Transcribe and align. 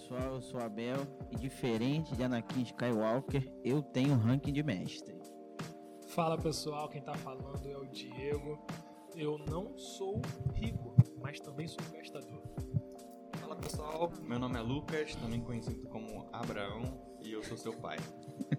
Fala 0.00 0.18
pessoal, 0.18 0.34
eu 0.34 0.42
sou 0.42 0.60
Abel 0.60 0.96
e 1.30 1.36
diferente 1.36 2.14
de 2.16 2.22
Anakin 2.22 2.62
Skywalker, 2.62 3.52
eu 3.64 3.82
tenho 3.82 4.16
ranking 4.16 4.52
de 4.52 4.62
mestre. 4.62 5.18
Fala 6.08 6.38
pessoal, 6.38 6.88
quem 6.88 7.02
tá 7.02 7.14
falando 7.14 7.68
é 7.68 7.76
o 7.76 7.86
Diego. 7.86 8.58
Eu 9.14 9.38
não 9.38 9.76
sou 9.76 10.20
rico, 10.54 10.94
mas 11.20 11.40
também 11.40 11.66
sou 11.68 11.82
gastador. 11.92 12.42
Fala 13.34 13.56
pessoal, 13.56 14.10
meu 14.22 14.38
nome 14.38 14.58
é 14.58 14.62
Lucas, 14.62 15.14
também 15.16 15.40
conhecido 15.40 15.86
como 15.88 16.28
Abraão, 16.32 16.82
e 17.20 17.32
eu 17.32 17.42
sou 17.42 17.56
seu 17.56 17.72
pai. 17.74 17.98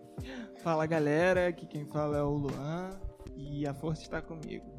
Fala 0.61 0.85
galera, 0.85 1.47
aqui 1.47 1.65
quem 1.65 1.85
fala 1.85 2.17
é 2.17 2.23
o 2.23 2.33
Luan 2.33 2.91
e 3.35 3.65
a 3.65 3.73
força 3.73 4.03
está 4.03 4.21
comigo. 4.21 4.77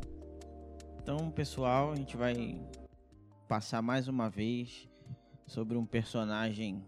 Então, 1.02 1.30
pessoal, 1.30 1.90
a 1.90 1.96
gente 1.96 2.16
vai 2.16 2.60
passar 3.48 3.82
mais 3.82 4.06
uma 4.06 4.30
vez 4.30 4.91
sobre 5.52 5.76
um 5.76 5.84
personagem 5.84 6.82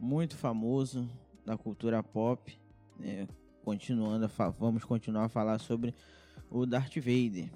muito 0.00 0.36
famoso 0.36 1.08
da 1.46 1.56
cultura 1.56 2.02
pop. 2.02 2.58
Né? 2.98 3.28
Continuando, 3.64 4.28
vamos 4.58 4.84
continuar 4.84 5.26
a 5.26 5.28
falar 5.28 5.58
sobre 5.60 5.94
o 6.50 6.66
Darth 6.66 6.96
Vader, 6.96 7.48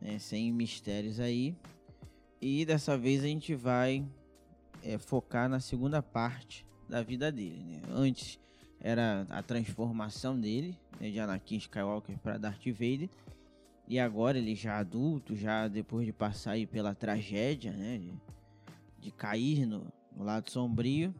né? 0.00 0.18
sem 0.20 0.52
mistérios 0.52 1.18
aí. 1.18 1.56
E 2.40 2.64
dessa 2.64 2.96
vez 2.96 3.24
a 3.24 3.26
gente 3.26 3.56
vai 3.56 4.06
é, 4.84 4.98
focar 4.98 5.48
na 5.48 5.58
segunda 5.58 6.00
parte 6.00 6.64
da 6.88 7.02
vida 7.02 7.32
dele. 7.32 7.64
Né? 7.64 7.82
Antes 7.90 8.38
era 8.80 9.26
a 9.30 9.42
transformação 9.42 10.38
dele, 10.38 10.78
né, 11.00 11.10
de 11.10 11.18
Anakin 11.18 11.56
Skywalker 11.56 12.18
para 12.18 12.38
Darth 12.38 12.66
Vader. 12.66 13.08
E 13.88 13.98
agora 13.98 14.38
ele 14.38 14.54
já 14.54 14.78
adulto, 14.78 15.34
já 15.34 15.66
depois 15.66 16.06
de 16.06 16.12
passar 16.12 16.52
aí 16.52 16.66
pela 16.66 16.94
tragédia, 16.94 17.72
né, 17.72 17.98
de 19.04 19.10
cair 19.10 19.66
no, 19.66 19.92
no, 20.16 20.24
lado 20.24 20.50
sombrio. 20.50 21.14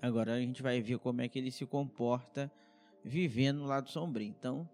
Agora 0.00 0.34
a 0.34 0.40
gente 0.40 0.62
vai 0.62 0.80
ver 0.80 0.98
como 1.00 1.20
é 1.20 1.28
que 1.28 1.36
ele 1.36 1.50
se 1.50 1.66
comporta 1.66 2.50
vivendo 3.04 3.58
no 3.58 3.66
lado 3.66 3.90
sombrio. 3.90 4.28
Então, 4.28 4.68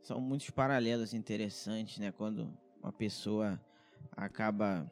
são 0.00 0.20
muitos 0.20 0.48
paralelos 0.50 1.12
interessantes, 1.12 1.98
né, 1.98 2.12
quando 2.12 2.56
uma 2.80 2.92
pessoa 2.92 3.60
acaba 4.16 4.90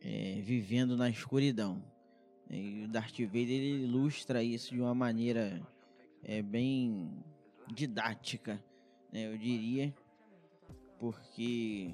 é, 0.00 0.40
vivendo 0.40 0.96
na 0.96 1.10
escuridão. 1.10 1.82
E 2.48 2.84
o 2.84 2.88
Darth 2.88 3.18
Vader 3.18 3.48
ele 3.48 3.84
ilustra 3.84 4.42
isso 4.42 4.72
de 4.72 4.80
uma 4.80 4.94
maneira 4.94 5.60
é, 6.22 6.40
bem 6.42 7.10
didática, 7.74 8.62
né, 9.12 9.26
eu 9.26 9.36
diria, 9.36 9.92
porque 10.98 11.92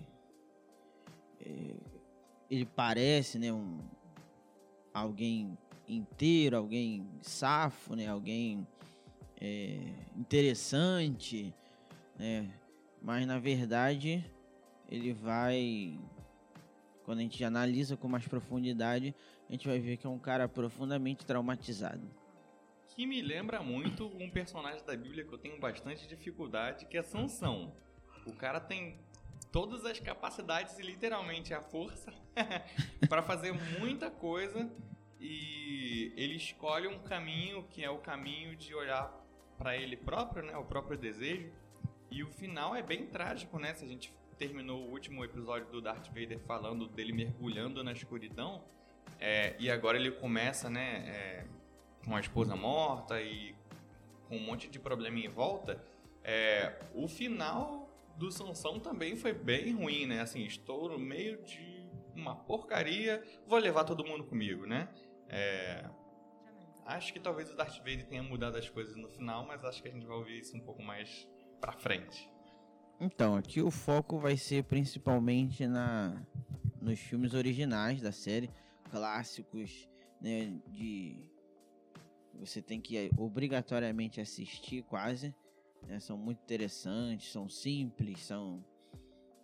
é, 1.40 1.95
ele 2.50 2.64
parece 2.64 3.38
né, 3.38 3.52
um, 3.52 3.78
alguém 4.92 5.56
inteiro, 5.88 6.56
alguém 6.56 7.06
safo, 7.20 7.94
né, 7.94 8.08
alguém 8.08 8.66
é, 9.40 9.78
interessante, 10.16 11.54
né, 12.18 12.50
mas 13.02 13.26
na 13.26 13.38
verdade 13.38 14.24
ele 14.88 15.12
vai 15.12 15.98
quando 17.06 17.20
a 17.20 17.22
gente 17.22 17.42
analisa 17.44 17.96
com 17.96 18.08
mais 18.08 18.26
profundidade, 18.26 19.14
a 19.48 19.52
gente 19.52 19.68
vai 19.68 19.78
ver 19.78 19.96
que 19.96 20.08
é 20.08 20.10
um 20.10 20.18
cara 20.18 20.48
profundamente 20.48 21.24
traumatizado. 21.24 22.02
Que 22.88 23.06
me 23.06 23.22
lembra 23.22 23.62
muito 23.62 24.08
um 24.08 24.28
personagem 24.28 24.84
da 24.84 24.96
Bíblia 24.96 25.24
que 25.24 25.32
eu 25.32 25.38
tenho 25.38 25.60
bastante 25.60 26.08
dificuldade, 26.08 26.86
que 26.86 26.98
é 26.98 27.02
Sansão. 27.04 27.72
O 28.26 28.32
cara 28.32 28.58
tem 28.58 28.98
todas 29.56 29.86
as 29.86 29.98
capacidades 29.98 30.78
e 30.78 30.82
literalmente 30.82 31.54
a 31.54 31.62
força 31.62 32.12
para 33.08 33.22
fazer 33.22 33.54
muita 33.80 34.10
coisa 34.10 34.70
e 35.18 36.12
ele 36.14 36.34
escolhe 36.34 36.86
um 36.86 36.98
caminho 36.98 37.62
que 37.70 37.82
é 37.82 37.88
o 37.88 37.96
caminho 37.96 38.54
de 38.54 38.74
olhar 38.74 39.10
para 39.56 39.74
ele 39.74 39.96
próprio, 39.96 40.42
né, 40.42 40.54
o 40.58 40.64
próprio 40.66 40.98
desejo. 40.98 41.50
E 42.10 42.22
o 42.22 42.28
final 42.32 42.76
é 42.76 42.82
bem 42.82 43.06
trágico, 43.06 43.58
né? 43.58 43.72
Se 43.72 43.82
a 43.82 43.88
gente 43.88 44.12
terminou 44.36 44.88
o 44.88 44.90
último 44.90 45.24
episódio 45.24 45.66
do 45.68 45.80
Darth 45.80 46.08
Vader 46.08 46.38
falando 46.40 46.86
dele 46.86 47.14
mergulhando 47.14 47.82
na 47.82 47.92
escuridão, 47.92 48.62
é, 49.18 49.56
e 49.58 49.70
agora 49.70 49.96
ele 49.96 50.10
começa, 50.10 50.68
né, 50.68 51.08
é, 51.08 51.46
com 52.04 52.14
a 52.14 52.20
esposa 52.20 52.54
morta 52.54 53.22
e 53.22 53.54
com 54.28 54.36
um 54.36 54.40
monte 54.40 54.68
de 54.68 54.78
problema 54.78 55.18
em 55.18 55.28
volta. 55.28 55.82
É, 56.22 56.78
o 56.94 57.08
final 57.08 57.85
do 58.16 58.30
Sansão 58.30 58.80
também 58.80 59.16
foi 59.16 59.32
bem 59.32 59.72
ruim, 59.74 60.06
né? 60.06 60.20
Assim, 60.20 60.44
estou 60.44 60.88
no 60.88 60.98
meio 60.98 61.42
de 61.42 61.90
uma 62.14 62.34
porcaria, 62.34 63.22
vou 63.46 63.58
levar 63.58 63.84
todo 63.84 64.04
mundo 64.04 64.24
comigo, 64.24 64.66
né? 64.66 64.88
É, 65.28 65.88
acho 66.84 67.12
que 67.12 67.20
talvez 67.20 67.50
o 67.52 67.56
Darth 67.56 67.78
Vader 67.78 68.06
tenha 68.06 68.22
mudado 68.22 68.56
as 68.56 68.68
coisas 68.68 68.96
no 68.96 69.08
final, 69.08 69.46
mas 69.46 69.64
acho 69.64 69.82
que 69.82 69.88
a 69.88 69.92
gente 69.92 70.06
vai 70.06 70.16
ouvir 70.16 70.40
isso 70.40 70.56
um 70.56 70.60
pouco 70.60 70.82
mais 70.82 71.28
pra 71.60 71.72
frente. 71.72 72.30
Então, 72.98 73.36
aqui 73.36 73.60
o 73.60 73.70
foco 73.70 74.18
vai 74.18 74.36
ser 74.36 74.64
principalmente 74.64 75.66
na 75.66 76.22
nos 76.80 77.00
filmes 77.00 77.34
originais 77.34 78.00
da 78.00 78.12
série, 78.12 78.48
clássicos, 78.90 79.88
né, 80.20 80.56
de 80.68 81.20
você 82.34 82.62
tem 82.62 82.80
que 82.80 83.10
obrigatoriamente 83.16 84.20
assistir 84.20 84.82
quase, 84.82 85.34
né, 85.82 86.00
são 86.00 86.16
muito 86.16 86.42
interessantes, 86.42 87.30
são 87.30 87.48
simples, 87.48 88.20
são 88.20 88.64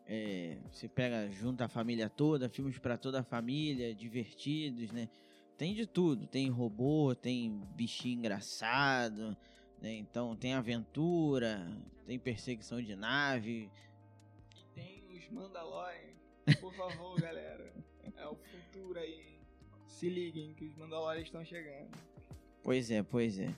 é, 0.06 0.58
você 0.70 0.88
pega 0.88 1.30
junto 1.30 1.62
a 1.62 1.68
família 1.68 2.08
toda, 2.08 2.48
filmes 2.48 2.78
para 2.78 2.98
toda 2.98 3.20
a 3.20 3.22
família, 3.22 3.94
divertidos, 3.94 4.90
né? 4.92 5.08
Tem 5.56 5.74
de 5.74 5.86
tudo, 5.86 6.26
tem 6.26 6.48
robô, 6.48 7.14
tem 7.14 7.62
bichinho 7.74 8.18
engraçado, 8.18 9.36
né? 9.80 9.94
Então 9.94 10.34
tem 10.34 10.54
aventura, 10.54 11.66
tem 12.06 12.18
perseguição 12.18 12.82
de 12.82 12.96
nave. 12.96 13.70
E 14.56 14.64
tem 14.74 15.04
os 15.16 15.28
Mandalorian. 15.30 16.12
Por 16.60 16.74
favor, 16.74 17.20
galera. 17.20 17.72
É 18.16 18.26
o 18.26 18.34
futuro 18.34 18.98
aí. 18.98 19.40
Se 19.86 20.08
liguem 20.08 20.52
que 20.54 20.64
os 20.64 20.76
Mandalorians 20.76 21.26
estão 21.26 21.44
chegando. 21.44 21.90
Pois 22.62 22.90
é, 22.90 23.02
pois 23.02 23.38
é. 23.38 23.54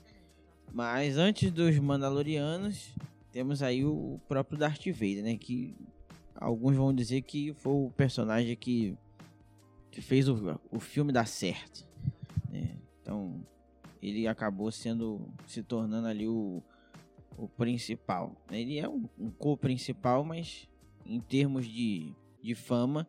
Mas 0.73 1.17
antes 1.17 1.51
dos 1.51 1.77
Mandalorianos, 1.79 2.93
temos 3.31 3.61
aí 3.61 3.83
o 3.83 4.19
próprio 4.27 4.57
Darth 4.57 4.85
Vader, 4.87 5.23
né? 5.23 5.37
Que 5.37 5.75
alguns 6.35 6.75
vão 6.75 6.93
dizer 6.93 7.21
que 7.21 7.53
foi 7.53 7.73
o 7.73 7.91
personagem 7.91 8.55
que, 8.55 8.97
que 9.91 10.01
fez 10.01 10.27
o, 10.27 10.59
o 10.71 10.79
filme 10.79 11.11
dar 11.11 11.27
certo. 11.27 11.87
Né? 12.49 12.77
Então, 13.01 13.45
ele 14.01 14.27
acabou 14.27 14.71
sendo 14.71 15.33
se 15.47 15.63
tornando 15.63 16.07
ali 16.07 16.27
o, 16.27 16.61
o 17.37 17.47
principal. 17.47 18.35
Ele 18.51 18.77
é 18.79 18.87
um, 18.87 19.07
um 19.17 19.29
co-principal, 19.31 20.23
mas 20.23 20.69
em 21.05 21.19
termos 21.19 21.65
de, 21.65 22.13
de 22.41 22.55
fama, 22.55 23.07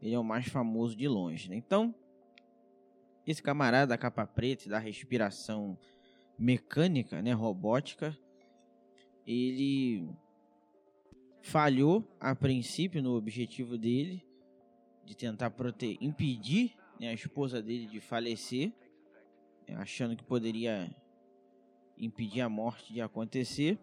ele 0.00 0.14
é 0.14 0.18
o 0.18 0.24
mais 0.24 0.48
famoso 0.48 0.96
de 0.96 1.06
longe. 1.06 1.48
Né? 1.48 1.56
Então, 1.56 1.94
esse 3.26 3.42
camarada 3.42 3.88
da 3.88 3.98
capa 3.98 4.26
preta 4.26 4.68
da 4.68 4.78
respiração 4.78 5.78
mecânica, 6.42 7.22
né, 7.22 7.32
robótica, 7.32 8.18
ele 9.26 10.08
falhou 11.40 12.04
a 12.18 12.34
princípio 12.34 13.02
no 13.02 13.16
objetivo 13.16 13.78
dele 13.78 14.24
de 15.04 15.16
tentar 15.16 15.50
proteger, 15.50 15.98
impedir 16.00 16.74
né, 16.98 17.08
a 17.08 17.12
esposa 17.12 17.62
dele 17.62 17.86
de 17.86 18.00
falecer 18.00 18.72
achando 19.76 20.16
que 20.16 20.24
poderia 20.24 20.94
impedir 21.96 22.40
a 22.40 22.48
morte 22.48 22.92
de 22.92 23.00
acontecer, 23.00 23.78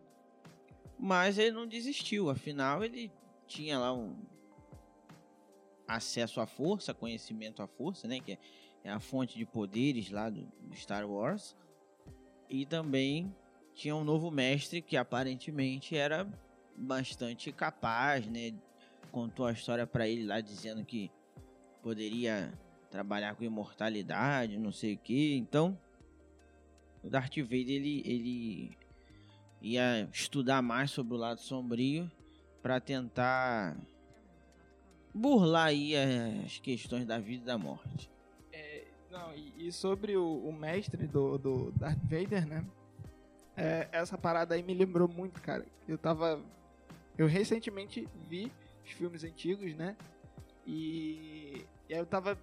mas 0.97 1.37
ele 1.37 1.51
não 1.51 1.65
desistiu. 1.65 2.29
Afinal, 2.29 2.83
ele 2.83 3.11
tinha 3.47 3.79
lá 3.79 3.93
um 3.93 4.15
acesso 5.87 6.41
à 6.41 6.45
força, 6.45 6.93
conhecimento 6.93 7.61
à 7.61 7.67
força, 7.67 8.07
né, 8.07 8.19
que 8.19 8.37
é 8.83 8.89
a 8.89 8.99
fonte 8.99 9.37
de 9.37 9.45
poderes 9.45 10.11
lá 10.11 10.29
do, 10.29 10.47
Star 10.75 11.09
Wars, 11.09 11.55
e 12.49 12.65
também 12.65 13.33
tinha 13.73 13.95
um 13.95 14.03
novo 14.03 14.31
mestre 14.31 14.81
que 14.81 14.97
aparentemente 14.97 15.95
era 15.95 16.27
bastante 16.75 17.51
capaz, 17.51 18.25
né? 18.27 18.53
Contou 19.11 19.45
a 19.45 19.51
história 19.51 19.85
para 19.85 20.07
ele 20.07 20.25
lá 20.25 20.41
dizendo 20.41 20.83
que 20.83 21.11
poderia 21.81 22.53
trabalhar 22.89 23.35
com 23.35 23.43
imortalidade, 23.43 24.57
não 24.57 24.71
sei 24.71 24.95
o 24.95 24.97
que. 24.97 25.35
Então, 25.35 25.77
o 27.03 27.09
Darth 27.09 27.37
Vader 27.37 27.69
ele, 27.69 28.01
ele 28.05 28.77
ia 29.61 30.09
estudar 30.11 30.61
mais 30.61 30.91
sobre 30.91 31.13
o 31.13 31.17
lado 31.17 31.39
sombrio 31.39 32.11
para 32.61 32.79
tentar 32.79 33.77
burlar 35.13 35.67
aí 35.67 35.95
as 35.95 36.59
questões 36.59 37.05
da 37.05 37.19
vida 37.19 37.43
e 37.43 37.45
da 37.45 37.57
morte. 37.57 38.09
Não, 39.11 39.33
e, 39.33 39.67
e 39.67 39.71
sobre 39.71 40.15
o, 40.15 40.37
o, 40.37 40.53
mestre 40.53 41.07
do, 41.07 41.37
do 41.37 41.71
Darth 41.71 41.99
Vader, 42.03 42.47
né? 42.47 42.65
É, 43.57 43.87
essa 43.91 44.17
parada 44.17 44.55
aí 44.55 44.63
me 44.63 44.73
lembrou 44.73 45.07
muito, 45.07 45.41
cara. 45.41 45.65
Eu 45.87 45.97
tava. 45.97 46.41
Eu 47.17 47.27
recentemente 47.27 48.07
vi 48.29 48.51
os 48.85 48.91
filmes 48.91 49.23
antigos, 49.23 49.75
né? 49.75 49.97
E, 50.65 51.65
e 51.89 51.93
eu 51.93 52.05
tava 52.05 52.37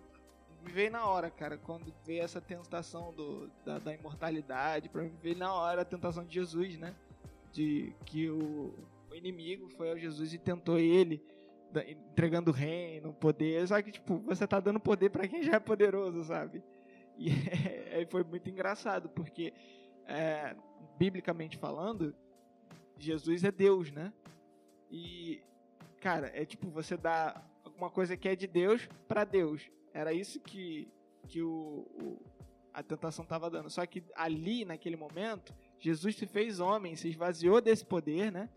me 0.67 0.73
veio 0.73 0.91
na 0.91 1.07
hora, 1.07 1.31
cara, 1.31 1.57
quando 1.57 1.95
veio 2.05 2.23
essa 2.23 2.41
tentação 2.41 3.13
do, 3.13 3.49
da, 3.65 3.79
da 3.79 3.95
imortalidade, 3.95 4.89
pra 4.89 5.03
mim 5.03 5.13
veio 5.23 5.37
na 5.37 5.55
hora 5.55 5.83
a 5.83 5.85
tentação 5.85 6.25
de 6.25 6.35
Jesus, 6.35 6.77
né? 6.77 6.95
De 7.53 7.93
que 8.05 8.29
o, 8.29 8.75
o 9.09 9.15
inimigo 9.15 9.69
foi 9.77 9.91
ao 9.91 9.99
Jesus 9.99 10.35
e 10.35 10.39
tentou 10.39 10.79
ele, 10.79 11.23
entregando 11.85 12.51
reino, 12.51 13.13
poder. 13.15 13.67
Só 13.67 13.81
que, 13.83 13.93
tipo, 13.93 14.19
você 14.19 14.47
tá 14.47 14.61
dando 14.61 14.81
poder 14.81 15.11
para 15.11 15.27
quem 15.27 15.43
já 15.43 15.57
é 15.57 15.61
poderoso, 15.61 16.25
sabe? 16.25 16.63
E 17.17 17.31
aí 17.95 18.07
foi 18.11 18.23
muito 18.25 18.49
engraçado, 18.49 19.09
porque, 19.09 19.53
é, 20.07 20.55
biblicamente 20.99 21.57
falando, 21.57 22.15
Jesus 22.99 23.45
é 23.45 23.51
Deus, 23.51 23.91
né? 23.91 24.13
E, 24.91 25.43
cara, 26.01 26.31
é 26.35 26.45
tipo, 26.45 26.69
você 26.69 26.97
dá 26.97 27.43
alguma 27.65 27.91
coisa 27.91 28.17
que 28.17 28.29
é 28.29 28.37
de 28.37 28.47
Deus 28.47 28.89
para 29.09 29.25
Deus. 29.25 29.71
Era 29.93 30.13
isso 30.13 30.41
que, 30.41 30.89
que 31.27 31.43
o, 31.43 31.87
o 32.01 32.37
a 32.77 32.83
tentação 32.83 33.23
estava 33.23 33.49
dando. 33.49 33.71
Só 33.71 33.87
que 33.87 34.05
ali, 34.15 34.67
naquele 34.67 34.97
momento, 34.97 35.55
Jesus 35.79 36.15
se 36.15 36.27
fez 36.27 36.61
homem, 36.61 36.95
se 36.95 37.09
esvaziou 37.09 37.59
desse 37.59 37.87
poder, 37.87 38.31
né? 38.31 38.51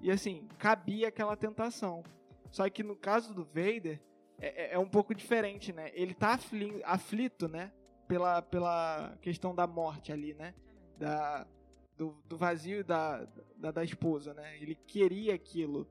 E 0.00 0.10
assim, 0.10 0.48
cabia 0.58 1.08
aquela 1.08 1.36
tentação. 1.36 2.02
Só 2.52 2.68
que 2.68 2.82
no 2.82 2.94
caso 2.94 3.34
do 3.34 3.44
Vader, 3.44 3.98
é, 4.38 4.66
é, 4.66 4.74
é 4.74 4.78
um 4.78 4.88
pouco 4.88 5.14
diferente, 5.14 5.72
né? 5.72 5.90
Ele 5.94 6.14
tá 6.14 6.34
afli, 6.34 6.82
aflito, 6.84 7.48
né? 7.48 7.72
Pela, 8.06 8.42
pela 8.42 9.16
questão 9.22 9.54
da 9.54 9.66
morte 9.66 10.12
ali, 10.12 10.34
né? 10.34 10.54
Da, 10.98 11.46
do, 11.96 12.22
do 12.26 12.36
vazio 12.36 12.84
da, 12.84 13.26
da, 13.56 13.70
da 13.70 13.82
esposa, 13.82 14.34
né? 14.34 14.58
Ele 14.60 14.74
queria 14.74 15.34
aquilo. 15.34 15.88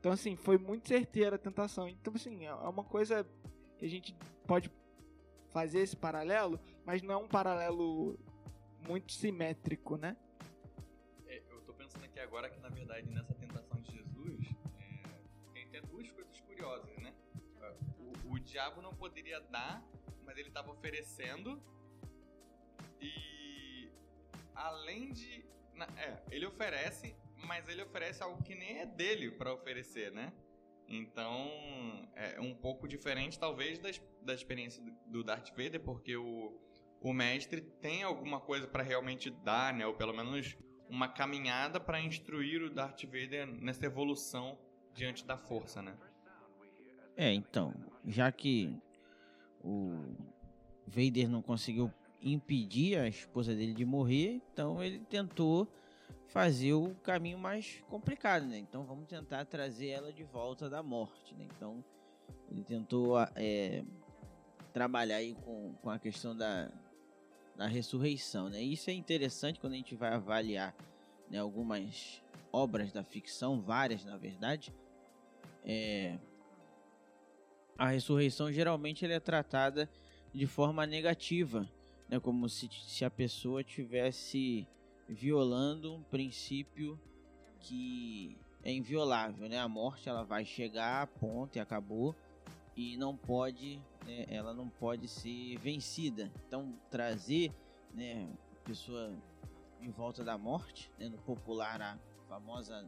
Então, 0.00 0.10
assim, 0.10 0.34
foi 0.34 0.58
muito 0.58 0.88
certeira 0.88 1.36
a 1.36 1.38
tentação. 1.38 1.88
Então, 1.88 2.12
assim, 2.16 2.44
é 2.44 2.52
uma 2.54 2.84
coisa 2.84 3.24
que 3.78 3.84
a 3.84 3.88
gente 3.88 4.14
pode 4.48 4.68
fazer 5.50 5.80
esse 5.80 5.96
paralelo, 5.96 6.58
mas 6.84 7.02
não 7.02 7.14
é 7.14 7.16
um 7.16 7.28
paralelo 7.28 8.18
muito 8.88 9.12
simétrico, 9.12 9.96
né? 9.96 10.16
É, 11.28 11.40
eu 11.50 11.60
tô 11.60 11.72
pensando 11.72 12.04
aqui 12.04 12.18
agora 12.18 12.50
que, 12.50 12.58
na 12.58 12.68
verdade, 12.68 13.08
nessa 13.10 13.34
né? 16.98 17.14
O, 17.98 18.34
o 18.34 18.40
diabo 18.40 18.80
não 18.80 18.94
poderia 18.94 19.40
dar, 19.40 19.82
mas 20.24 20.36
ele 20.36 20.48
estava 20.48 20.70
oferecendo. 20.70 21.62
E 23.00 23.90
além 24.54 25.12
de. 25.12 25.44
É, 25.96 26.22
ele 26.30 26.46
oferece, 26.46 27.16
mas 27.36 27.66
ele 27.68 27.82
oferece 27.82 28.22
algo 28.22 28.42
que 28.42 28.54
nem 28.54 28.80
é 28.80 28.86
dele 28.86 29.30
para 29.30 29.52
oferecer, 29.52 30.12
né? 30.12 30.32
Então, 30.86 31.48
é 32.16 32.40
um 32.40 32.52
pouco 32.52 32.88
diferente, 32.88 33.38
talvez, 33.38 33.78
da, 33.78 33.88
da 34.22 34.34
experiência 34.34 34.82
do 35.06 35.22
Darth 35.22 35.50
Vader, 35.50 35.80
porque 35.80 36.16
o, 36.16 36.60
o 37.00 37.12
mestre 37.12 37.60
tem 37.60 38.02
alguma 38.02 38.40
coisa 38.40 38.66
para 38.66 38.82
realmente 38.82 39.30
dar, 39.30 39.72
né? 39.72 39.86
Ou 39.86 39.94
pelo 39.94 40.12
menos 40.12 40.56
uma 40.88 41.08
caminhada 41.08 41.78
para 41.78 42.00
instruir 42.00 42.60
o 42.62 42.68
Darth 42.68 43.04
Vader 43.04 43.46
nessa 43.46 43.86
evolução 43.86 44.58
diante 44.92 45.24
da 45.24 45.38
força, 45.38 45.80
né? 45.80 45.96
É, 47.20 47.34
então, 47.34 47.74
já 48.06 48.32
que 48.32 48.74
o 49.62 49.92
Vader 50.86 51.28
não 51.28 51.42
conseguiu 51.42 51.92
impedir 52.22 52.98
a 52.98 53.06
esposa 53.06 53.54
dele 53.54 53.74
de 53.74 53.84
morrer, 53.84 54.40
então 54.50 54.82
ele 54.82 55.00
tentou 55.00 55.68
fazer 56.28 56.72
o 56.72 56.94
caminho 57.02 57.38
mais 57.38 57.84
complicado, 57.90 58.46
né? 58.46 58.56
Então 58.56 58.84
vamos 58.84 59.06
tentar 59.06 59.44
trazer 59.44 59.88
ela 59.88 60.10
de 60.10 60.24
volta 60.24 60.70
da 60.70 60.82
morte, 60.82 61.34
né? 61.34 61.46
Então 61.54 61.84
ele 62.50 62.64
tentou 62.64 63.20
é, 63.36 63.84
trabalhar 64.72 65.16
aí 65.16 65.34
com, 65.44 65.74
com 65.74 65.90
a 65.90 65.98
questão 65.98 66.34
da, 66.34 66.72
da 67.54 67.66
ressurreição, 67.66 68.48
né? 68.48 68.62
Isso 68.62 68.88
é 68.88 68.94
interessante 68.94 69.60
quando 69.60 69.74
a 69.74 69.76
gente 69.76 69.94
vai 69.94 70.14
avaliar 70.14 70.74
né, 71.28 71.38
algumas 71.38 72.22
obras 72.50 72.90
da 72.92 73.04
ficção, 73.04 73.60
várias 73.60 74.06
na 74.06 74.16
verdade. 74.16 74.72
É, 75.62 76.18
a 77.80 77.88
ressurreição 77.88 78.52
geralmente 78.52 79.06
é 79.06 79.18
tratada 79.18 79.88
de 80.34 80.46
forma 80.46 80.86
negativa, 80.86 81.66
né? 82.10 82.20
Como 82.20 82.46
se, 82.46 82.68
se 82.68 83.06
a 83.06 83.10
pessoa 83.10 83.64
tivesse 83.64 84.68
violando 85.08 85.94
um 85.94 86.02
princípio 86.02 87.00
que 87.58 88.36
é 88.62 88.70
inviolável, 88.70 89.48
né? 89.48 89.58
A 89.58 89.66
morte 89.66 90.10
ela 90.10 90.22
vai 90.22 90.44
chegar, 90.44 91.06
ponto 91.06 91.56
e 91.56 91.58
acabou 91.58 92.14
e 92.76 92.98
não 92.98 93.16
pode, 93.16 93.80
né? 94.04 94.26
ela 94.28 94.52
não 94.52 94.68
pode 94.68 95.08
ser 95.08 95.56
vencida. 95.56 96.30
Então 96.46 96.78
trazer, 96.90 97.50
né, 97.94 98.28
a 98.60 98.68
pessoa 98.68 99.10
em 99.80 99.90
volta 99.90 100.22
da 100.22 100.36
morte, 100.36 100.92
né, 100.98 101.08
no 101.08 101.16
popular 101.16 101.80
a 101.80 101.98
famosa, 102.28 102.86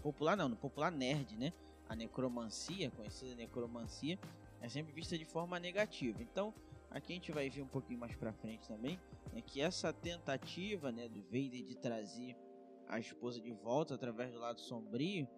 popular 0.00 0.34
não, 0.34 0.48
no 0.48 0.56
popular 0.56 0.90
nerd, 0.90 1.36
né? 1.36 1.52
A 1.88 1.96
necromancia, 1.96 2.90
conhecida 2.90 3.34
necromancia, 3.34 4.18
é 4.60 4.68
sempre 4.68 4.92
vista 4.92 5.16
de 5.16 5.24
forma 5.24 5.58
negativa. 5.58 6.22
Então 6.22 6.52
Aqui 6.90 7.12
a 7.12 7.16
gente 7.16 7.32
vai 7.32 7.50
ver 7.50 7.62
um 7.62 7.68
pouquinho 7.68 7.98
mais 7.98 8.16
para 8.16 8.32
frente 8.32 8.66
também, 8.66 8.98
é 9.34 9.42
que 9.42 9.60
essa 9.60 9.92
tentativa, 9.92 10.90
né, 10.90 11.06
do 11.06 11.22
Vader 11.24 11.62
de 11.62 11.76
trazer 11.76 12.36
a 12.88 12.98
esposa 12.98 13.40
de 13.40 13.52
volta 13.52 13.94
através 13.94 14.32
do 14.32 14.38
lado 14.38 14.60
sombrio 14.60 15.28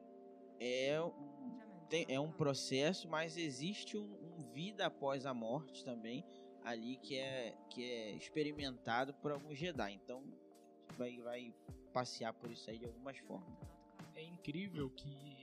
é 0.61 1.01
um, 1.03 1.87
tem, 1.89 2.07
é 2.09 2.21
um 2.21 2.31
processo, 2.31 3.09
mas 3.09 3.37
existe 3.37 3.97
um, 3.97 4.05
um, 4.05 4.53
vida 4.53 4.87
após 4.87 5.27
a 5.27 5.35
morte 5.35 5.85
também 5.85 6.25
ali 6.63 6.97
que 6.99 7.17
é 7.17 7.57
que 7.69 7.83
é 7.83 8.11
experimentado 8.13 9.13
por 9.15 9.33
alguns 9.33 9.59
Jedi. 9.59 9.95
Então 9.95 10.23
vai 10.97 11.19
vai 11.21 11.53
passear 11.93 12.33
por 12.33 12.51
isso 12.53 12.71
aí 12.71 12.79
de 12.79 12.85
algumas 12.85 13.19
formas. 13.19 13.59
É 14.15 14.23
incrível 14.23 14.89
que 14.91 15.40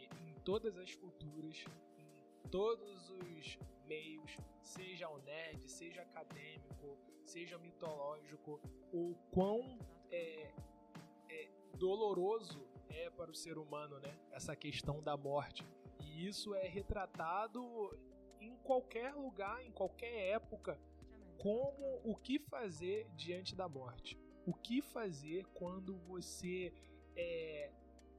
todas 0.47 0.77
as 0.77 0.95
culturas, 0.95 1.65
em 1.97 2.49
todos 2.49 3.09
os 3.09 3.59
meios, 3.85 4.37
seja 4.61 5.09
o 5.09 5.17
nerd, 5.17 5.69
seja 5.69 6.01
acadêmico, 6.03 6.97
seja 7.25 7.57
mitológico, 7.57 8.61
o 8.93 9.13
quão 9.29 9.77
é, 10.09 10.53
é, 11.29 11.49
doloroso 11.77 12.65
é 12.87 13.09
para 13.09 13.29
o 13.29 13.35
ser 13.35 13.57
humano, 13.57 13.99
né? 13.99 14.17
Essa 14.31 14.55
questão 14.55 15.03
da 15.03 15.17
morte. 15.17 15.67
E 15.99 16.25
isso 16.25 16.55
é 16.55 16.65
retratado 16.65 17.61
em 18.39 18.55
qualquer 18.59 19.13
lugar, 19.15 19.61
em 19.65 19.71
qualquer 19.73 20.29
época, 20.29 20.79
como 21.37 21.99
o 22.05 22.15
que 22.15 22.39
fazer 22.39 23.09
diante 23.17 23.53
da 23.53 23.67
morte. 23.67 24.17
O 24.45 24.53
que 24.53 24.81
fazer 24.81 25.45
quando 25.47 25.97
você 25.97 26.71
é 27.17 27.69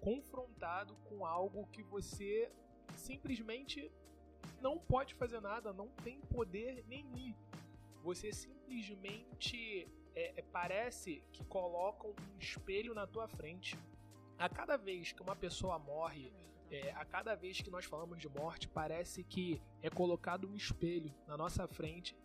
confrontado 0.00 0.94
com 1.08 1.24
algo 1.24 1.66
que 1.68 1.82
você 1.82 2.50
simplesmente 2.96 3.90
não 4.60 4.78
pode 4.78 5.14
fazer 5.14 5.40
nada, 5.40 5.72
não 5.72 5.88
tem 6.04 6.20
poder 6.20 6.84
nenhum. 6.88 7.34
Você 8.02 8.32
simplesmente 8.32 9.88
é, 10.14 10.40
é, 10.40 10.42
parece 10.42 11.22
que 11.32 11.44
colocam 11.44 12.10
um 12.10 12.38
espelho 12.38 12.94
na 12.94 13.06
tua 13.06 13.28
frente. 13.28 13.78
A 14.38 14.48
cada 14.48 14.76
vez 14.76 15.12
que 15.12 15.22
uma 15.22 15.36
pessoa 15.36 15.78
morre, 15.78 16.32
é, 16.70 16.92
a 16.92 17.04
cada 17.04 17.34
vez 17.34 17.60
que 17.60 17.70
nós 17.70 17.84
falamos 17.84 18.20
de 18.20 18.28
morte, 18.28 18.68
parece 18.68 19.22
que 19.24 19.60
é 19.82 19.90
colocado 19.90 20.48
um 20.48 20.54
espelho 20.54 21.14
na 21.26 21.36
nossa 21.36 21.66
frente 21.66 22.16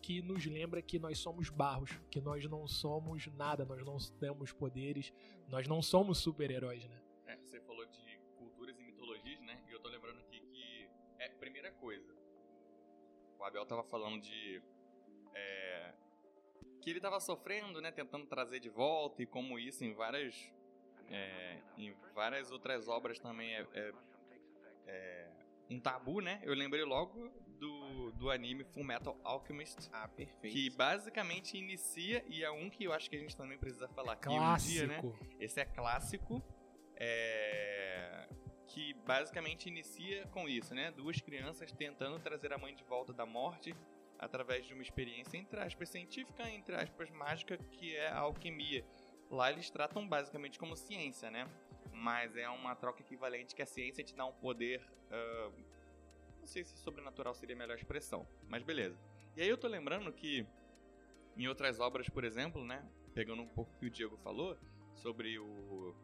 que 0.00 0.20
nos 0.20 0.44
lembra 0.46 0.82
que 0.82 0.98
nós 0.98 1.18
somos 1.18 1.48
barros, 1.48 1.90
que 2.10 2.20
nós 2.20 2.44
não 2.46 2.66
somos 2.66 3.26
nada, 3.28 3.64
nós 3.64 3.84
não 3.84 3.96
temos 4.18 4.52
poderes, 4.52 5.12
nós 5.48 5.68
não 5.68 5.80
somos 5.80 6.18
super-heróis, 6.18 6.84
né? 6.88 7.01
Coisa. 11.82 12.14
O 13.40 13.44
Abel 13.44 13.66
tava 13.66 13.82
falando 13.82 14.22
de 14.22 14.62
é, 15.34 15.92
que 16.80 16.90
ele 16.90 17.00
tava 17.00 17.18
sofrendo, 17.18 17.80
né, 17.80 17.90
tentando 17.90 18.24
trazer 18.26 18.60
de 18.60 18.68
volta 18.68 19.20
e 19.20 19.26
como 19.26 19.58
isso 19.58 19.84
em 19.84 19.92
várias 19.92 20.52
é, 21.10 21.58
em 21.76 21.92
várias 22.14 22.52
outras 22.52 22.86
obras 22.86 23.18
também 23.18 23.52
é, 23.56 23.66
é, 23.74 23.92
é, 24.86 25.30
um 25.68 25.80
tabu, 25.80 26.20
né? 26.20 26.40
Eu 26.44 26.54
lembrei 26.54 26.84
logo 26.84 27.28
do, 27.58 28.12
do 28.12 28.30
anime 28.30 28.64
Full 28.64 28.84
Metal 28.84 29.18
Alchemist. 29.24 29.90
Ah, 29.92 30.06
perfeito. 30.06 30.54
Que 30.54 30.70
basicamente 30.70 31.56
inicia, 31.56 32.24
e 32.28 32.44
é 32.44 32.50
um 32.50 32.70
que 32.70 32.84
eu 32.84 32.92
acho 32.92 33.10
que 33.10 33.16
a 33.16 33.18
gente 33.18 33.36
também 33.36 33.58
precisa 33.58 33.88
falar 33.88 34.12
aqui 34.12 34.28
clássico. 34.28 34.70
um 34.70 34.74
dia, 34.74 34.86
né? 34.86 35.00
Esse 35.40 35.60
é 35.60 35.64
clássico. 35.64 36.42
É, 36.96 38.28
que 38.72 38.94
basicamente 39.06 39.68
inicia 39.68 40.26
com 40.28 40.48
isso, 40.48 40.74
né? 40.74 40.90
Duas 40.92 41.20
crianças 41.20 41.70
tentando 41.72 42.18
trazer 42.18 42.52
a 42.54 42.58
mãe 42.58 42.74
de 42.74 42.82
volta 42.84 43.12
da 43.12 43.26
morte 43.26 43.74
através 44.18 44.64
de 44.66 44.72
uma 44.72 44.82
experiência, 44.82 45.36
entre 45.36 45.60
aspas, 45.60 45.90
científica, 45.90 46.48
entre 46.48 46.74
aspas, 46.74 47.10
mágica, 47.10 47.58
que 47.58 47.94
é 47.94 48.08
a 48.08 48.20
alquimia. 48.20 48.82
Lá 49.30 49.52
eles 49.52 49.68
tratam 49.68 50.08
basicamente 50.08 50.58
como 50.58 50.74
ciência, 50.74 51.30
né? 51.30 51.46
Mas 51.92 52.34
é 52.34 52.48
uma 52.48 52.74
troca 52.74 53.02
equivalente 53.02 53.54
que 53.54 53.60
a 53.60 53.66
ciência 53.66 54.02
te 54.02 54.14
dá 54.14 54.24
um 54.24 54.32
poder. 54.32 54.80
Uh, 55.10 55.52
não 56.40 56.46
sei 56.46 56.64
se 56.64 56.78
sobrenatural 56.78 57.34
seria 57.34 57.54
a 57.54 57.58
melhor 57.58 57.76
expressão, 57.76 58.26
mas 58.48 58.62
beleza. 58.62 58.98
E 59.36 59.42
aí 59.42 59.48
eu 59.48 59.58
tô 59.58 59.68
lembrando 59.68 60.10
que 60.12 60.46
em 61.36 61.46
outras 61.46 61.78
obras, 61.78 62.08
por 62.08 62.24
exemplo, 62.24 62.64
né, 62.64 62.82
pegando 63.14 63.42
um 63.42 63.48
pouco 63.48 63.70
o 63.74 63.78
que 63.78 63.86
o 63.86 63.90
Diego 63.90 64.16
falou 64.18 64.56
sobre 64.94 65.38
o 65.38 65.94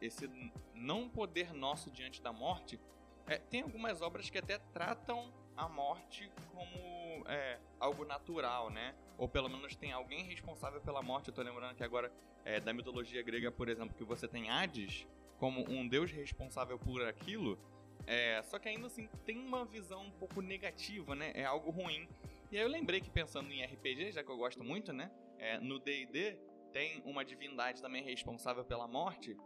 esse 0.00 0.28
não 0.74 1.08
poder 1.08 1.52
nosso 1.52 1.90
diante 1.90 2.22
da 2.22 2.32
morte, 2.32 2.80
é, 3.26 3.38
tem 3.38 3.62
algumas 3.62 4.02
obras 4.02 4.30
que 4.30 4.38
até 4.38 4.58
tratam 4.72 5.32
a 5.56 5.68
morte 5.68 6.30
como 6.52 7.24
é, 7.26 7.58
algo 7.80 8.04
natural, 8.04 8.70
né? 8.70 8.94
Ou 9.18 9.28
pelo 9.28 9.48
menos 9.48 9.74
tem 9.74 9.92
alguém 9.92 10.22
responsável 10.24 10.80
pela 10.80 11.02
morte. 11.02 11.28
Eu 11.28 11.34
tô 11.34 11.42
lembrando 11.42 11.74
que 11.74 11.82
agora 11.82 12.12
é, 12.44 12.60
da 12.60 12.72
mitologia 12.72 13.22
grega, 13.22 13.50
por 13.50 13.68
exemplo, 13.68 13.94
que 13.96 14.04
você 14.04 14.28
tem 14.28 14.50
Hades 14.50 15.06
como 15.38 15.68
um 15.68 15.86
deus 15.86 16.10
responsável 16.10 16.78
por 16.78 17.02
aquilo. 17.02 17.58
É, 18.06 18.42
só 18.44 18.58
que 18.58 18.68
ainda 18.68 18.86
assim 18.86 19.08
tem 19.24 19.38
uma 19.38 19.64
visão 19.64 20.04
um 20.04 20.10
pouco 20.10 20.40
negativa, 20.40 21.14
né? 21.14 21.32
É 21.34 21.44
algo 21.44 21.70
ruim. 21.70 22.08
E 22.50 22.56
aí 22.56 22.62
eu 22.62 22.68
lembrei 22.68 23.00
que 23.00 23.10
pensando 23.10 23.50
em 23.50 23.64
RPG, 23.64 24.12
já 24.12 24.22
que 24.22 24.30
eu 24.30 24.36
gosto 24.36 24.62
muito, 24.62 24.92
né? 24.92 25.10
É, 25.38 25.58
no 25.58 25.78
D&D 25.78 26.38
tem 26.72 27.02
uma 27.04 27.24
divindade 27.24 27.80
também 27.82 28.02
responsável 28.02 28.64
pela 28.64 28.86
morte. 28.86 29.36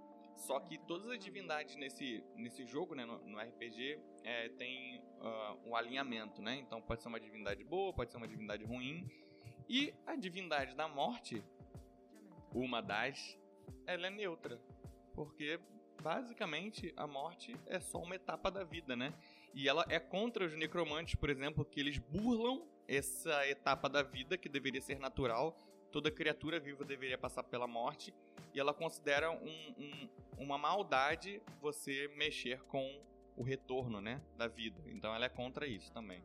Só 0.41 0.59
que 0.59 0.79
todas 0.79 1.09
as 1.11 1.19
divindades 1.19 1.77
nesse, 1.77 2.25
nesse 2.35 2.65
jogo, 2.67 2.95
né, 2.95 3.05
no, 3.05 3.19
no 3.27 3.39
RPG, 3.39 4.01
é, 4.25 4.49
tem 4.51 4.99
uh, 5.19 5.69
um 5.69 5.77
alinhamento, 5.77 6.41
né? 6.41 6.57
Então 6.57 6.81
pode 6.81 7.03
ser 7.03 7.09
uma 7.09 7.21
divindade 7.21 7.63
boa, 7.63 7.93
pode 7.93 8.11
ser 8.11 8.17
uma 8.17 8.27
divindade 8.27 8.65
ruim. 8.65 9.07
E 9.69 9.95
a 10.07 10.17
divindade 10.17 10.75
da 10.75 10.89
morte, 10.89 11.45
uma 12.55 12.81
das, 12.81 13.39
ela 13.87 14.07
é 14.07 14.11
neutra. 14.11 14.61
Porque 15.15 15.61
basicamente 16.03 16.93
a 16.97 17.07
morte 17.07 17.55
é 17.67 17.79
só 17.79 17.99
uma 17.99 18.15
etapa 18.15 18.51
da 18.51 18.65
vida, 18.65 18.97
né? 18.97 19.13
E 19.53 19.69
ela 19.69 19.85
é 19.89 19.99
contra 19.99 20.45
os 20.45 20.57
necromantes, 20.57 21.15
por 21.17 21.29
exemplo, 21.29 21.65
que 21.65 21.81
eles 21.81 21.99
burlam 21.99 22.67
essa 22.89 23.47
etapa 23.47 23.89
da 23.89 24.03
vida 24.03 24.39
que 24.39 24.49
deveria 24.49 24.81
ser 24.81 24.99
natural. 24.99 25.57
Toda 25.93 26.11
criatura 26.11 26.59
viva 26.59 26.85
deveria 26.85 27.19
passar 27.19 27.43
pela 27.43 27.67
morte. 27.67 28.15
E 28.55 28.61
ela 28.61 28.73
considera 28.73 29.31
um, 29.31 29.75
um, 29.79 30.09
uma 30.41 30.59
maldade 30.59 31.41
você 31.61 32.09
mexer 32.17 32.63
com 32.65 33.03
o 33.37 33.43
retorno, 33.43 34.01
né, 34.01 34.21
da 34.37 34.49
vida. 34.49 34.81
Então 34.87 35.15
ela 35.15 35.27
é 35.27 35.29
contra 35.29 35.67
isso 35.67 35.93
também. 35.93 36.23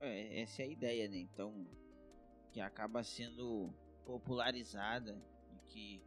É, 0.00 0.40
essa 0.40 0.62
é 0.62 0.64
a 0.64 0.68
ideia, 0.68 1.08
né? 1.08 1.18
Então, 1.18 1.66
que 2.52 2.60
acaba 2.60 3.02
sendo 3.02 3.72
popularizada 4.04 5.20
que 5.66 6.02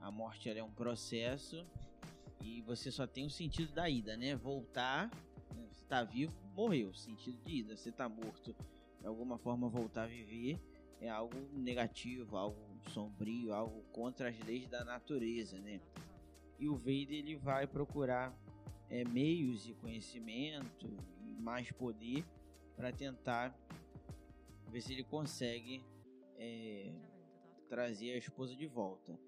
a 0.00 0.10
morte 0.10 0.48
é 0.48 0.62
um 0.62 0.72
processo 0.72 1.66
e 2.40 2.62
você 2.62 2.90
só 2.90 3.06
tem 3.06 3.26
o 3.26 3.30
sentido 3.30 3.72
da 3.72 3.88
ida, 3.88 4.16
né? 4.16 4.36
Voltar, 4.36 5.10
né? 5.54 5.66
você 5.70 5.84
tá 5.86 6.04
vivo, 6.04 6.34
morreu, 6.54 6.94
sentido 6.94 7.42
de 7.44 7.56
ida. 7.58 7.76
Você 7.76 7.90
tá 7.90 8.08
morto, 8.08 8.54
de 9.00 9.06
alguma 9.06 9.38
forma 9.38 9.68
voltar 9.68 10.04
a 10.04 10.06
viver 10.06 10.60
é 11.02 11.10
algo 11.10 11.36
negativo, 11.52 12.36
algo 12.36 12.56
sombrio, 12.90 13.52
algo 13.52 13.82
contra 13.92 14.28
as 14.28 14.38
leis 14.46 14.68
da 14.68 14.84
natureza, 14.84 15.58
né? 15.58 15.80
E 16.62 16.68
o 16.68 16.76
Vader 16.76 17.10
ele 17.10 17.34
vai 17.34 17.66
procurar 17.66 18.32
é, 18.88 19.04
meios 19.04 19.68
e 19.68 19.74
conhecimento 19.74 20.86
e 21.20 21.34
mais 21.42 21.72
poder 21.72 22.24
para 22.76 22.92
tentar 22.92 23.52
ver 24.68 24.80
se 24.80 24.92
ele 24.92 25.02
consegue 25.02 25.84
é, 26.36 26.92
trazer 27.68 28.12
a 28.12 28.16
esposa 28.16 28.54
de 28.54 28.68
volta. 28.68 29.18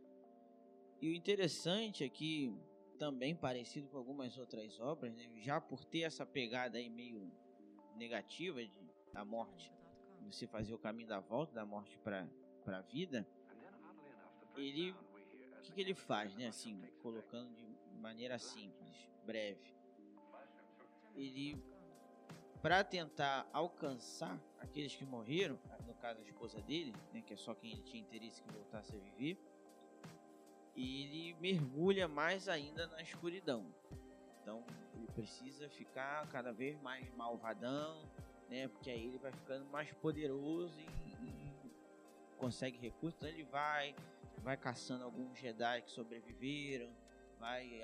E 1.03 1.11
o 1.11 1.13
interessante 1.13 2.05
é 2.05 2.09
que 2.09 2.57
também 3.01 3.35
parecido 3.35 3.89
com 3.89 3.99
algumas 3.99 4.39
outras 4.39 4.79
obras, 4.79 5.13
né, 5.13 5.29
já 5.41 5.61
por 5.61 5.85
ter 5.85 6.03
essa 6.03 6.25
pegada 6.25 6.79
aí 6.79 6.89
meio 6.89 7.33
negativa 7.97 8.65
de, 8.65 8.81
da 9.13 9.25
morte, 9.25 9.73
você 10.25 10.47
fazer 10.47 10.73
o 10.73 10.79
caminho 10.79 11.09
da 11.09 11.19
volta 11.19 11.53
da 11.53 11.67
morte 11.67 11.99
para 11.99 12.29
a 12.69 12.81
vida, 12.83 13.27
ele 14.57 14.95
que, 15.65 15.73
que 15.73 15.81
ele 15.81 15.95
faz, 15.95 16.35
né? 16.37 16.49
Assim, 16.49 16.81
colocando 17.03 17.51
de 17.55 17.67
maneira 17.99 18.39
simples, 18.39 19.09
breve, 19.25 19.75
ele 21.17 21.63
para 22.61 22.83
tentar 22.83 23.47
alcançar 23.53 24.41
aqueles 24.59 24.97
que 24.97 25.05
morreram, 25.05 25.59
no 25.87 25.93
caso 25.95 26.23
a 26.23 26.25
esposa 26.25 26.63
dele, 26.63 26.95
né, 27.13 27.21
que 27.21 27.35
é 27.35 27.37
só 27.37 27.55
quem 27.55 27.73
ele 27.73 27.83
tinha 27.83 28.03
interesse 28.03 28.43
que 28.43 28.51
voltasse 28.51 28.97
a 28.97 28.99
viver, 28.99 29.39
ele 30.75 31.35
mergulha 31.35 32.09
mais 32.09 32.49
ainda 32.49 32.87
na 32.87 33.03
escuridão. 33.03 33.67
Então 34.41 34.65
ele 34.95 35.07
precisa 35.09 35.69
ficar 35.69 36.27
cada 36.29 36.53
vez 36.53 36.81
mais 36.81 37.07
malvadão, 37.15 38.03
né? 38.49 38.67
Porque 38.69 38.91
aí 38.91 39.09
ele 39.09 39.19
vai 39.19 39.33
ficando 39.33 39.67
mais 39.67 39.93
poderoso 39.93 40.75
e, 40.81 40.85
e 40.85 41.55
consegue 42.39 42.79
recursos. 42.79 43.19
Então 43.19 43.29
ele 43.29 43.45
vai, 43.45 43.95
vai 44.43 44.57
caçando 44.57 45.05
alguns 45.05 45.39
Jedi 45.39 45.83
que 45.83 45.91
sobreviveram, 45.91 46.91
vai 47.39 47.83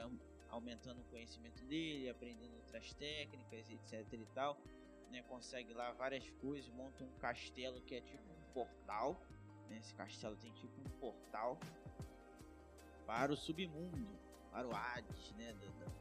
aumentando 0.50 1.00
o 1.00 1.04
conhecimento 1.04 1.64
dele, 1.64 2.09
aprendendo 2.09 2.54
outras 2.57 2.92
técnicas, 2.95 3.71
etc 3.71 4.12
e 4.12 4.26
tal. 4.35 4.59
Né? 5.11 5.23
Consegue 5.23 5.73
lá 5.73 5.92
várias 5.92 6.28
coisas, 6.40 6.69
monta 6.71 7.04
um 7.04 7.12
castelo 7.19 7.80
que 7.83 7.95
é 7.95 8.00
tipo 8.00 8.30
um 8.30 8.52
portal. 8.52 9.21
Né? 9.69 9.78
Esse 9.78 9.95
castelo 9.95 10.37
tem 10.37 10.52
tipo 10.52 10.80
um 10.80 10.99
portal 10.99 11.59
para 13.07 13.33
o 13.33 13.37
submundo, 13.37 14.09
para 14.50 14.66
o 14.69 14.75
Hades, 14.75 15.33
né? 15.33 15.52
Do, 15.52 15.69
do, 15.80 16.00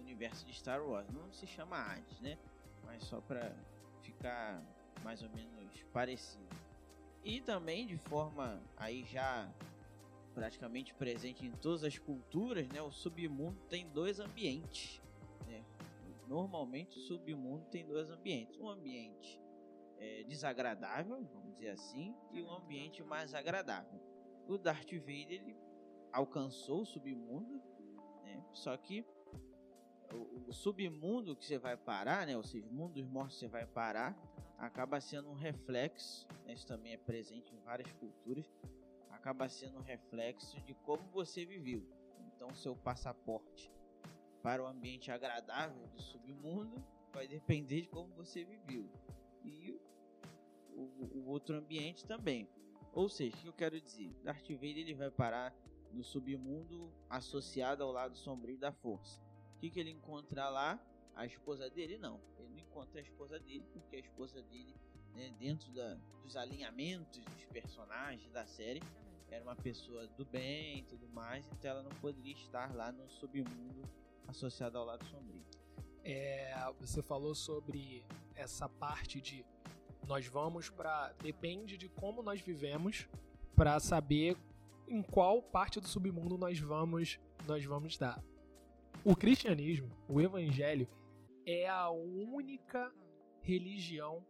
universo 0.00 0.46
de 0.46 0.54
Star 0.54 0.82
Wars. 0.82 1.08
Não 1.10 1.32
se 1.32 1.46
chama 1.46 1.76
Hades, 1.76 2.20
né? 2.20 2.38
Mas 2.84 3.02
só 3.02 3.20
para 3.20 3.54
ficar 4.00 4.62
mais 5.02 5.22
ou 5.22 5.28
menos 5.30 5.82
parecido. 5.92 6.65
E 7.26 7.40
também 7.40 7.88
de 7.88 7.96
forma 7.96 8.62
aí 8.76 9.04
já 9.04 9.52
praticamente 10.32 10.94
presente 10.94 11.44
em 11.44 11.50
todas 11.50 11.82
as 11.82 11.98
culturas, 11.98 12.68
né? 12.68 12.80
O 12.80 12.92
submundo 12.92 13.58
tem 13.68 13.88
dois 13.88 14.20
ambientes. 14.20 15.02
Né? 15.44 15.64
Normalmente 16.28 16.96
o 16.96 17.00
submundo 17.00 17.64
tem 17.64 17.84
dois 17.84 18.08
ambientes. 18.10 18.56
Um 18.60 18.68
ambiente 18.68 19.42
é, 19.98 20.22
desagradável, 20.22 21.16
vamos 21.24 21.54
dizer 21.54 21.70
assim, 21.70 22.14
e 22.30 22.40
um 22.40 22.52
ambiente 22.52 23.02
mais 23.02 23.34
agradável. 23.34 24.00
O 24.46 24.56
Darth 24.56 24.92
Vader 24.92 25.32
ele 25.32 25.56
alcançou 26.12 26.82
o 26.82 26.86
submundo, 26.86 27.60
né? 28.22 28.40
Só 28.52 28.76
que 28.76 29.04
o, 30.12 30.48
o, 30.48 30.52
submundo 30.52 31.34
que 31.34 31.44
você 31.44 31.58
vai 31.58 31.76
parar, 31.76 32.24
né? 32.24 32.36
Ou 32.36 32.44
seja, 32.44 32.68
o 32.68 32.72
mundo 32.72 32.94
dos 32.94 33.08
mortos 33.08 33.36
você 33.36 33.48
vai 33.48 33.66
parar, 33.66 34.16
acaba 34.58 35.00
sendo 35.00 35.30
um 35.30 35.34
reflexo. 35.34 36.26
Né, 36.44 36.54
isso 36.54 36.66
também 36.66 36.92
é 36.92 36.96
presente 36.96 37.54
em 37.54 37.60
várias 37.60 37.92
culturas. 37.92 38.46
Acaba 39.10 39.48
sendo 39.48 39.78
um 39.78 39.82
reflexo 39.82 40.60
de 40.62 40.74
como 40.74 41.02
você 41.10 41.44
viveu. 41.44 41.86
Então, 42.34 42.54
seu 42.54 42.76
passaporte 42.76 43.72
para 44.42 44.62
o 44.62 44.66
ambiente 44.66 45.10
agradável 45.10 45.86
do 45.88 46.00
submundo 46.00 46.84
vai 47.12 47.26
depender 47.26 47.82
de 47.82 47.88
como 47.88 48.14
você 48.14 48.44
viveu. 48.44 48.88
E 49.42 49.80
o, 50.74 51.18
o 51.18 51.26
outro 51.28 51.56
ambiente 51.56 52.04
também. 52.04 52.48
Ou 52.92 53.08
seja, 53.08 53.36
o 53.36 53.40
que 53.40 53.48
eu 53.48 53.52
quero 53.52 53.80
dizer? 53.80 54.12
Darth 54.22 54.48
Vader 54.48 54.78
ele 54.78 54.94
vai 54.94 55.10
parar 55.10 55.54
no 55.92 56.04
submundo 56.04 56.92
associado 57.08 57.82
ao 57.82 57.90
lado 57.90 58.16
sombrio 58.16 58.58
da 58.58 58.72
força. 58.72 59.20
O 59.54 59.58
que, 59.58 59.70
que 59.70 59.80
ele 59.80 59.90
encontra 59.90 60.48
lá? 60.48 60.80
A 61.14 61.24
esposa 61.24 61.70
dele? 61.70 61.96
Não. 61.96 62.20
Ele 62.38 62.45
não 62.76 62.82
encontra 62.82 63.00
a 63.00 63.02
esposa 63.02 63.38
dele 63.40 63.64
porque 63.72 63.96
a 63.96 63.98
esposa 63.98 64.42
dele, 64.42 64.74
né, 65.14 65.32
dentro 65.38 65.72
da, 65.72 65.96
dos 66.22 66.36
alinhamentos 66.36 67.24
dos 67.24 67.44
personagens 67.46 68.30
da 68.32 68.44
série, 68.46 68.82
era 69.30 69.42
uma 69.42 69.56
pessoa 69.56 70.06
do 70.08 70.24
bem 70.24 70.80
e 70.80 70.82
tudo 70.82 71.08
mais, 71.08 71.46
então 71.46 71.70
ela 71.70 71.82
não 71.82 71.90
poderia 71.92 72.34
estar 72.34 72.74
lá 72.74 72.92
no 72.92 73.08
submundo 73.08 73.82
associado 74.28 74.78
ao 74.78 74.84
lado 74.84 75.04
sombrio. 75.06 75.44
É, 76.04 76.54
você 76.78 77.02
falou 77.02 77.34
sobre 77.34 78.04
essa 78.34 78.68
parte 78.68 79.20
de 79.20 79.44
nós 80.06 80.26
vamos 80.26 80.70
para 80.70 81.12
depende 81.14 81.76
de 81.76 81.88
como 81.88 82.22
nós 82.22 82.40
vivemos 82.40 83.08
para 83.56 83.80
saber 83.80 84.36
em 84.86 85.02
qual 85.02 85.42
parte 85.42 85.80
do 85.80 85.88
submundo 85.88 86.38
nós 86.38 86.60
vamos 86.60 87.18
nós 87.46 87.64
vamos 87.64 87.92
estar. 87.92 88.22
O 89.04 89.16
cristianismo, 89.16 89.90
o 90.08 90.20
evangelho, 90.20 90.88
é 91.46 91.68
a 91.68 91.88
única 91.90 92.92
religião, 93.40 94.26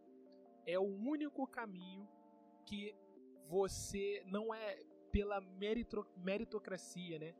é 0.66 0.78
o 0.78 0.84
único 0.84 1.46
caminho 1.46 2.06
que 2.66 2.94
você 3.48 4.22
não 4.26 4.54
é 4.54 4.78
pela 5.10 5.40
meritocracia, 6.18 7.18
né? 7.18 7.34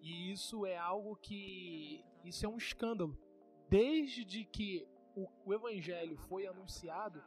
E 0.00 0.32
isso 0.32 0.64
é 0.64 0.76
algo 0.76 1.16
que 1.16 2.02
isso 2.24 2.46
é 2.46 2.48
um 2.48 2.56
escândalo. 2.56 3.18
Desde 3.68 4.44
que 4.44 4.88
o, 5.14 5.28
o 5.44 5.52
evangelho 5.52 6.16
foi 6.16 6.46
anunciado, 6.46 7.22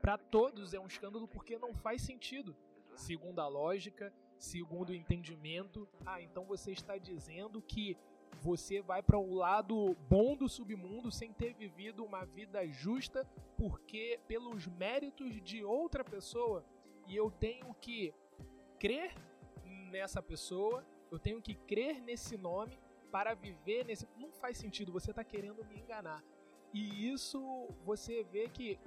para 0.00 0.18
todos 0.18 0.74
é 0.74 0.78
um 0.78 0.86
escândalo 0.86 1.26
porque 1.26 1.58
não 1.58 1.74
faz 1.74 2.02
sentido. 2.02 2.54
Segundo 2.94 3.40
a 3.40 3.48
lógica, 3.48 4.12
segundo 4.38 4.90
o 4.90 4.94
entendimento, 4.94 5.88
ah, 6.04 6.20
então 6.20 6.44
você 6.44 6.72
está 6.72 6.98
dizendo 6.98 7.62
que 7.62 7.96
você 8.40 8.80
vai 8.80 9.02
para 9.02 9.18
o 9.18 9.34
lado 9.34 9.94
bom 10.08 10.36
do 10.36 10.48
submundo 10.48 11.10
sem 11.10 11.32
ter 11.32 11.54
vivido 11.54 12.04
uma 12.04 12.24
vida 12.24 12.66
justa, 12.66 13.26
porque 13.56 14.18
pelos 14.26 14.66
méritos 14.66 15.40
de 15.42 15.64
outra 15.64 16.02
pessoa, 16.04 16.64
e 17.06 17.16
eu 17.16 17.30
tenho 17.30 17.74
que 17.74 18.14
crer 18.78 19.14
nessa 19.90 20.22
pessoa, 20.22 20.84
eu 21.10 21.18
tenho 21.18 21.40
que 21.42 21.54
crer 21.54 22.00
nesse 22.00 22.36
nome 22.36 22.78
para 23.10 23.34
viver 23.34 23.84
nesse. 23.84 24.08
Não 24.16 24.32
faz 24.32 24.56
sentido, 24.56 24.90
você 24.90 25.10
está 25.10 25.22
querendo 25.22 25.64
me 25.64 25.78
enganar. 25.78 26.24
E 26.72 27.10
isso 27.12 27.68
você 27.84 28.24
vê 28.24 28.48
que 28.48 28.80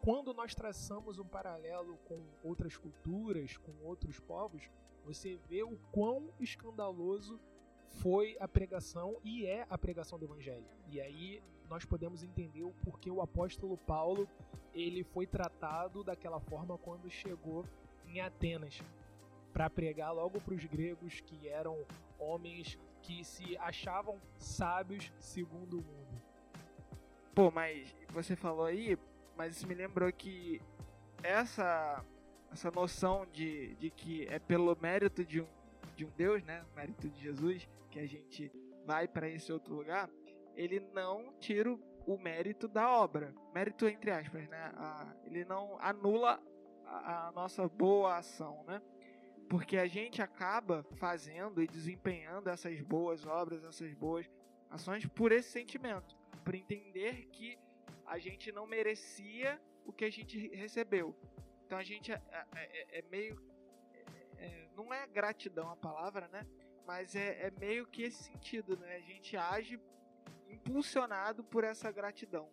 quando 0.00 0.32
nós 0.32 0.54
traçamos 0.54 1.18
um 1.18 1.26
paralelo 1.26 1.98
com 2.04 2.22
outras 2.42 2.76
culturas, 2.76 3.56
com 3.56 3.72
outros 3.82 4.20
povos, 4.20 4.70
você 5.04 5.36
vê 5.48 5.62
o 5.62 5.76
quão 5.90 6.32
escandaloso 6.38 7.40
foi 7.94 8.36
a 8.40 8.48
pregação 8.48 9.16
e 9.24 9.46
é 9.46 9.66
a 9.68 9.78
pregação 9.78 10.18
do 10.18 10.24
evangelho. 10.24 10.64
E 10.90 11.00
aí 11.00 11.42
nós 11.68 11.84
podemos 11.84 12.22
entender 12.22 12.62
o 12.62 12.74
porquê 12.84 13.10
o 13.10 13.20
apóstolo 13.20 13.76
Paulo 13.76 14.28
ele 14.74 15.04
foi 15.04 15.26
tratado 15.26 16.02
daquela 16.02 16.40
forma 16.40 16.76
quando 16.78 17.08
chegou 17.08 17.64
em 18.06 18.20
Atenas 18.20 18.82
para 19.52 19.70
pregar 19.70 20.12
logo 20.12 20.40
para 20.40 20.54
os 20.54 20.64
gregos 20.64 21.20
que 21.20 21.48
eram 21.48 21.86
homens 22.18 22.78
que 23.02 23.22
se 23.24 23.56
achavam 23.58 24.18
sábios 24.36 25.12
segundo 25.18 25.78
o 25.78 25.82
mundo. 25.82 26.22
Pô, 27.34 27.50
mas 27.50 27.94
você 28.10 28.34
falou 28.34 28.64
aí, 28.64 28.98
mas 29.36 29.62
me 29.64 29.74
lembrou 29.74 30.12
que 30.12 30.60
essa 31.22 32.04
essa 32.50 32.70
noção 32.70 33.26
de, 33.32 33.74
de 33.74 33.90
que 33.90 34.26
é 34.28 34.38
pelo 34.38 34.76
mérito 34.80 35.24
de 35.24 35.40
um, 35.40 35.46
de 35.94 36.04
um 36.04 36.10
Deus, 36.10 36.42
né, 36.44 36.64
mérito 36.74 37.08
de 37.08 37.20
Jesus, 37.20 37.68
que 37.90 37.98
a 37.98 38.06
gente 38.06 38.50
vai 38.84 39.08
para 39.08 39.28
esse 39.28 39.52
outro 39.52 39.74
lugar, 39.74 40.10
ele 40.56 40.80
não 40.92 41.32
tira 41.38 41.70
o 42.06 42.18
mérito 42.18 42.68
da 42.68 42.90
obra, 42.90 43.34
mérito 43.52 43.88
entre 43.88 44.10
aspas, 44.10 44.46
né? 44.48 44.72
A, 44.76 45.14
ele 45.24 45.44
não 45.44 45.78
anula 45.80 46.40
a, 46.84 47.28
a 47.28 47.32
nossa 47.32 47.66
boa 47.68 48.18
ação, 48.18 48.62
né? 48.64 48.80
Porque 49.48 49.76
a 49.76 49.86
gente 49.86 50.20
acaba 50.20 50.84
fazendo 50.96 51.62
e 51.62 51.66
desempenhando 51.66 52.48
essas 52.48 52.80
boas 52.82 53.26
obras, 53.26 53.64
essas 53.64 53.92
boas 53.94 54.30
ações 54.70 55.06
por 55.06 55.32
esse 55.32 55.50
sentimento, 55.50 56.16
por 56.44 56.54
entender 56.54 57.26
que 57.26 57.58
a 58.06 58.18
gente 58.18 58.52
não 58.52 58.66
merecia 58.66 59.60
o 59.84 59.92
que 59.92 60.04
a 60.04 60.10
gente 60.10 60.48
recebeu. 60.48 61.14
Então 61.66 61.78
a 61.78 61.82
gente 61.82 62.12
é, 62.12 62.20
é, 62.30 62.96
é, 62.96 62.98
é 62.98 63.02
meio. 63.10 63.40
É, 64.38 64.68
não 64.76 64.92
é 64.92 65.06
gratidão 65.06 65.70
a 65.70 65.76
palavra, 65.76 66.28
né? 66.28 66.46
Mas 66.86 67.14
é, 67.14 67.46
é 67.46 67.50
meio 67.50 67.86
que 67.86 68.02
esse 68.02 68.24
sentido, 68.24 68.76
né? 68.76 68.96
A 68.96 69.00
gente 69.00 69.36
age 69.36 69.80
impulsionado 70.48 71.42
por 71.44 71.64
essa 71.64 71.90
gratidão. 71.90 72.50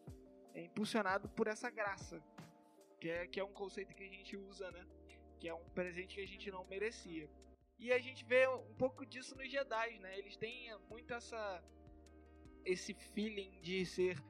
É 0.53 0.61
impulsionado 0.61 1.29
por 1.29 1.47
essa 1.47 1.69
graça. 1.69 2.21
Que 2.99 3.09
é, 3.09 3.27
que 3.27 3.39
é 3.39 3.43
um 3.43 3.53
conceito 3.53 3.95
que 3.95 4.03
a 4.03 4.09
gente 4.09 4.37
usa, 4.37 4.69
né? 4.71 4.85
Que 5.39 5.47
é 5.47 5.53
um 5.53 5.69
presente 5.69 6.15
que 6.15 6.21
a 6.21 6.27
gente 6.27 6.51
não 6.51 6.63
merecia. 6.65 7.29
E 7.79 7.91
a 7.91 7.97
gente 7.97 8.23
vê 8.23 8.47
um 8.47 8.75
pouco 8.75 9.05
disso 9.05 9.35
nos 9.35 9.49
Jedi, 9.49 9.97
né? 9.99 10.17
Eles 10.17 10.37
têm 10.37 10.71
muito 10.87 11.13
essa 11.13 11.63
esse 12.63 12.93
feeling 12.93 13.59
de 13.61 13.85
ser 13.85 14.21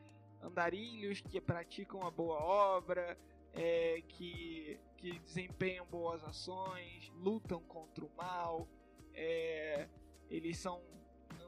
andarilhos 0.42 1.22
que 1.22 1.40
praticam 1.40 2.02
a 2.06 2.12
boa 2.12 2.42
obra, 2.42 3.18
é, 3.54 4.02
que, 4.08 4.80
que 5.02 5.18
desempenham 5.20 5.84
boas 5.88 6.24
ações, 6.24 7.12
lutam 7.16 7.60
contra 7.64 8.06
o 8.06 8.16
mal, 8.16 8.68
é, 9.16 9.90
eles 10.30 10.60
são 10.60 10.80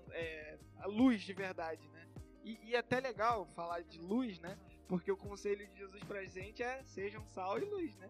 é, 0.10 0.58
a 0.80 0.88
luz 0.88 1.22
de 1.22 1.34
verdade, 1.34 1.88
né? 1.90 2.10
E, 2.44 2.60
e 2.64 2.76
é 2.76 2.80
até 2.80 3.00
legal 3.00 3.46
falar 3.46 3.82
de 3.84 4.00
luz, 4.00 4.40
né? 4.40 4.58
Porque 4.88 5.12
o 5.12 5.16
conselho 5.16 5.68
de 5.68 5.78
Jesus 5.78 6.04
pra 6.04 6.26
gente 6.26 6.64
é 6.64 6.84
sejam 6.84 7.24
sal 7.28 7.60
e 7.60 7.66
luz, 7.66 7.96
né? 7.98 8.10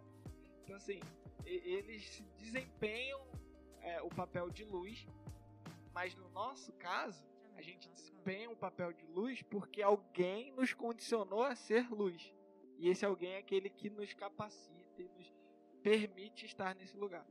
Então 0.64 0.78
assim, 0.78 1.02
eles 1.46 2.24
desempenham 2.38 3.22
é, 3.82 4.02
o 4.02 4.10
papel 4.10 4.50
de 4.50 4.64
luz, 4.64 5.06
mas 5.94 6.16
no 6.16 6.30
nosso 6.30 6.72
caso, 6.74 7.28
a 7.58 7.62
gente 7.62 7.90
desempenha 7.90 8.50
o 8.50 8.56
papel 8.56 8.94
de 8.94 9.06
luz 9.08 9.42
porque 9.42 9.82
alguém 9.82 10.54
nos 10.54 10.74
condicionou 10.74 11.44
a 11.44 11.54
ser 11.54 11.92
luz. 11.92 12.34
E 12.80 12.90
esse 12.90 13.06
alguém 13.06 13.34
é 13.34 13.38
aquele 13.38 13.70
que 13.70 13.90
nos 13.90 14.14
capacita 14.14 15.02
e 15.02 15.08
nos 15.10 15.33
permite 15.84 16.46
estar 16.46 16.74
nesse 16.74 16.98
lugar. 16.98 17.28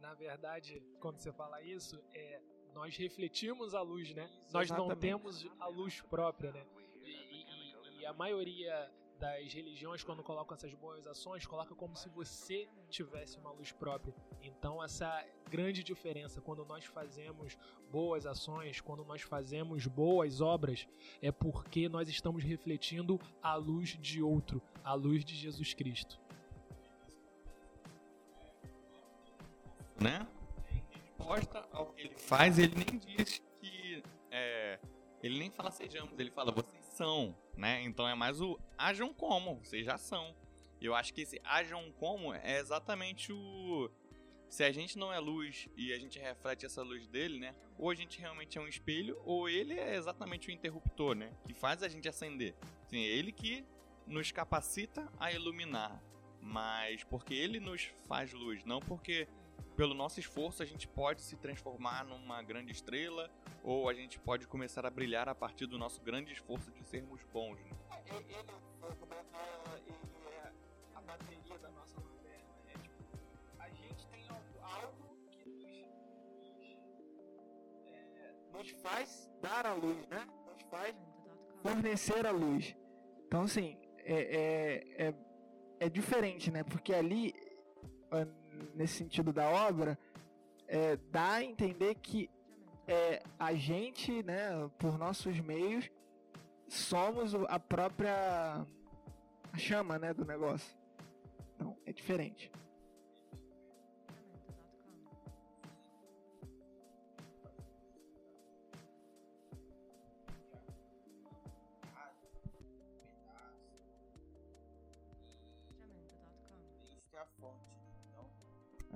Na 0.00 0.14
verdade, 0.14 0.82
quando 0.98 1.18
você 1.18 1.32
fala 1.32 1.62
isso, 1.62 2.02
é 2.12 2.40
nós 2.74 2.96
refletimos 2.96 3.74
a 3.74 3.80
luz, 3.80 4.14
né? 4.14 4.28
Isso, 4.44 4.52
nós 4.52 4.70
não 4.70 4.94
temos 4.94 5.46
a 5.58 5.66
luz 5.66 6.02
própria, 6.02 6.52
né? 6.52 6.66
E, 7.02 7.10
e, 7.10 8.00
e, 8.00 8.06
a 8.06 8.12
maioria 8.12 8.92
das 9.18 9.50
religiões, 9.54 10.04
quando 10.04 10.22
colocam 10.22 10.54
essas 10.54 10.74
boas 10.74 11.06
ações, 11.06 11.46
coloca 11.46 11.74
como 11.74 11.96
se 11.96 12.08
você 12.10 12.68
tivesse 12.90 13.38
uma 13.38 13.50
luz 13.50 13.72
própria. 13.72 14.14
Então, 14.42 14.84
essa 14.84 15.24
grande 15.48 15.82
diferença, 15.82 16.42
quando 16.42 16.66
nós 16.66 16.84
fazemos 16.84 17.56
boas 17.90 18.26
ações, 18.26 18.82
quando 18.82 19.04
nós 19.06 19.22
fazemos 19.22 19.86
boas 19.86 20.42
obras, 20.42 20.86
é 21.22 21.32
porque 21.32 21.88
nós 21.88 22.10
estamos 22.10 22.44
refletindo 22.44 23.18
a 23.42 23.54
luz 23.54 23.96
de 23.98 24.22
outro, 24.22 24.62
a 24.84 24.92
luz 24.92 25.24
de 25.24 25.34
Jesus 25.34 25.72
Cristo. 25.72 26.25
Né? 30.06 30.26
resposta 31.26 31.66
ao 31.72 31.86
que 31.86 32.02
ele 32.02 32.14
faz, 32.14 32.58
ele 32.58 32.74
nem 32.74 32.98
diz 32.98 33.42
que. 33.60 34.02
É, 34.30 34.78
ele 35.22 35.38
nem 35.38 35.50
fala 35.50 35.70
sejamos, 35.70 36.18
ele 36.18 36.30
fala 36.30 36.52
vocês 36.52 36.84
são, 36.94 37.36
né? 37.56 37.82
Então 37.82 38.08
é 38.08 38.14
mais 38.14 38.40
o 38.40 38.58
ajam 38.78 39.12
como, 39.12 39.56
vocês 39.56 39.84
já 39.84 39.98
são. 39.98 40.34
Eu 40.80 40.94
acho 40.94 41.12
que 41.12 41.22
esse 41.22 41.40
ajam 41.44 41.90
como 41.92 42.32
é 42.34 42.58
exatamente 42.58 43.32
o. 43.32 43.90
Se 44.48 44.62
a 44.62 44.70
gente 44.70 44.96
não 44.96 45.12
é 45.12 45.18
luz 45.18 45.68
e 45.76 45.92
a 45.92 45.98
gente 45.98 46.20
reflete 46.20 46.64
essa 46.64 46.82
luz 46.82 47.08
dele, 47.08 47.40
né? 47.40 47.54
Ou 47.76 47.90
a 47.90 47.94
gente 47.94 48.20
realmente 48.20 48.56
é 48.56 48.60
um 48.60 48.68
espelho, 48.68 49.20
ou 49.24 49.48
ele 49.48 49.74
é 49.74 49.96
exatamente 49.96 50.48
o 50.48 50.52
interruptor, 50.52 51.16
né? 51.16 51.32
Que 51.46 51.52
faz 51.52 51.82
a 51.82 51.88
gente 51.88 52.08
acender. 52.08 52.54
Assim, 52.84 53.00
é 53.00 53.08
ele 53.08 53.32
que 53.32 53.64
nos 54.06 54.30
capacita 54.30 55.10
a 55.18 55.32
iluminar. 55.32 56.00
Mas 56.40 57.02
porque 57.02 57.34
ele 57.34 57.58
nos 57.58 57.90
faz 58.06 58.32
luz, 58.32 58.64
não 58.64 58.78
porque 58.78 59.26
pelo 59.76 59.94
nosso 59.94 60.18
esforço, 60.18 60.62
a 60.62 60.66
gente 60.66 60.88
pode 60.88 61.20
se 61.20 61.36
transformar 61.36 62.04
numa 62.04 62.42
grande 62.42 62.72
estrela 62.72 63.30
ou 63.62 63.88
a 63.88 63.94
gente 63.94 64.18
pode 64.18 64.46
começar 64.48 64.86
a 64.86 64.90
brilhar 64.90 65.28
a 65.28 65.34
partir 65.34 65.66
do 65.66 65.78
nosso 65.78 66.00
grande 66.02 66.32
esforço 66.32 66.70
de 66.70 66.82
sermos 66.82 67.22
bons. 67.32 67.60
Né? 67.60 67.70
É, 67.90 68.16
ele, 68.16 68.24
ele, 68.32 68.50
é 70.32 70.52
a 70.94 71.00
bateria 71.02 71.58
da 71.58 71.70
nossa 71.70 72.00
lanterna. 72.00 72.48
É 72.68 72.78
tipo, 72.78 73.18
a 73.58 73.68
gente 73.68 74.06
tem 74.08 74.26
algo 74.62 75.18
que 75.30 75.86
nos, 76.58 76.80
é, 77.86 78.34
nos 78.52 78.70
faz 78.82 79.30
dar 79.42 79.66
a 79.66 79.74
luz, 79.74 80.06
né? 80.08 80.26
Nos 80.46 80.62
faz 80.70 80.96
fornecer 81.62 82.26
a 82.26 82.30
luz. 82.30 82.74
Então, 83.26 83.42
assim, 83.42 83.78
é, 83.98 84.14
é, 84.14 85.06
é, 85.08 85.14
é 85.80 85.88
diferente, 85.90 86.50
né? 86.50 86.64
Porque 86.64 86.94
ali 86.94 87.34
nesse 88.74 88.94
sentido 88.94 89.32
da 89.32 89.48
obra, 89.48 89.98
é, 90.68 90.96
dá 91.10 91.34
a 91.34 91.44
entender 91.44 91.94
que 91.96 92.28
é, 92.86 93.22
a 93.38 93.54
gente, 93.54 94.22
né, 94.22 94.70
por 94.78 94.98
nossos 94.98 95.38
meios, 95.40 95.90
somos 96.68 97.34
a 97.34 97.58
própria 97.58 98.64
chama, 99.56 99.98
né, 99.98 100.12
do 100.12 100.24
negócio. 100.24 100.76
Então, 101.54 101.76
é 101.86 101.92
diferente. 101.92 102.50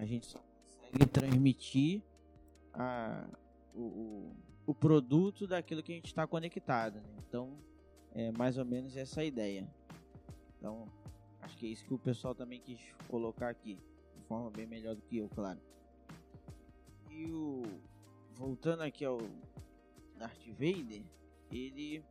A 0.01 0.07
gente 0.07 0.27
só 0.27 0.39
consegue 0.39 1.07
transmitir 1.07 2.03
a, 2.73 3.29
o, 3.75 4.33
o 4.67 4.75
produto 4.75 5.47
daquilo 5.47 5.83
que 5.83 5.93
a 5.93 5.95
gente 5.95 6.07
está 6.07 6.27
conectado. 6.27 6.97
Né? 6.97 7.09
Então, 7.29 7.59
é 8.13 8.33
mais 8.33 8.57
ou 8.57 8.65
menos 8.65 8.97
essa 8.97 9.21
a 9.21 9.25
ideia. 9.25 9.69
Então, 10.57 10.89
acho 11.43 11.57
que 11.59 11.67
é 11.67 11.69
isso 11.69 11.85
que 11.85 11.93
o 11.93 11.99
pessoal 11.99 12.35
também 12.35 12.61
quis 12.61 12.81
colocar 13.09 13.51
aqui, 13.51 13.79
de 14.17 14.23
forma 14.27 14.51
bem 14.51 14.67
melhor 14.67 14.97
do 14.97 15.03
que 15.03 15.19
eu, 15.19 15.29
claro. 15.29 15.61
E 17.11 17.31
o 17.31 17.63
voltando 18.35 18.81
aqui 18.81 19.05
ao 19.05 19.19
Darth 20.17 20.47
Vader, 20.49 21.03
ele 21.53 22.03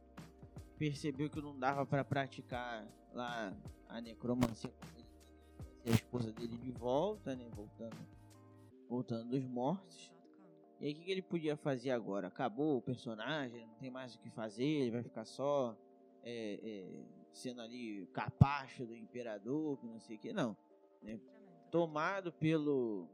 percebeu 0.77 1.27
que 1.27 1.41
não 1.41 1.57
dava 1.57 1.87
para 1.87 2.03
praticar 2.03 2.87
lá 3.13 3.51
a 3.87 3.99
necromancia 3.99 4.71
a 5.85 5.89
esposa 5.89 6.31
dele 6.31 6.57
de 6.57 6.71
volta, 6.71 7.35
né? 7.35 7.47
Voltando, 7.55 7.97
voltando 8.87 9.29
dos 9.29 9.45
mortos. 9.45 10.11
E 10.79 10.85
aí 10.85 10.93
o 10.93 10.95
que, 10.95 11.11
ele 11.11 11.21
podia 11.21 11.57
fazer 11.57 11.91
agora? 11.91 12.27
Acabou 12.27 12.77
o 12.77 12.81
personagem, 12.81 13.65
não 13.67 13.75
tem 13.75 13.91
mais 13.91 14.15
o 14.15 14.19
que 14.19 14.29
fazer, 14.29 14.63
ele 14.63 14.91
vai 14.91 15.03
ficar 15.03 15.25
só 15.25 15.75
é, 16.23 16.59
é, 16.63 17.03
sendo 17.33 17.61
ali 17.61 18.07
capacho 18.13 18.85
do 18.85 18.95
imperador, 18.95 19.77
que 19.77 19.87
não 19.87 19.99
sei 19.99 20.15
o 20.15 20.19
que, 20.19 20.31
não. 20.31 20.55
Né? 21.01 21.19
Tomado 21.69 22.31
pelo 22.31 23.07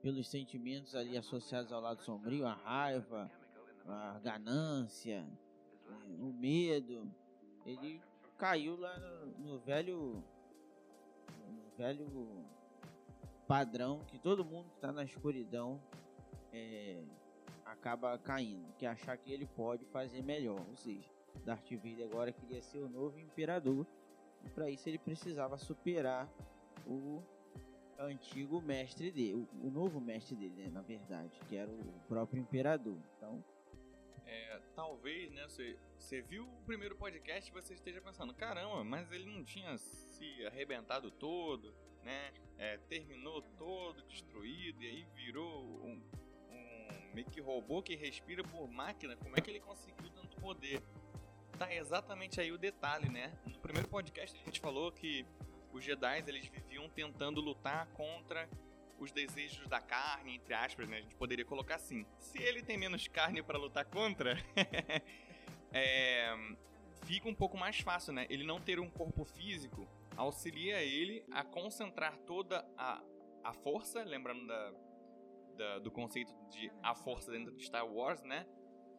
pelos 0.00 0.28
sentimentos 0.28 0.94
ali 0.94 1.16
associados 1.16 1.72
ao 1.72 1.80
lado 1.80 2.00
sombrio, 2.02 2.46
a 2.46 2.54
raiva, 2.54 3.30
a 3.86 4.18
ganância, 4.20 5.26
é, 5.88 5.92
o 6.20 6.32
medo, 6.32 7.10
ele 7.66 8.00
caiu 8.36 8.76
lá 8.76 8.96
no, 8.98 9.26
no 9.38 9.58
velho 9.58 10.22
velho 11.78 12.44
padrão 13.46 14.00
que 14.08 14.18
todo 14.18 14.44
mundo 14.44 14.68
que 14.68 14.74
está 14.74 14.92
na 14.92 15.04
escuridão 15.04 15.80
é, 16.52 17.02
acaba 17.64 18.18
caindo, 18.18 18.74
que 18.76 18.84
é 18.84 18.88
achar 18.88 19.16
que 19.16 19.32
ele 19.32 19.46
pode 19.46 19.86
fazer 19.86 20.22
melhor, 20.22 20.60
ou 20.68 20.76
seja, 20.76 21.08
Darth 21.44 21.70
Vader 21.70 22.06
agora 22.10 22.32
queria 22.32 22.60
ser 22.60 22.78
o 22.78 22.88
novo 22.88 23.18
imperador 23.18 23.86
e 24.44 24.50
para 24.50 24.68
isso 24.68 24.88
ele 24.88 24.98
precisava 24.98 25.56
superar 25.56 26.28
o 26.86 27.22
antigo 27.98 28.60
mestre 28.60 29.10
dele, 29.10 29.34
o, 29.34 29.66
o 29.66 29.70
novo 29.70 30.00
mestre 30.00 30.36
dele, 30.36 30.54
né, 30.64 30.70
na 30.70 30.82
verdade, 30.82 31.40
que 31.48 31.56
era 31.56 31.70
o 31.70 32.00
próprio 32.08 32.40
imperador. 32.40 32.96
Então, 33.16 33.42
é, 34.28 34.60
talvez, 34.74 35.30
né, 35.32 35.42
você, 35.48 35.78
você 35.98 36.20
viu 36.20 36.44
o 36.46 36.62
primeiro 36.64 36.94
podcast 36.94 37.50
e 37.50 37.52
você 37.52 37.72
esteja 37.72 38.00
pensando, 38.02 38.34
caramba, 38.34 38.84
mas 38.84 39.10
ele 39.10 39.24
não 39.24 39.42
tinha 39.42 39.76
se 39.78 40.46
arrebentado 40.46 41.10
todo, 41.10 41.74
né? 42.02 42.32
É, 42.58 42.76
terminou 42.88 43.40
todo 43.56 44.02
destruído 44.02 44.82
e 44.82 44.86
aí 44.86 45.06
virou 45.14 45.64
um, 45.82 46.02
um 46.50 47.14
meio 47.14 47.28
que 47.30 47.40
robô 47.40 47.82
que 47.82 47.96
respira 47.96 48.42
por 48.42 48.68
máquina. 48.68 49.16
Como 49.16 49.34
é 49.36 49.40
que 49.40 49.50
ele 49.50 49.60
conseguiu 49.60 50.10
tanto 50.10 50.36
poder? 50.36 50.82
Tá 51.58 51.74
exatamente 51.74 52.40
aí 52.40 52.52
o 52.52 52.58
detalhe, 52.58 53.08
né? 53.08 53.32
No 53.46 53.58
primeiro 53.58 53.88
podcast 53.88 54.38
a 54.38 54.44
gente 54.44 54.60
falou 54.60 54.92
que 54.92 55.24
os 55.72 55.82
Jedi 55.82 56.24
eles 56.26 56.46
viviam 56.46 56.88
tentando 56.90 57.40
lutar 57.40 57.86
contra 57.88 58.48
os 58.98 59.12
desejos 59.12 59.68
da 59.68 59.80
carne, 59.80 60.36
entre 60.36 60.54
aspas, 60.54 60.88
né? 60.88 60.98
A 60.98 61.00
gente 61.00 61.14
poderia 61.14 61.44
colocar 61.44 61.76
assim. 61.76 62.04
Se 62.18 62.42
ele 62.42 62.62
tem 62.62 62.76
menos 62.76 63.06
carne 63.08 63.42
para 63.42 63.58
lutar 63.58 63.84
contra, 63.84 64.36
é, 65.72 66.34
fica 67.04 67.28
um 67.28 67.34
pouco 67.34 67.56
mais 67.56 67.78
fácil, 67.80 68.12
né? 68.12 68.26
Ele 68.28 68.44
não 68.44 68.60
ter 68.60 68.80
um 68.80 68.90
corpo 68.90 69.24
físico 69.24 69.88
auxilia 70.18 70.82
ele 70.82 71.24
a 71.30 71.44
concentrar 71.44 72.18
toda 72.26 72.66
a, 72.76 73.00
a 73.44 73.52
força, 73.54 74.02
lembrando 74.02 74.46
da, 74.46 74.72
da, 75.56 75.78
do 75.78 75.92
conceito 75.92 76.34
de 76.50 76.70
a 76.82 76.94
força 76.94 77.30
dentro 77.30 77.56
de 77.56 77.64
Star 77.64 77.86
Wars, 77.86 78.22
né? 78.24 78.44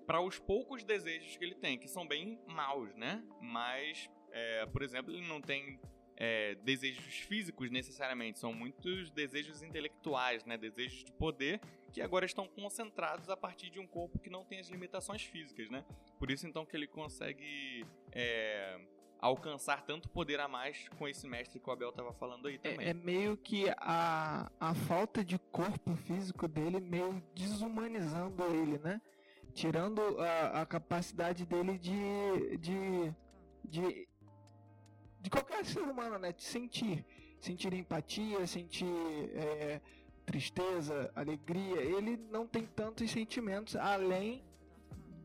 Para 0.07 0.21
os 0.21 0.39
poucos 0.39 0.83
desejos 0.83 1.35
que 1.35 1.43
ele 1.43 1.55
tem, 1.55 1.77
que 1.77 1.87
são 1.87 2.07
bem 2.07 2.41
maus, 2.47 2.95
né? 2.95 3.21
Mas, 3.41 4.09
é, 4.31 4.65
por 4.67 4.81
exemplo, 4.81 5.13
ele 5.13 5.27
não 5.27 5.41
tem 5.41 5.79
é, 6.19 6.55
desejos 6.55 7.15
físicos 7.21 7.71
necessariamente, 7.71 8.39
são 8.39 8.53
muitos 8.53 9.09
desejos 9.09 9.63
intelectuais, 9.63 10.43
né? 10.43 10.57
desejos 10.57 11.05
de 11.05 11.13
poder 11.13 11.61
que 11.93 12.01
agora 12.01 12.25
estão 12.25 12.45
concentrados 12.45 13.29
a 13.29 13.37
partir 13.37 13.69
de 13.69 13.79
um 13.79 13.87
corpo 13.87 14.19
que 14.19 14.29
não 14.29 14.43
tem 14.43 14.59
as 14.59 14.67
limitações 14.67 15.23
físicas, 15.23 15.69
né? 15.71 15.83
Por 16.19 16.29
isso 16.29 16.45
então 16.45 16.65
que 16.65 16.75
ele 16.75 16.85
consegue 16.85 17.85
é, 18.11 18.79
alcançar 19.19 19.83
tanto 19.85 20.09
poder 20.09 20.39
a 20.39 20.47
mais 20.47 20.87
com 20.97 21.07
esse 21.07 21.25
mestre 21.25 21.59
que 21.59 21.69
o 21.69 21.73
Abel 21.73 21.89
estava 21.89 22.13
falando 22.13 22.47
aí 22.47 22.59
também. 22.59 22.85
É, 22.85 22.89
é, 22.89 22.93
meio 22.93 23.37
que 23.37 23.69
a, 23.77 24.51
a 24.59 24.75
falta 24.75 25.23
de 25.23 25.39
corpo 25.39 25.95
físico 25.95 26.47
dele 26.47 26.79
meio 26.79 27.23
desumanizando 27.33 28.43
ele, 28.43 28.77
né? 28.77 29.01
Tirando 29.53 30.01
a, 30.19 30.61
a 30.61 30.65
capacidade 30.65 31.45
dele 31.45 31.77
de, 31.77 32.57
de, 32.57 33.15
de 33.65 34.08
de 35.19 35.29
qualquer 35.29 35.65
ser 35.65 35.81
humano, 35.81 36.17
né? 36.17 36.31
De 36.31 36.43
sentir. 36.43 37.05
Sentir 37.39 37.73
empatia, 37.73 38.45
sentir 38.47 38.85
é, 39.33 39.81
tristeza, 40.25 41.11
alegria. 41.15 41.81
Ele 41.81 42.17
não 42.17 42.45
tem 42.45 42.65
tantos 42.65 43.09
sentimentos 43.11 43.75
além 43.75 44.43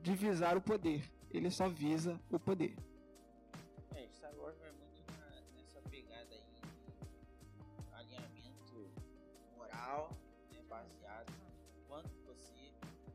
de 0.03 0.15
visar 0.15 0.57
o 0.57 0.61
poder. 0.61 1.11
Ele 1.31 1.51
só 1.51 1.69
visa 1.69 2.21
o 2.31 2.39
poder. 2.39 2.77
É, 3.95 4.07
Star 4.13 4.35
Wars 4.37 4.57
vai 4.59 4.71
muito 4.73 5.03
na, 5.19 5.41
nessa 5.57 5.81
pegada 5.91 6.35
aí 6.35 6.45
de 8.07 8.15
alinhamento 8.15 8.91
moral, 9.57 10.11
né, 10.53 10.63
baseado 10.69 11.33
em 11.77 11.89
quanto 11.89 12.11
você 12.25 12.73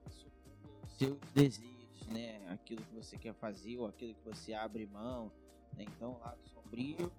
sucumbe 0.09 0.69
aos 0.83 0.97
seus 0.97 1.19
desejos, 1.33 2.07
né? 2.07 2.45
Aquilo 2.51 2.83
que 2.83 2.95
você 2.95 3.17
quer 3.17 3.33
fazer 3.33 3.77
ou 3.77 3.87
aquilo 3.87 4.13
que 4.13 4.23
você 4.25 4.53
abre 4.53 4.85
mão. 4.85 5.31
Né? 5.79 5.85
Então, 5.95 6.19
lá 6.19 6.37
sombrio 6.43 7.09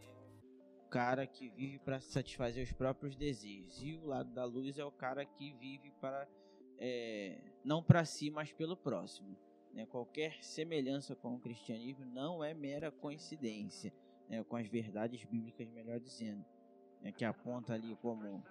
é 0.00 0.86
o 0.86 0.88
cara 0.88 1.26
que 1.26 1.50
vive 1.50 1.78
para 1.78 2.00
satisfazer 2.00 2.64
os 2.64 2.72
próprios 2.72 3.14
desejos. 3.14 3.82
E 3.82 3.94
o 3.94 4.06
lado 4.06 4.32
da 4.32 4.44
luz 4.44 4.78
é 4.78 4.84
o 4.84 4.90
cara 4.90 5.24
que 5.26 5.52
vive 5.52 5.90
para 6.00 6.26
é, 6.78 7.38
não 7.62 7.82
para 7.82 8.06
si, 8.06 8.30
mas 8.30 8.52
pelo 8.52 8.74
próximo. 8.74 9.36
Né? 9.74 9.84
Qualquer 9.84 10.42
semelhança 10.42 11.14
com 11.14 11.34
o 11.34 11.38
cristianismo 11.38 12.06
não 12.06 12.42
é 12.42 12.54
mera 12.54 12.90
coincidência, 12.90 13.92
né? 14.28 14.42
com 14.42 14.56
as 14.56 14.66
verdades 14.66 15.22
bíblicas, 15.24 15.68
melhor 15.68 16.00
dizendo, 16.00 16.42
né? 17.02 17.12
que 17.12 17.24
aponta 17.24 17.74
ali 17.74 17.94
como 17.96 18.42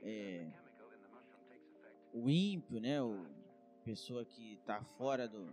é, 0.00 0.48
o 2.12 2.30
ímpio, 2.30 2.80
né? 2.80 3.02
o 3.02 3.26
pessoa 3.84 4.24
que 4.24 4.54
está 4.54 4.80
fora 4.96 5.26
do, 5.26 5.52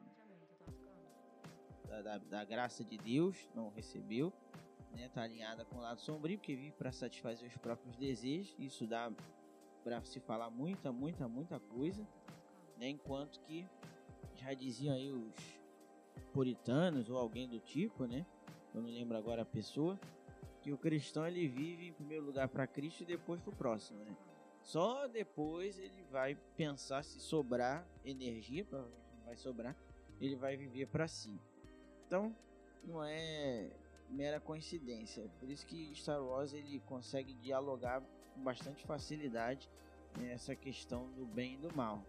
da, 1.89 2.01
da, 2.01 2.17
da 2.17 2.43
graça 2.45 2.83
de 2.83 2.97
Deus, 2.97 3.49
não 3.55 3.69
recebeu, 3.69 4.31
né? 4.91 5.09
Tá 5.09 5.23
alinhada 5.23 5.65
com 5.65 5.77
o 5.77 5.81
lado 5.81 5.99
sombrio, 5.99 6.39
que 6.39 6.55
vive 6.55 6.71
para 6.71 6.91
satisfazer 6.91 7.49
os 7.49 7.57
próprios 7.57 7.95
desejos. 7.97 8.55
Isso 8.59 8.85
dá 8.85 9.11
para 9.83 10.03
se 10.03 10.19
falar 10.19 10.49
muita, 10.49 10.91
muita, 10.91 11.27
muita 11.27 11.59
coisa, 11.59 12.07
né? 12.77 12.89
Enquanto 12.89 13.39
que 13.41 13.67
já 14.35 14.53
diziam 14.53 14.93
aí 14.93 15.11
os 15.11 15.59
puritanos 16.31 17.09
ou 17.09 17.17
alguém 17.17 17.49
do 17.49 17.59
tipo, 17.59 18.05
né? 18.05 18.25
Eu 18.73 18.81
não 18.81 18.89
lembro 18.89 19.17
agora 19.17 19.41
a 19.41 19.45
pessoa, 19.45 19.99
que 20.61 20.71
o 20.71 20.77
cristão 20.77 21.25
ele 21.25 21.47
vive 21.47 21.87
em 21.87 21.93
primeiro 21.93 22.25
lugar 22.25 22.47
para 22.47 22.67
Cristo 22.67 23.01
e 23.01 23.05
depois 23.05 23.41
para 23.41 23.49
o 23.49 23.55
próximo, 23.55 24.03
né? 24.03 24.15
Só 24.61 25.07
depois 25.07 25.79
ele 25.79 26.03
vai 26.11 26.35
pensar 26.55 27.03
se 27.03 27.19
sobrar 27.19 27.87
energia, 28.03 28.67
vai 29.25 29.35
sobrar, 29.35 29.75
ele 30.19 30.35
vai 30.35 30.55
viver 30.55 30.87
para 30.87 31.07
si. 31.07 31.39
Então, 32.09 32.35
não 32.83 33.03
é 33.03 33.69
mera 34.09 34.39
coincidência. 34.39 35.29
Por 35.39 35.47
isso 35.47 35.63
que 35.63 35.93
Star 35.93 36.19
Wars 36.19 36.53
ele 36.53 36.79
consegue 36.87 37.35
dialogar 37.35 38.01
com 38.33 38.41
bastante 38.41 38.83
facilidade 38.83 39.69
nessa 40.17 40.55
questão 40.55 41.07
do 41.11 41.23
bem 41.23 41.53
e 41.53 41.57
do 41.57 41.77
mal. 41.77 42.03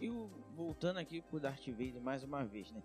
E 0.00 0.10
o, 0.10 0.28
voltando 0.56 0.98
aqui 0.98 1.20
pro 1.20 1.38
Darth 1.38 1.64
Vader 1.68 2.00
mais 2.00 2.24
uma 2.24 2.44
vez, 2.44 2.72
né? 2.72 2.82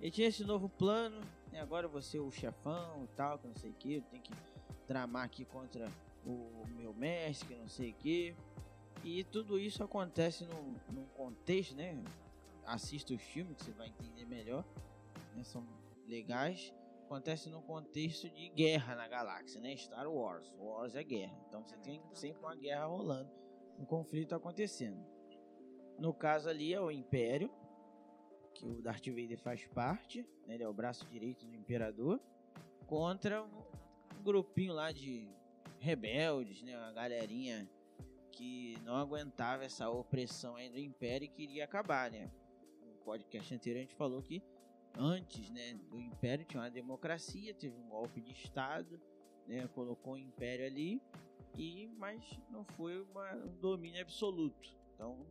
Ele 0.00 0.12
tinha 0.12 0.28
esse 0.28 0.44
novo 0.44 0.68
plano, 0.68 1.20
né? 1.50 1.60
agora 1.60 1.88
você 1.88 2.18
é 2.18 2.20
o 2.20 2.30
chefão 2.30 3.02
e 3.02 3.08
tal, 3.16 3.36
que 3.36 3.48
não 3.48 3.56
sei 3.56 3.70
o 3.70 3.74
que, 3.74 4.00
tem 4.12 4.20
que 4.20 4.32
tramar 4.86 5.24
aqui 5.24 5.44
contra 5.44 5.90
o 6.24 6.64
meu 6.68 6.94
mestre, 6.94 7.48
que 7.48 7.54
não 7.56 7.68
sei 7.68 7.90
o 7.90 7.94
que. 7.94 8.36
E 9.02 9.24
tudo 9.24 9.58
isso 9.58 9.82
acontece 9.82 10.44
num, 10.44 10.76
num 10.92 11.06
contexto, 11.16 11.74
né? 11.74 12.00
Assista 12.64 13.12
os 13.12 13.20
filmes 13.20 13.56
que 13.56 13.64
você 13.64 13.72
vai 13.72 13.88
entender 13.88 14.24
melhor 14.24 14.64
né, 15.34 15.44
são 15.44 15.66
legais, 16.06 16.72
acontece 17.04 17.50
num 17.50 17.62
contexto 17.62 18.28
de 18.30 18.48
guerra 18.50 18.94
na 18.94 19.06
galáxia, 19.06 19.60
né? 19.60 19.76
Star 19.76 20.10
Wars, 20.10 20.50
Wars 20.58 20.94
é 20.94 21.04
guerra, 21.04 21.38
então 21.46 21.62
você 21.62 21.76
tem 21.78 22.02
sempre 22.14 22.40
uma 22.40 22.56
guerra 22.56 22.86
rolando, 22.86 23.30
um 23.78 23.84
conflito 23.84 24.34
acontecendo. 24.34 25.04
No 25.98 26.14
caso 26.14 26.48
ali 26.48 26.72
é 26.72 26.80
o 26.80 26.90
Império, 26.90 27.50
que 28.54 28.66
o 28.66 28.80
Darth 28.80 29.06
Vader 29.06 29.38
faz 29.38 29.66
parte, 29.68 30.26
né? 30.46 30.54
ele 30.54 30.62
é 30.62 30.68
o 30.68 30.72
braço 30.72 31.06
direito 31.06 31.46
do 31.46 31.54
Imperador, 31.54 32.20
contra 32.86 33.42
um 33.44 34.22
grupinho 34.22 34.72
lá 34.72 34.90
de 34.92 35.30
rebeldes, 35.78 36.62
né? 36.62 36.76
Uma 36.76 36.92
galerinha 36.92 37.68
que 38.30 38.78
não 38.82 38.96
aguentava 38.96 39.64
essa 39.64 39.90
opressão 39.90 40.56
aí 40.56 40.70
do 40.70 40.78
Império 40.78 41.26
e 41.26 41.28
queria 41.28 41.64
acabar, 41.64 42.10
né? 42.10 42.30
No 42.80 42.94
podcast 43.04 43.54
anterior 43.54 43.78
a 43.78 43.82
gente 43.82 43.94
falou 43.94 44.22
que 44.22 44.42
antes 44.96 45.50
né, 45.50 45.74
do 45.88 46.00
Império 46.00 46.44
tinha 46.44 46.62
uma 46.62 46.70
democracia, 46.70 47.54
teve 47.54 47.76
um 47.76 47.88
golpe 47.88 48.20
de 48.20 48.32
Estado, 48.32 49.00
né, 49.46 49.66
colocou 49.68 50.14
o 50.14 50.18
Império 50.18 50.66
ali, 50.66 51.02
e 51.56 51.86
mas 51.98 52.38
não 52.50 52.64
foi 52.64 53.00
uma, 53.02 53.34
um 53.34 53.58
domínio 53.58 54.00
absoluto. 54.00 54.76
Então 54.94 55.26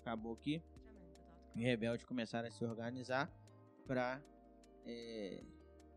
acabou 0.00 0.36
que 0.36 0.62
os 1.54 1.62
rebeldes 1.62 2.04
começaram 2.04 2.48
a 2.48 2.50
se 2.50 2.64
organizar 2.64 3.30
para 3.86 4.22
é, 4.84 5.42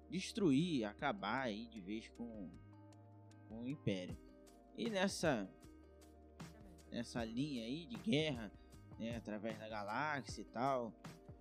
destruir, 0.09 0.85
acabar 0.85 1.43
aí 1.43 1.67
de 1.67 1.81
vez 1.81 2.07
com, 2.09 2.49
com 3.47 3.63
o 3.63 3.67
Império. 3.67 4.17
E 4.77 4.89
nessa 4.89 5.49
nessa 6.91 7.23
linha 7.25 7.63
aí 7.63 7.85
de 7.85 7.97
guerra, 7.97 8.51
né, 8.97 9.17
através 9.17 9.57
da 9.59 9.67
galáxia 9.67 10.41
e 10.41 10.45
tal, 10.45 10.93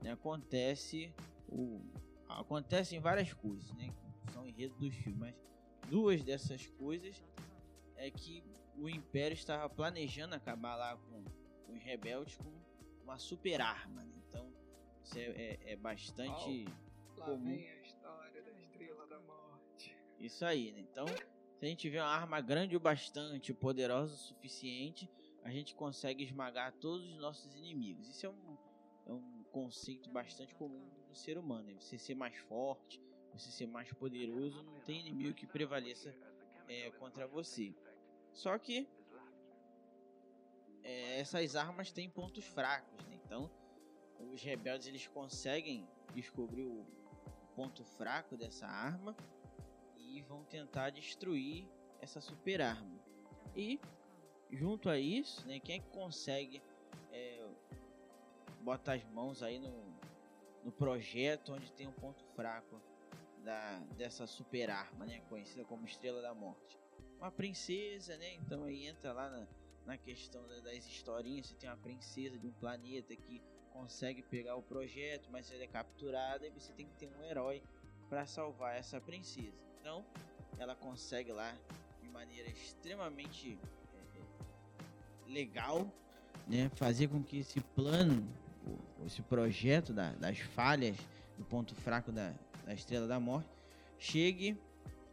né, 0.03 0.13
acontece 0.13 1.15
o 1.49 1.81
acontecem 2.29 2.99
várias 3.01 3.33
coisas, 3.33 3.73
né, 3.75 3.95
são 4.33 4.47
enredo 4.47 4.75
dos 4.77 4.95
filmes, 4.95 5.19
mas 5.19 5.35
duas 5.89 6.23
dessas 6.23 6.67
coisas 6.67 7.23
é 7.97 8.11
que 8.11 8.43
o 8.77 8.89
Império 8.89 9.35
estava 9.35 9.69
planejando 9.69 10.35
acabar 10.35 10.75
lá 10.75 10.97
com, 10.97 11.23
com 11.67 11.73
os 11.75 11.83
rebeldes 11.83 12.37
com 12.37 12.53
uma 13.05 13.19
super 13.19 13.61
arma, 13.61 14.03
né? 14.05 14.15
então 14.29 14.53
isso 15.05 15.19
é, 15.19 15.23
é, 15.23 15.73
é 15.73 15.77
bastante 15.77 16.67
Oh, 17.17 17.21
lá 17.21 17.27
comum. 17.27 17.45
vem 17.45 17.69
a 17.71 17.81
história 17.83 18.43
da 18.43 18.51
Estrela 18.53 19.07
da 19.07 19.21
Morte. 19.21 19.97
Isso 20.19 20.45
aí, 20.45 20.73
né? 20.73 20.81
Então, 20.81 21.07
se 21.07 21.65
a 21.65 21.69
gente 21.69 21.81
tiver 21.81 22.03
uma 22.03 22.09
arma 22.11 22.41
grande 22.41 22.75
o 22.75 22.81
bastante, 22.81 23.55
poderosa 23.55 24.15
o 24.15 24.17
suficiente, 24.17 25.09
a 25.45 25.51
gente 25.51 25.75
consegue 25.75 26.25
esmagar 26.25 26.73
todos 26.73 27.07
os 27.07 27.19
nossos 27.21 27.55
inimigos. 27.55 28.09
Isso 28.09 28.27
é 28.27 28.31
um, 28.31 28.57
é 29.07 29.13
um 29.13 29.45
conceito 29.53 30.11
bastante 30.11 30.55
comum 30.55 30.89
do 31.14 31.18
ser 31.18 31.38
humano. 31.38 31.70
Né? 31.70 31.77
Você 31.81 31.96
ser 31.96 32.14
mais 32.14 32.37
forte, 32.37 33.00
você 33.33 33.50
ser 33.50 33.66
mais 33.66 33.90
poderoso, 33.92 34.62
não 34.64 34.81
tem 34.81 35.00
inimigo 35.00 35.33
que 35.33 35.46
prevaleça 35.46 36.14
é, 36.68 36.90
contra 36.92 37.27
você. 37.27 37.72
Só 38.33 38.59
que 38.59 38.87
é, 40.83 41.20
essas 41.20 41.57
armas 41.57 41.92
têm 41.92 42.11
pontos 42.11 42.44
fracos, 42.44 43.07
né? 43.07 43.18
Então, 43.24 43.50
os 44.33 44.42
rebeldes 44.42 44.88
eles 44.88 45.07
conseguem 45.07 45.88
descobrir 46.14 46.64
o 46.64 46.85
ponto 47.55 47.85
fraco 47.85 48.37
dessa 48.37 48.66
arma 48.66 49.16
e 49.96 50.20
vão 50.22 50.44
tentar 50.44 50.90
destruir 50.90 51.66
essa 52.00 52.20
super 52.20 52.61
arma. 52.61 53.00
E 53.57 53.81
junto 54.50 54.90
a 54.90 54.98
isso, 54.98 55.46
né, 55.46 55.61
quem 55.61 55.77
é 55.77 55.79
que 55.79 55.88
consegue 55.90 56.61
é, 57.12 57.48
botar 58.61 58.94
as 58.94 59.05
mãos 59.05 59.42
aí 59.42 59.59
no, 59.59 59.94
no 60.64 60.72
projeto 60.72 61.53
onde 61.53 61.70
tem 61.72 61.87
um 61.87 61.92
ponto 61.92 62.24
fraco 62.35 62.83
da, 63.38 63.79
dessa 63.96 64.27
super 64.27 64.70
arma, 64.70 65.05
né, 65.05 65.20
conhecida 65.29 65.64
como 65.64 65.85
Estrela 65.85 66.22
da 66.22 66.35
Morte? 66.35 66.79
Uma 67.18 67.31
princesa, 67.31 68.16
né? 68.16 68.35
Então 68.35 68.64
aí 68.64 68.87
entra 68.87 69.12
lá 69.12 69.31
na, 69.31 69.46
na 69.87 69.98
questão 69.98 70.46
da- 70.48 70.61
das 70.61 70.87
historinhas. 70.87 71.46
Você 71.46 71.55
tem 71.55 71.68
uma 71.68 71.77
princesa 71.77 72.38
de 72.38 72.46
um 72.46 72.53
planeta 72.53 73.14
que 73.14 73.42
consegue 73.70 74.22
pegar 74.22 74.57
o 74.57 74.62
projeto, 74.62 75.31
mas 75.31 75.50
ela 75.50 75.62
é 75.62 75.66
capturada 75.66 76.46
e 76.46 76.50
você 76.50 76.72
tem 76.72 76.87
que 76.87 76.94
ter 76.94 77.09
um 77.09 77.22
herói 77.22 77.62
para 78.09 78.27
salvar 78.27 78.77
essa 78.77 79.00
princesa. 79.00 79.57
Então, 79.81 80.05
ela 80.59 80.74
consegue 80.74 81.33
lá 81.33 81.57
de 82.00 82.09
maneira 82.09 82.48
extremamente 82.48 83.59
é, 84.14 85.31
legal, 85.31 85.92
né, 86.46 86.70
fazer 86.77 87.09
com 87.09 87.22
que 87.22 87.38
esse 87.38 87.61
plano, 87.61 88.27
o- 88.66 89.05
esse 89.07 89.22
projeto 89.22 89.92
da- 89.92 90.12
das 90.14 90.38
falhas 90.38 90.96
do 91.38 91.44
ponto 91.44 91.74
fraco 91.74 92.11
da, 92.12 92.33
da 92.64 92.72
Estrela 92.74 93.07
da 93.07 93.18
Morte, 93.20 93.48
chegue 93.98 94.57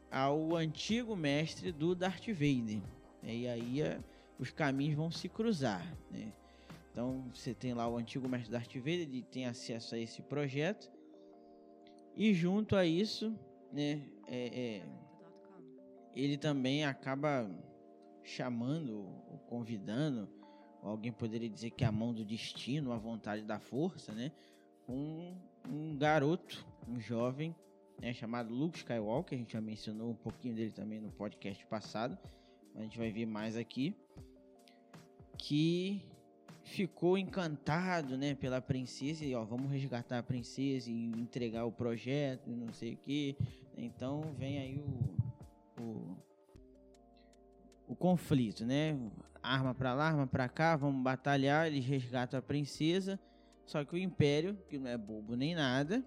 ao 0.10 0.56
antigo 0.56 1.16
mestre 1.16 1.72
do 1.72 1.96
Darth 1.96 2.28
Vader. 2.28 2.82
né, 3.24 3.36
E 3.36 3.48
aí 3.48 3.82
é, 3.82 4.00
os 4.40 4.52
caminhos 4.52 4.96
vão 4.96 5.12
se 5.12 5.30
cruzar. 5.30 5.86
Né? 6.10 6.32
Então 6.92 7.24
você 7.34 7.54
tem 7.54 7.74
lá 7.74 7.88
o 7.88 7.98
antigo 7.98 8.28
mestre 8.28 8.52
Darth 8.52 8.76
Vader, 8.76 9.02
ele 9.02 9.22
tem 9.24 9.46
acesso 9.46 9.96
a 9.96 9.98
esse 9.98 10.22
projeto. 10.22 10.92
E 12.16 12.34
junto 12.34 12.76
a 12.76 12.86
isso, 12.86 13.34
né, 13.72 14.02
é, 14.28 14.82
é, 14.82 14.86
ele 16.16 16.38
também 16.38 16.84
acaba 16.86 17.50
chamando 18.24 19.08
convidando, 19.48 20.30
alguém 20.82 21.12
poderia 21.12 21.50
dizer 21.50 21.72
que 21.72 21.84
a 21.84 21.92
mão 21.92 22.14
do 22.14 22.24
destino, 22.26 22.92
a 22.92 22.98
vontade 22.98 23.44
da 23.44 23.60
força, 23.60 24.12
né? 24.14 24.32
Um, 24.88 25.36
um 25.70 25.96
garoto, 25.98 26.66
um 26.88 27.00
jovem, 27.00 27.56
né, 28.02 28.14
chamado 28.14 28.54
Luke 28.54 28.80
Skywalker, 28.80 29.38
a 29.38 29.40
gente 29.40 29.54
já 29.54 29.62
mencionou 29.62 30.10
um 30.10 30.16
pouquinho 30.16 30.56
dele 30.56 30.72
também 30.72 31.00
no 31.00 31.12
podcast 31.12 31.66
passado, 31.68 32.18
a 32.76 32.82
gente 32.82 32.98
vai 32.98 33.12
ver 33.12 33.26
mais 33.26 33.56
aqui, 33.56 33.96
que 35.38 36.02
ficou 36.64 37.18
encantado, 37.18 38.18
né, 38.18 38.34
pela 38.34 38.62
princesa 38.62 39.26
e 39.26 39.36
ó, 39.36 39.44
vamos 39.44 39.72
resgatar 39.72 40.20
a 40.20 40.24
princesa 40.24 40.90
e 40.90 41.12
entregar 41.12 41.66
o 41.66 41.72
projeto, 41.72 42.50
não 42.50 42.74
sei 42.74 42.94
o 42.94 42.98
que. 42.98 43.36
Então 43.78 44.22
vem 44.38 44.58
aí 44.60 44.80
o, 44.80 45.82
o 45.82 46.18
o 47.92 47.96
conflito, 47.96 48.66
né? 48.66 48.98
Arma 49.44 49.76
pra 49.76 49.94
lá, 49.94 50.08
arma 50.08 50.26
pra 50.26 50.48
cá, 50.48 50.78
vamos 50.78 51.04
batalhar, 51.04 51.68
eles 51.68 51.86
resgatam 51.86 52.40
a 52.40 52.42
princesa. 52.42 53.20
Só 53.66 53.84
que 53.84 53.94
o 53.94 53.98
Império, 53.98 54.58
que 54.70 54.78
não 54.78 54.90
é 54.90 54.98
bobo 54.98 55.36
nem 55.36 55.54
nada, 55.54 56.02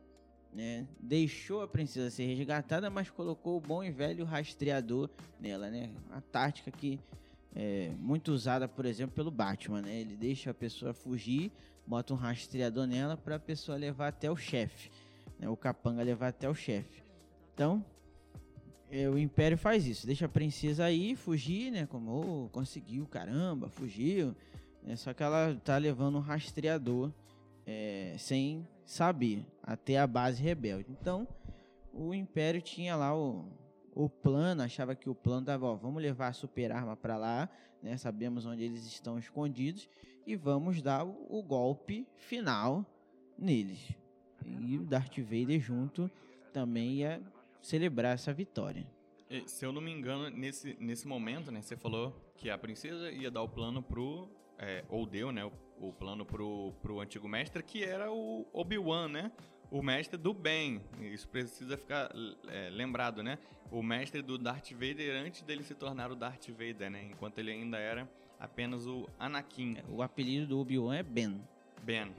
né? 0.52 0.86
Deixou 0.98 1.60
a 1.62 1.68
princesa 1.68 2.08
ser 2.10 2.24
resgatada, 2.34 2.88
mas 2.88 3.10
colocou 3.10 3.58
o 3.58 3.60
bom 3.60 3.84
e 3.84 3.90
velho 3.90 4.24
rastreador 4.24 5.10
nela, 5.38 5.68
né? 5.68 5.90
A 6.10 6.22
tática 6.22 6.70
que 6.70 6.98
é 7.54 7.90
muito 7.98 8.32
usada, 8.32 8.66
por 8.66 8.86
exemplo, 8.86 9.14
pelo 9.14 9.30
Batman, 9.30 9.82
né? 9.82 10.00
Ele 10.00 10.16
deixa 10.16 10.52
a 10.52 10.54
pessoa 10.54 10.94
fugir, 10.94 11.52
bota 11.86 12.14
um 12.14 12.16
rastreador 12.16 12.86
nela 12.86 13.14
para 13.14 13.36
a 13.36 13.40
pessoa 13.40 13.76
levar 13.76 14.08
até 14.08 14.30
o 14.30 14.36
chefe, 14.36 14.90
né? 15.38 15.50
O 15.50 15.56
capanga 15.56 16.02
levar 16.02 16.28
até 16.28 16.48
o 16.48 16.54
chefe. 16.54 17.02
Então, 17.52 17.84
é, 18.94 19.10
o 19.10 19.18
Império 19.18 19.58
faz 19.58 19.88
isso, 19.88 20.06
deixa 20.06 20.26
a 20.26 20.28
princesa 20.28 20.84
aí 20.84 21.16
fugir, 21.16 21.72
né? 21.72 21.84
Como 21.84 22.44
"Oh, 22.44 22.48
conseguiu, 22.50 23.04
caramba, 23.06 23.68
fugiu. 23.68 24.36
né? 24.84 24.94
só 24.94 25.12
que 25.12 25.20
ela 25.20 25.60
tá 25.64 25.76
levando 25.76 26.16
um 26.16 26.20
rastreador 26.20 27.10
é, 27.66 28.14
sem 28.16 28.68
saber 28.86 29.44
até 29.60 29.98
a 29.98 30.06
base 30.06 30.40
rebelde. 30.40 30.92
Então, 30.92 31.26
o 31.92 32.14
Império 32.14 32.62
tinha 32.62 32.94
lá 32.94 33.16
o, 33.16 33.48
o 33.92 34.08
plano, 34.08 34.62
achava 34.62 34.94
que 34.94 35.10
o 35.10 35.14
plano 35.14 35.44
dava, 35.46 35.66
ó, 35.66 35.74
vamos 35.74 36.00
levar 36.00 36.28
a 36.28 36.32
super 36.32 36.70
arma 36.70 36.94
para 36.96 37.16
lá, 37.16 37.48
né? 37.82 37.96
Sabemos 37.96 38.46
onde 38.46 38.62
eles 38.62 38.86
estão 38.86 39.18
escondidos 39.18 39.88
e 40.24 40.36
vamos 40.36 40.80
dar 40.80 41.04
o, 41.04 41.26
o 41.30 41.42
golpe 41.42 42.06
final 42.14 42.86
neles. 43.36 43.90
E 44.46 44.78
o 44.78 44.84
Darth 44.84 45.18
Vader 45.18 45.58
junto 45.58 46.08
também 46.52 46.98
ia 46.98 47.20
celebrar 47.64 48.14
essa 48.14 48.32
vitória. 48.32 48.86
E, 49.30 49.48
Se 49.48 49.64
eu 49.64 49.72
não 49.72 49.80
me 49.80 49.90
engano, 49.90 50.28
nesse, 50.30 50.76
nesse 50.78 51.08
momento, 51.08 51.50
né, 51.50 51.62
você 51.62 51.76
falou 51.76 52.14
que 52.36 52.50
a 52.50 52.58
princesa 52.58 53.10
ia 53.10 53.30
dar 53.30 53.42
o 53.42 53.48
plano 53.48 53.82
pro. 53.82 54.28
é, 54.58 54.84
ou 54.88 55.06
deu, 55.06 55.32
né? 55.32 55.44
O, 55.44 55.52
o 55.88 55.92
plano 55.92 56.24
pro, 56.24 56.72
pro 56.82 57.00
antigo 57.00 57.26
mestre, 57.26 57.62
que 57.62 57.82
era 57.82 58.12
o 58.12 58.46
Obi-Wan, 58.52 59.08
né? 59.08 59.32
O 59.70 59.82
mestre 59.82 60.16
do 60.16 60.32
bem. 60.32 60.80
Isso 61.00 61.28
precisa 61.28 61.76
ficar 61.76 62.12
é, 62.48 62.68
lembrado, 62.70 63.22
né? 63.22 63.38
O 63.70 63.82
mestre 63.82 64.22
do 64.22 64.38
Darth 64.38 64.70
Vader 64.72 65.24
antes 65.24 65.42
dele 65.42 65.64
se 65.64 65.74
tornar 65.74 66.12
o 66.12 66.14
Darth 66.14 66.48
Vader, 66.50 66.90
né? 66.90 67.08
Enquanto 67.10 67.38
ele 67.38 67.50
ainda 67.50 67.78
era 67.78 68.08
apenas 68.38 68.86
o 68.86 69.08
Anakin. 69.18 69.78
O 69.88 70.02
apelido 70.02 70.46
do 70.46 70.60
Obi-Wan 70.60 70.96
é 70.96 71.02
Ben. 71.02 71.40
Ben. 71.82 72.14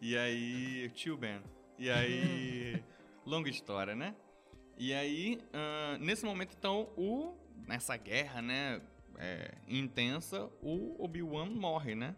E 0.00 0.16
aí, 0.18 0.90
tio 0.94 1.16
Ben. 1.16 1.40
E 1.78 1.88
aí, 1.88 2.82
longa 3.24 3.48
história, 3.48 3.94
né? 3.94 4.14
E 4.78 4.94
aí, 4.94 5.40
ahn, 5.52 5.98
nesse 5.98 6.24
momento, 6.24 6.54
então, 6.56 6.88
o 6.96 7.34
nessa 7.66 7.96
guerra, 7.96 8.40
né, 8.40 8.80
é, 9.18 9.54
intensa, 9.66 10.48
o 10.62 11.02
Obi-Wan 11.02 11.46
morre, 11.46 11.94
né? 11.94 12.14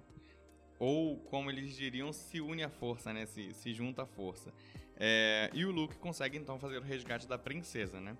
Ou, 0.78 1.16
como 1.16 1.50
eles 1.50 1.74
diriam, 1.74 2.12
se 2.12 2.40
une 2.40 2.62
à 2.62 2.68
força, 2.68 3.12
né? 3.12 3.26
Se, 3.26 3.52
se 3.54 3.72
junta 3.72 4.02
à 4.02 4.06
força. 4.06 4.52
É, 4.96 5.50
e 5.54 5.64
o 5.64 5.70
Luke 5.70 5.96
consegue, 5.96 6.36
então, 6.36 6.58
fazer 6.58 6.78
o 6.78 6.82
resgate 6.82 7.26
da 7.26 7.38
princesa, 7.38 7.98
né? 8.00 8.16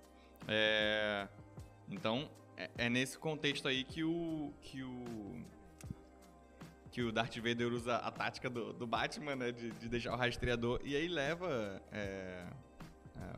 É, 0.47 1.27
então, 1.87 2.29
é, 2.57 2.69
é 2.77 2.89
nesse 2.89 3.17
contexto 3.17 3.67
aí 3.67 3.83
que 3.83 4.03
o... 4.03 4.51
Que 4.61 4.83
o 4.83 5.61
que 6.91 7.01
o 7.01 7.09
Darth 7.09 7.37
Vader 7.37 7.71
usa 7.71 7.95
a 7.95 8.11
tática 8.11 8.49
do, 8.49 8.73
do 8.73 8.85
Batman, 8.85 9.37
né? 9.37 9.51
De, 9.53 9.71
de 9.71 9.87
deixar 9.87 10.13
o 10.13 10.17
rastreador. 10.17 10.81
E 10.83 10.93
aí 10.93 11.07
leva 11.07 11.81
é, 11.89 12.45
é, 13.15 13.35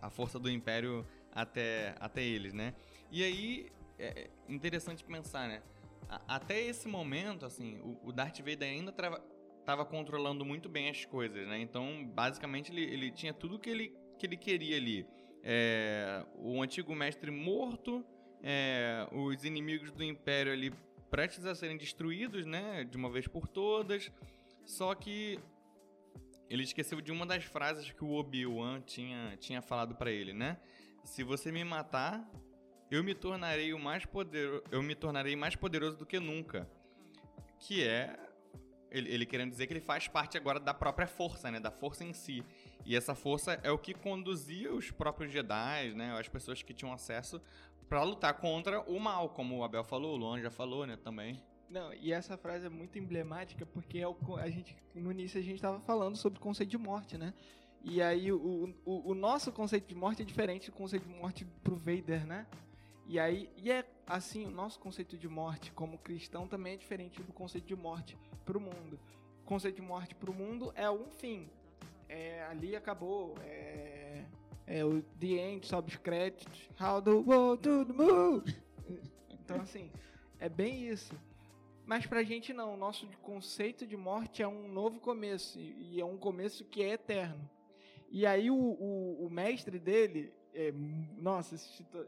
a 0.00 0.10
força 0.10 0.38
do 0.38 0.50
Império 0.50 1.06
até, 1.32 1.94
até 2.00 2.22
eles, 2.22 2.52
né? 2.52 2.74
E 3.10 3.22
aí 3.22 3.72
é 3.98 4.30
interessante 4.48 5.04
pensar, 5.04 5.48
né? 5.48 5.62
Até 6.26 6.60
esse 6.60 6.88
momento, 6.88 7.44
assim, 7.44 7.78
o, 7.80 8.08
o 8.08 8.12
Darth 8.12 8.38
Vader 8.38 8.68
ainda 8.68 8.92
trava, 8.92 9.22
tava 9.64 9.84
controlando 9.84 10.44
muito 10.44 10.68
bem 10.68 10.88
as 10.88 11.04
coisas, 11.04 11.46
né? 11.46 11.60
Então, 11.60 12.06
basicamente, 12.06 12.72
ele, 12.72 12.82
ele 12.82 13.10
tinha 13.10 13.34
tudo 13.34 13.58
que 13.58 13.68
ele, 13.68 13.94
que 14.18 14.26
ele 14.26 14.36
queria 14.36 14.76
ali. 14.76 15.06
É, 15.42 16.24
o 16.36 16.62
antigo 16.62 16.94
mestre 16.94 17.30
morto, 17.30 18.04
é, 18.42 19.06
os 19.12 19.44
inimigos 19.44 19.90
do 19.92 20.02
Império 20.02 20.52
ali 20.52 20.72
prestes 21.10 21.44
a 21.44 21.54
serem 21.54 21.76
destruídos, 21.76 22.46
né? 22.46 22.84
De 22.84 22.96
uma 22.96 23.10
vez 23.10 23.26
por 23.26 23.46
todas. 23.46 24.10
Só 24.64 24.94
que 24.94 25.38
ele 26.48 26.62
esqueceu 26.62 27.00
de 27.00 27.12
uma 27.12 27.26
das 27.26 27.44
frases 27.44 27.90
que 27.90 28.04
o 28.04 28.12
Obi-Wan 28.12 28.80
tinha, 28.80 29.36
tinha 29.38 29.60
falado 29.60 29.94
pra 29.94 30.10
ele, 30.10 30.32
né? 30.32 30.58
Se 31.04 31.22
você 31.22 31.52
me 31.52 31.64
matar, 31.64 32.28
eu 32.90 33.02
me 33.04 33.14
tornarei 33.14 33.72
o 33.72 33.78
mais 33.78 34.04
poderoso, 34.04 34.62
eu 34.70 34.82
me 34.82 34.94
tornarei 34.94 35.36
mais 35.36 35.54
poderoso 35.56 35.96
do 35.96 36.06
que 36.06 36.18
nunca. 36.18 36.68
que 37.58 37.82
é 37.82 38.18
ele, 38.90 39.12
ele, 39.12 39.26
querendo 39.26 39.50
dizer 39.50 39.66
que 39.66 39.72
ele 39.74 39.80
faz 39.80 40.08
parte 40.08 40.36
agora 40.36 40.58
da 40.58 40.72
própria 40.72 41.06
força, 41.06 41.50
né? 41.50 41.60
Da 41.60 41.70
força 41.70 42.04
em 42.04 42.12
si. 42.12 42.42
E 42.86 42.96
essa 42.96 43.14
força 43.14 43.60
é 43.62 43.70
o 43.70 43.78
que 43.78 43.92
conduzia 43.92 44.72
os 44.72 44.90
próprios 44.90 45.30
Jedi, 45.30 45.92
né? 45.94 46.18
As 46.18 46.28
pessoas 46.28 46.62
que 46.62 46.72
tinham 46.72 46.92
acesso 46.92 47.40
para 47.88 48.02
lutar 48.02 48.34
contra 48.34 48.80
o 48.82 48.98
mal, 48.98 49.30
como 49.30 49.58
o 49.58 49.64
Abel 49.64 49.84
falou, 49.84 50.14
o 50.14 50.16
Luan 50.16 50.40
já 50.40 50.50
falou, 50.50 50.86
né? 50.86 50.96
Também. 50.96 51.42
Não, 51.70 51.92
e 51.92 52.12
essa 52.12 52.36
frase 52.36 52.66
é 52.66 52.68
muito 52.68 52.98
emblemática 52.98 53.66
porque 53.66 53.98
é 53.98 54.08
o, 54.08 54.16
a 54.36 54.48
gente, 54.48 54.74
no 54.94 55.10
início 55.12 55.38
a 55.38 55.42
gente 55.42 55.56
estava 55.56 55.78
falando 55.80 56.16
sobre 56.16 56.38
o 56.38 56.42
conceito 56.42 56.70
de 56.70 56.78
morte, 56.78 57.18
né? 57.18 57.34
E 57.84 58.02
aí 58.02 58.32
o, 58.32 58.74
o, 58.84 59.10
o, 59.10 59.14
nosso 59.14 59.52
conceito 59.52 59.86
de 59.86 59.94
morte 59.94 60.22
é 60.22 60.24
diferente 60.24 60.70
do 60.70 60.76
conceito 60.76 61.06
de 61.06 61.14
morte 61.14 61.44
pro 61.62 61.76
Vader, 61.76 62.26
né? 62.26 62.46
E 63.06 63.18
aí, 63.18 63.50
e 63.56 63.70
é 63.70 63.84
assim, 64.06 64.46
o 64.46 64.50
nosso 64.50 64.78
conceito 64.80 65.16
de 65.16 65.28
morte 65.28 65.70
como 65.72 65.98
cristão 65.98 66.46
também 66.46 66.74
é 66.74 66.76
diferente 66.76 67.22
do 67.22 67.32
conceito 67.32 67.66
de 67.66 67.76
morte 67.76 68.18
pro 68.44 68.60
mundo. 68.60 68.98
O 69.42 69.46
conceito 69.46 69.76
de 69.76 69.82
morte 69.82 70.14
pro 70.14 70.32
mundo 70.32 70.72
é 70.74 70.90
um 70.90 71.08
fim. 71.10 71.48
É, 72.08 72.44
ali 72.44 72.74
acabou. 72.74 73.34
É, 73.42 74.24
é 74.66 74.84
o 74.84 75.02
The 75.18 75.26
End, 75.26 75.66
sobe 75.66 75.88
os 75.88 75.96
créditos. 75.96 76.68
How 76.80 77.00
the 77.00 77.10
world 77.10 77.62
to 77.62 77.94
move. 77.94 78.54
Então, 79.30 79.62
assim, 79.62 79.90
é 80.38 80.46
bem 80.46 80.86
isso. 80.86 81.14
Mas 81.88 82.04
pra 82.04 82.22
gente 82.22 82.52
não, 82.52 82.74
o 82.74 82.76
nosso 82.76 83.08
conceito 83.22 83.86
de 83.86 83.96
morte 83.96 84.42
é 84.42 84.46
um 84.46 84.68
novo 84.68 85.00
começo. 85.00 85.58
E 85.58 85.98
é 85.98 86.04
um 86.04 86.18
começo 86.18 86.62
que 86.66 86.82
é 86.82 86.90
eterno. 86.90 87.48
E 88.10 88.26
aí 88.26 88.50
o, 88.50 88.54
o, 88.54 89.24
o 89.24 89.30
mestre 89.30 89.78
dele, 89.78 90.30
é, 90.52 90.70
nossa, 91.16 91.56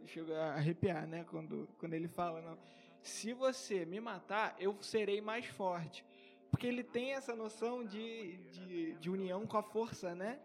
chega 0.04 0.38
a 0.38 0.54
arrepiar, 0.56 1.06
né? 1.06 1.24
Quando, 1.30 1.66
quando 1.78 1.94
ele 1.94 2.08
fala, 2.08 2.42
não, 2.42 2.58
se 3.02 3.32
você 3.32 3.86
me 3.86 4.00
matar, 4.00 4.54
eu 4.58 4.76
serei 4.82 5.22
mais 5.22 5.46
forte. 5.46 6.04
Porque 6.50 6.66
ele 6.66 6.84
tem 6.84 7.14
essa 7.14 7.34
noção 7.34 7.82
de, 7.82 8.36
de, 8.50 8.92
de 8.96 9.08
união 9.08 9.46
com 9.46 9.56
a 9.56 9.62
força, 9.62 10.14
né? 10.14 10.38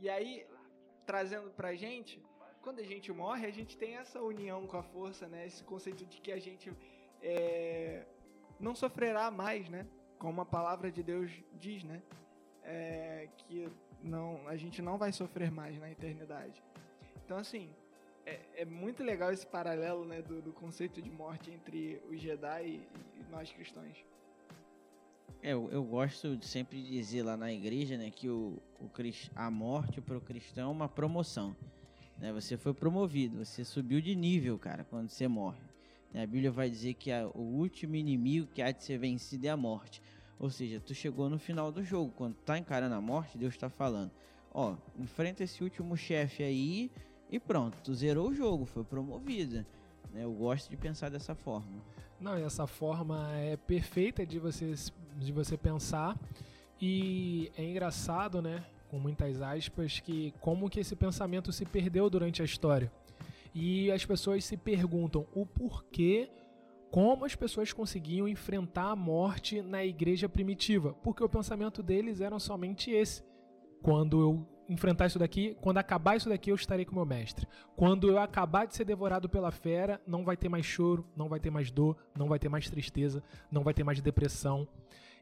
E 0.00 0.10
aí, 0.10 0.44
trazendo 1.06 1.52
pra 1.52 1.72
gente, 1.76 2.20
quando 2.60 2.80
a 2.80 2.84
gente 2.84 3.12
morre, 3.12 3.46
a 3.46 3.52
gente 3.52 3.78
tem 3.78 3.94
essa 3.94 4.20
união 4.20 4.66
com 4.66 4.76
a 4.76 4.82
força, 4.82 5.28
né? 5.28 5.46
Esse 5.46 5.62
conceito 5.62 6.04
de 6.04 6.20
que 6.20 6.32
a 6.32 6.40
gente 6.40 6.72
é, 7.22 8.04
não 8.62 8.74
sofrerá 8.74 9.30
mais, 9.30 9.68
né? 9.68 9.86
Como 10.18 10.40
a 10.40 10.46
palavra 10.46 10.90
de 10.90 11.02
Deus 11.02 11.30
diz, 11.58 11.82
né? 11.82 12.00
É, 12.62 13.28
que 13.36 13.68
não, 14.02 14.46
a 14.46 14.56
gente 14.56 14.80
não 14.80 14.96
vai 14.96 15.12
sofrer 15.12 15.50
mais 15.50 15.76
na 15.78 15.90
eternidade. 15.90 16.62
Então, 17.24 17.36
assim, 17.36 17.68
é, 18.24 18.40
é 18.54 18.64
muito 18.64 19.02
legal 19.02 19.32
esse 19.32 19.46
paralelo 19.46 20.04
né, 20.04 20.22
do, 20.22 20.40
do, 20.40 20.52
conceito 20.52 21.02
de 21.02 21.10
morte 21.10 21.50
entre 21.50 22.00
os 22.08 22.20
Jedi 22.20 22.62
e, 22.66 23.20
e 23.20 23.24
nós 23.30 23.50
cristãos. 23.50 23.96
É, 25.42 25.52
eu, 25.52 25.68
eu, 25.72 25.82
gosto 25.82 26.36
de 26.36 26.46
sempre 26.46 26.80
dizer 26.80 27.24
lá 27.24 27.36
na 27.36 27.52
igreja 27.52 27.96
né, 27.96 28.10
que 28.10 28.28
o, 28.28 28.62
o, 28.78 28.90
a 29.34 29.50
morte 29.50 30.00
para 30.00 30.16
o 30.16 30.20
cristão 30.20 30.68
é 30.68 30.72
uma 30.72 30.88
promoção. 30.88 31.56
Né? 32.16 32.32
Você 32.32 32.56
foi 32.56 32.72
promovido, 32.72 33.44
você 33.44 33.64
subiu 33.64 34.00
de 34.00 34.14
nível, 34.14 34.56
cara, 34.56 34.84
quando 34.84 35.08
você 35.08 35.26
morre. 35.26 35.71
A 36.14 36.26
Bíblia 36.26 36.50
vai 36.50 36.68
dizer 36.68 36.94
que 36.94 37.10
a, 37.10 37.26
o 37.28 37.40
último 37.40 37.96
inimigo 37.96 38.48
que 38.52 38.60
há 38.60 38.70
de 38.70 38.84
ser 38.84 38.98
vencido 38.98 39.46
é 39.46 39.50
a 39.50 39.56
morte. 39.56 40.02
Ou 40.38 40.50
seja, 40.50 40.80
tu 40.80 40.94
chegou 40.94 41.30
no 41.30 41.38
final 41.38 41.70
do 41.72 41.82
jogo. 41.82 42.12
Quando 42.16 42.34
tá 42.34 42.58
encarando 42.58 42.94
a 42.94 43.00
morte, 43.00 43.38
Deus 43.38 43.54
está 43.54 43.70
falando: 43.70 44.10
Ó, 44.52 44.76
enfrenta 44.98 45.42
esse 45.44 45.62
último 45.62 45.96
chefe 45.96 46.42
aí 46.42 46.90
e 47.30 47.38
pronto, 47.38 47.78
tu 47.82 47.94
zerou 47.94 48.28
o 48.28 48.34
jogo, 48.34 48.66
foi 48.66 48.84
promovida. 48.84 49.66
Né? 50.12 50.22
Eu 50.24 50.32
gosto 50.32 50.68
de 50.68 50.76
pensar 50.76 51.08
dessa 51.08 51.34
forma. 51.34 51.82
Não, 52.20 52.38
e 52.38 52.42
essa 52.42 52.66
forma 52.66 53.32
é 53.32 53.56
perfeita 53.56 54.26
de 54.26 54.38
você, 54.38 54.74
de 55.16 55.32
você 55.32 55.56
pensar. 55.56 56.18
E 56.78 57.50
é 57.56 57.64
engraçado, 57.64 58.42
né? 58.42 58.62
Com 58.90 58.98
muitas 58.98 59.40
aspas, 59.40 59.98
que 60.00 60.34
como 60.40 60.68
que 60.68 60.80
esse 60.80 60.94
pensamento 60.94 61.50
se 61.52 61.64
perdeu 61.64 62.10
durante 62.10 62.42
a 62.42 62.44
história. 62.44 62.92
E 63.54 63.90
as 63.90 64.04
pessoas 64.04 64.44
se 64.44 64.56
perguntam 64.56 65.26
o 65.34 65.44
porquê 65.44 66.30
como 66.90 67.24
as 67.24 67.34
pessoas 67.34 67.72
conseguiam 67.72 68.28
enfrentar 68.28 68.90
a 68.90 68.96
morte 68.96 69.62
na 69.62 69.82
igreja 69.82 70.28
primitiva, 70.28 70.92
porque 71.02 71.24
o 71.24 71.28
pensamento 71.28 71.82
deles 71.82 72.20
era 72.20 72.38
somente 72.38 72.90
esse. 72.90 73.22
Quando 73.82 74.20
eu 74.20 74.46
enfrentar 74.68 75.06
isso 75.06 75.18
daqui, 75.18 75.56
quando 75.60 75.78
acabar 75.78 76.16
isso 76.16 76.28
daqui, 76.28 76.50
eu 76.50 76.54
estarei 76.54 76.84
com 76.84 76.94
meu 76.94 77.06
mestre. 77.06 77.46
Quando 77.76 78.08
eu 78.08 78.18
acabar 78.18 78.66
de 78.66 78.76
ser 78.76 78.84
devorado 78.84 79.28
pela 79.28 79.50
fera, 79.50 80.00
não 80.06 80.22
vai 80.22 80.36
ter 80.36 80.50
mais 80.50 80.66
choro, 80.66 81.06
não 81.16 81.28
vai 81.30 81.40
ter 81.40 81.50
mais 81.50 81.70
dor, 81.70 81.96
não 82.16 82.28
vai 82.28 82.38
ter 82.38 82.50
mais 82.50 82.68
tristeza, 82.68 83.22
não 83.50 83.62
vai 83.62 83.72
ter 83.72 83.84
mais 83.84 84.00
depressão. 84.00 84.68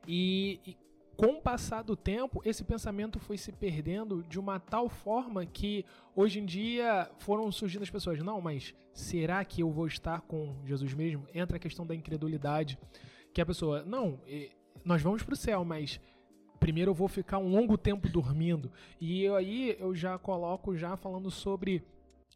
E, 0.08 0.60
e 0.66 0.76
com 1.20 1.34
o 1.34 1.40
passar 1.42 1.82
do 1.82 1.94
tempo, 1.94 2.40
esse 2.46 2.64
pensamento 2.64 3.18
foi 3.18 3.36
se 3.36 3.52
perdendo 3.52 4.24
de 4.26 4.40
uma 4.40 4.58
tal 4.58 4.88
forma 4.88 5.44
que 5.44 5.84
hoje 6.16 6.40
em 6.40 6.46
dia 6.46 7.10
foram 7.18 7.52
surgindo 7.52 7.82
as 7.82 7.90
pessoas, 7.90 8.22
não, 8.22 8.40
mas 8.40 8.74
será 8.94 9.44
que 9.44 9.60
eu 9.60 9.70
vou 9.70 9.86
estar 9.86 10.22
com 10.22 10.56
Jesus 10.64 10.94
mesmo? 10.94 11.26
Entra 11.34 11.58
a 11.58 11.60
questão 11.60 11.86
da 11.86 11.94
incredulidade, 11.94 12.78
que 13.34 13.40
a 13.42 13.44
pessoa, 13.44 13.82
não, 13.84 14.18
nós 14.82 15.02
vamos 15.02 15.22
para 15.22 15.34
o 15.34 15.36
céu, 15.36 15.62
mas 15.62 16.00
primeiro 16.58 16.92
eu 16.92 16.94
vou 16.94 17.06
ficar 17.06 17.36
um 17.36 17.50
longo 17.50 17.76
tempo 17.76 18.08
dormindo. 18.08 18.72
E 18.98 19.28
aí 19.28 19.76
eu 19.78 19.94
já 19.94 20.18
coloco 20.18 20.74
já 20.74 20.96
falando 20.96 21.30
sobre 21.30 21.84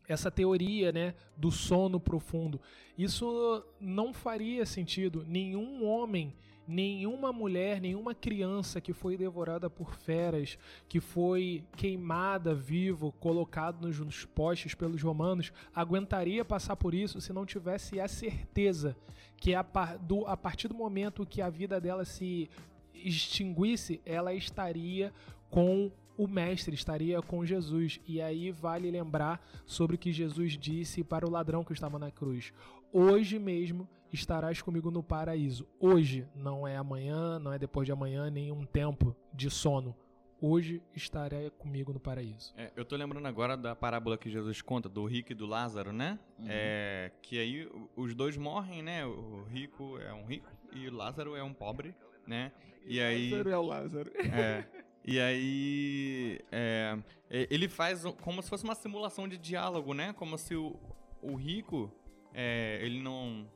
essa 0.07 0.31
teoria, 0.31 0.93
né, 0.93 1.15
do 1.35 1.51
sono 1.51 1.99
profundo. 1.99 2.61
Isso 2.99 3.65
não 3.81 4.13
faria 4.13 4.67
sentido. 4.67 5.25
Nenhum 5.27 5.87
homem 5.87 6.35
nenhuma 6.67 7.33
mulher, 7.33 7.81
nenhuma 7.81 8.15
criança 8.15 8.81
que 8.81 8.93
foi 8.93 9.17
devorada 9.17 9.69
por 9.69 9.95
feras, 9.95 10.59
que 10.89 11.01
foi 11.01 11.65
queimada 11.77 12.55
vivo, 12.55 13.13
colocado 13.21 13.87
nos 13.87 14.25
postes 14.25 14.75
pelos 14.75 15.03
romanos, 15.03 15.53
aguentaria 15.75 16.45
passar 16.45 16.77
por 16.77 16.95
isso 16.95 17.21
se 17.21 17.33
não 17.33 17.45
tivesse 17.45 18.01
a 18.01 18.09
certeza 18.09 18.97
que 19.37 19.55
a, 19.55 19.63
do, 20.01 20.27
a 20.27 20.37
partir 20.37 20.69
do 20.69 20.75
momento 20.75 21.27
que 21.27 21.43
a 21.43 21.51
vida 21.51 21.81
dela 21.81 22.05
se 22.05 22.49
extinguisse, 22.95 24.01
ela 24.07 24.33
estaria 24.33 25.13
com 25.51 25.91
o 26.17 26.29
mestre 26.29 26.75
estaria 26.75 27.21
com 27.21 27.45
Jesus. 27.45 28.01
E 28.07 28.21
aí 28.21 28.51
vale 28.51 28.91
lembrar 28.91 29.45
sobre 29.67 29.97
o 29.97 29.99
que 29.99 30.13
Jesus 30.13 30.57
disse 30.57 31.03
para 31.03 31.27
o 31.27 31.31
ladrão 31.31 31.65
que 31.65 31.73
estava 31.73 31.99
na 31.99 32.11
cruz: 32.11 32.53
Hoje 32.97 33.41
mesmo 33.41 33.89
estarás 34.13 34.63
comigo 34.63 34.89
no 34.89 35.03
paraíso. 35.03 35.67
Hoje, 35.81 36.29
não 36.33 36.65
é 36.65 36.77
amanhã, 36.77 37.41
não 37.41 37.53
é 37.53 37.59
depois 37.59 37.87
de 37.87 37.91
amanhã, 37.91 38.31
nem 38.31 38.53
um 38.53 38.65
tempo 38.65 39.17
de 39.33 39.51
sono. 39.51 39.97
Hoje 40.41 40.81
estarei 40.95 41.51
comigo 41.51 41.93
no 41.93 41.99
paraíso. 41.99 42.55
É, 42.57 42.71
eu 42.77 42.85
tô 42.85 42.95
lembrando 42.95 43.27
agora 43.27 43.57
da 43.57 43.75
parábola 43.75 44.17
que 44.17 44.31
Jesus 44.31 44.63
conta, 44.63 44.89
do 44.89 45.05
rico 45.07 45.33
e 45.33 45.35
do 45.35 45.45
Lázaro, 45.45 45.93
né? 45.93 46.21
Uhum. 46.39 46.47
É, 46.49 47.11
que 47.21 47.37
aí 47.37 47.69
os 47.97 48.15
dois 48.15 48.37
morrem, 48.37 48.81
né? 48.81 49.05
O 49.05 49.43
rico 49.43 49.99
é 49.99 50.15
um 50.15 50.25
rico 50.25 50.49
e 50.73 50.87
o 50.87 50.95
Lázaro 50.95 51.35
é 51.35 51.43
um 51.43 51.53
pobre, 51.53 51.97
né? 52.25 52.53
E, 52.87 53.01
aí. 53.01 53.29
Lázaro 53.33 53.51
é 53.51 53.59
o 53.59 53.63
Lázaro. 53.63 54.13
É. 54.19 54.65
E 55.05 55.19
aí. 55.19 56.39
É, 56.53 56.97
ele 57.29 57.69
faz 57.69 58.05
como 58.23 58.41
se 58.41 58.49
fosse 58.49 58.63
uma 58.63 58.77
simulação 58.77 59.27
de 59.27 59.37
diálogo, 59.37 59.93
né? 59.95 60.13
Como 60.13 60.39
se 60.39 60.55
o, 60.55 60.79
o 61.21 61.35
rico. 61.35 61.93
É, 62.35 62.81
ele 62.83 63.01
não 63.01 63.47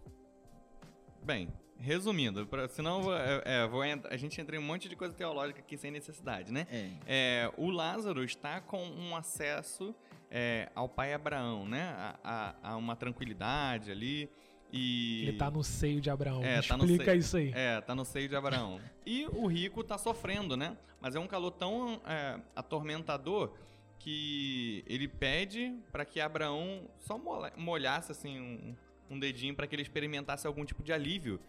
Bem, 1.29 1.49
resumindo, 1.79 2.47
pra, 2.47 2.69
senão 2.69 3.13
é, 3.15 3.43
é, 3.45 3.67
vou, 3.67 3.83
a 3.83 4.17
gente 4.17 4.41
entra 4.41 4.57
em 4.57 4.59
um 4.59 4.63
monte 4.63 4.89
de 4.89 4.97
coisa 4.97 5.15
teológica 5.15 5.61
aqui 5.61 5.77
sem 5.77 5.91
necessidade, 5.91 6.51
né? 6.51 6.67
É. 6.71 6.91
É, 7.07 7.53
o 7.59 7.71
Lázaro 7.71 8.25
está 8.25 8.61
com 8.61 8.83
um 8.83 9.15
acesso 9.15 9.95
é, 10.31 10.71
ao 10.75 10.89
pai 10.89 11.13
Abraão, 11.13 11.69
né? 11.69 11.83
A, 11.83 12.17
a, 12.25 12.71
a, 12.71 12.77
uma 12.77 12.97
tranquilidade 12.97 13.91
ali. 13.91 14.31
E... 14.73 15.23
Ele 15.23 15.33
está 15.33 15.51
no 15.51 15.63
seio 15.63 16.01
de 16.01 16.09
Abraão. 16.09 16.43
É, 16.43 16.63
tá 16.63 16.77
Explica 16.77 17.05
seio, 17.05 17.19
isso 17.19 17.37
aí. 17.37 17.53
É, 17.55 17.81
tá 17.81 17.95
no 17.95 18.05
seio 18.05 18.29
de 18.29 18.37
Abraão. 18.37 18.81
e 19.05 19.27
o 19.27 19.47
rico 19.47 19.83
está 19.83 19.99
sofrendo, 19.99 20.57
né? 20.57 20.77
Mas 21.01 21.15
é 21.15 21.21
um 21.21 21.27
calor 21.27 21.51
tão 21.51 22.01
é, 22.07 22.41
atormentador 22.57 23.55
que 23.99 24.85
ele 24.87 25.09
pede 25.09 25.75
para 25.91 26.05
que 26.05 26.21
Abraão 26.21 26.89
só 26.99 27.19
molhasse 27.57 28.13
assim 28.13 28.41
um, 28.41 28.77
um 29.11 29.19
dedinho 29.19 29.55
para 29.55 29.67
que 29.67 29.75
ele 29.75 29.83
experimentasse 29.83 30.47
algum 30.47 30.65
tipo 30.65 30.83
de 30.83 30.93
alívio. 30.93 31.41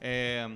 É, 0.00 0.50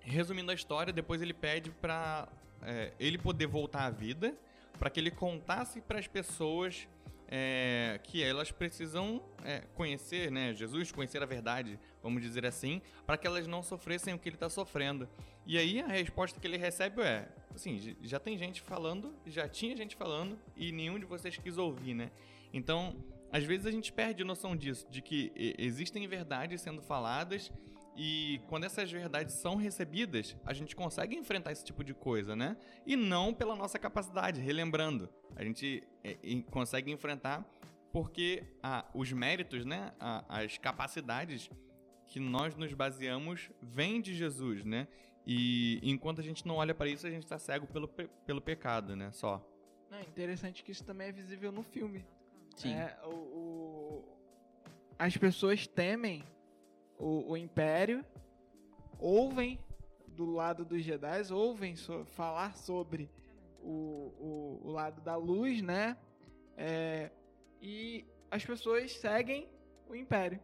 resumindo 0.00 0.50
a 0.50 0.54
história, 0.54 0.92
depois 0.92 1.22
ele 1.22 1.34
pede 1.34 1.70
para 1.70 2.28
é, 2.62 2.92
ele 2.98 3.18
poder 3.18 3.46
voltar 3.46 3.84
à 3.84 3.90
vida, 3.90 4.34
para 4.78 4.90
que 4.90 5.00
ele 5.00 5.10
contasse 5.10 5.80
para 5.80 5.98
as 5.98 6.06
pessoas 6.06 6.86
é, 7.28 7.98
que 8.02 8.22
elas 8.22 8.50
precisam 8.50 9.22
é, 9.44 9.62
conhecer, 9.74 10.30
né, 10.30 10.52
Jesus, 10.54 10.92
conhecer 10.92 11.22
a 11.22 11.26
verdade, 11.26 11.78
vamos 12.02 12.22
dizer 12.22 12.44
assim, 12.44 12.82
para 13.06 13.16
que 13.16 13.26
elas 13.26 13.46
não 13.46 13.62
sofressem 13.62 14.14
o 14.14 14.18
que 14.18 14.28
ele 14.28 14.36
está 14.36 14.48
sofrendo. 14.48 15.08
E 15.46 15.58
aí 15.58 15.80
a 15.80 15.86
resposta 15.86 16.38
que 16.38 16.46
ele 16.46 16.56
recebe 16.56 17.02
é, 17.02 17.28
assim, 17.54 17.96
já 18.02 18.18
tem 18.18 18.36
gente 18.36 18.60
falando, 18.60 19.14
já 19.26 19.48
tinha 19.48 19.76
gente 19.76 19.96
falando 19.96 20.38
e 20.56 20.72
nenhum 20.72 20.98
de 20.98 21.04
vocês 21.04 21.36
quis 21.36 21.56
ouvir, 21.58 21.94
né? 21.94 22.10
Então 22.52 22.96
às 23.32 23.44
vezes 23.44 23.66
a 23.66 23.70
gente 23.70 23.92
perde 23.92 24.22
noção 24.24 24.54
disso, 24.56 24.86
de 24.90 25.02
que 25.02 25.32
existem 25.58 26.06
verdades 26.06 26.60
sendo 26.60 26.80
faladas 26.82 27.50
E 27.96 28.40
quando 28.48 28.64
essas 28.64 28.90
verdades 28.90 29.34
são 29.34 29.54
recebidas, 29.54 30.36
a 30.44 30.52
gente 30.52 30.74
consegue 30.74 31.14
enfrentar 31.14 31.52
esse 31.52 31.64
tipo 31.64 31.84
de 31.84 31.94
coisa, 31.94 32.34
né? 32.34 32.56
E 32.84 32.96
não 32.96 33.32
pela 33.32 33.54
nossa 33.54 33.78
capacidade, 33.78 34.40
relembrando. 34.40 35.08
A 35.36 35.44
gente 35.44 35.82
é, 36.02 36.16
consegue 36.50 36.90
enfrentar 36.90 37.48
porque 37.92 38.42
ah, 38.60 38.84
os 38.92 39.12
méritos, 39.12 39.64
né? 39.64 39.92
Ah, 40.00 40.24
as 40.28 40.58
capacidades 40.58 41.48
que 42.08 42.18
nós 42.18 42.56
nos 42.56 42.72
baseamos 42.74 43.48
vêm 43.62 44.00
de 44.00 44.12
Jesus, 44.14 44.64
né? 44.64 44.88
E 45.26 45.80
enquanto 45.82 46.20
a 46.20 46.24
gente 46.24 46.46
não 46.46 46.56
olha 46.56 46.74
para 46.74 46.88
isso, 46.88 47.06
a 47.06 47.10
gente 47.10 47.22
está 47.22 47.38
cego 47.38 47.66
pelo, 47.66 47.88
pelo 47.88 48.40
pecado, 48.40 48.94
né? 48.94 49.10
Só. 49.12 49.42
É 49.90 50.02
interessante 50.02 50.62
que 50.62 50.72
isso 50.72 50.84
também 50.84 51.08
é 51.08 51.12
visível 51.12 51.50
no 51.50 51.62
filme. 51.62 52.04
Sim. 52.56 52.74
É, 52.74 52.98
o, 53.04 53.14
o, 53.14 54.18
as 54.98 55.16
pessoas 55.16 55.66
temem 55.66 56.24
o, 56.98 57.32
o 57.32 57.36
Império, 57.36 58.04
ouvem 58.98 59.58
do 60.08 60.26
lado 60.26 60.64
dos 60.64 60.82
Jedi, 60.82 61.32
ouvem 61.32 61.74
so, 61.74 62.04
falar 62.04 62.56
sobre 62.56 63.10
o, 63.60 64.12
o, 64.18 64.60
o, 64.64 64.70
lado 64.70 65.00
da 65.00 65.16
luz, 65.16 65.62
né? 65.62 65.96
É, 66.56 67.10
e 67.60 68.04
as 68.30 68.44
pessoas 68.44 68.92
seguem 68.92 69.48
o 69.88 69.94
Império. 69.94 70.40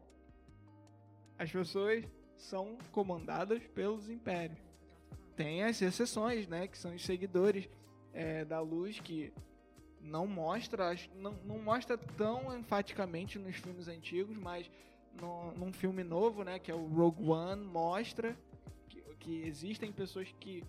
As 1.39 1.51
pessoas 1.51 2.05
são 2.37 2.79
comandadas 2.93 3.63
pelos 3.69 4.09
Impérios. 4.09 4.70
Tem 5.41 5.65
as 5.65 5.81
exceções, 5.81 6.47
né? 6.47 6.69
Que 6.69 6.77
são 6.77 6.95
os 6.95 7.03
seguidores 7.03 7.67
é, 8.13 8.45
da 8.45 8.61
luz 8.61 9.01
que 9.01 9.33
não 9.99 10.27
mostra, 10.27 10.95
não, 11.17 11.33
não 11.47 11.59
mostra 11.59 11.97
tão 11.97 12.55
enfaticamente 12.59 13.39
nos 13.39 13.57
filmes 13.57 13.89
antigos, 13.89 14.37
mas 14.37 14.71
no, 15.19 15.53
num 15.53 15.73
filme 15.73 16.05
novo, 16.05 16.45
né, 16.45 16.59
que 16.59 16.71
é 16.71 16.75
o 16.75 16.87
Rogue 16.87 17.31
One, 17.31 17.65
mostra 17.65 18.37
que, 18.87 19.01
que 19.19 19.43
existem 19.47 19.91
pessoas 19.91 20.31
que 20.39 20.63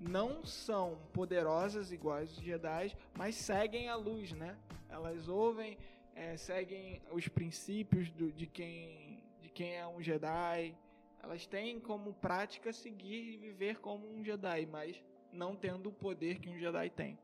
não 0.00 0.42
são 0.42 0.98
poderosas 1.12 1.92
iguais 1.92 2.32
os 2.32 2.42
Jedi, 2.42 2.96
mas 3.14 3.34
seguem 3.34 3.90
a 3.90 3.94
luz, 3.94 4.32
né? 4.32 4.56
Elas 4.88 5.28
ouvem, 5.28 5.76
é, 6.14 6.34
seguem 6.38 7.02
os 7.12 7.28
princípios 7.28 8.08
do, 8.12 8.32
de 8.32 8.46
quem 8.46 9.22
de 9.42 9.50
quem 9.50 9.76
é 9.76 9.86
um 9.86 10.00
Jedi. 10.00 10.74
Elas 11.22 11.46
têm 11.46 11.80
como 11.80 12.12
prática 12.14 12.72
seguir 12.72 13.34
e 13.34 13.36
viver 13.36 13.78
como 13.78 14.06
um 14.08 14.24
Jedi, 14.24 14.66
mas 14.66 15.02
não 15.32 15.54
tendo 15.54 15.88
o 15.88 15.92
poder 15.92 16.38
que 16.38 16.48
um 16.48 16.58
Jedi 16.58 16.90
tem. 16.90 17.18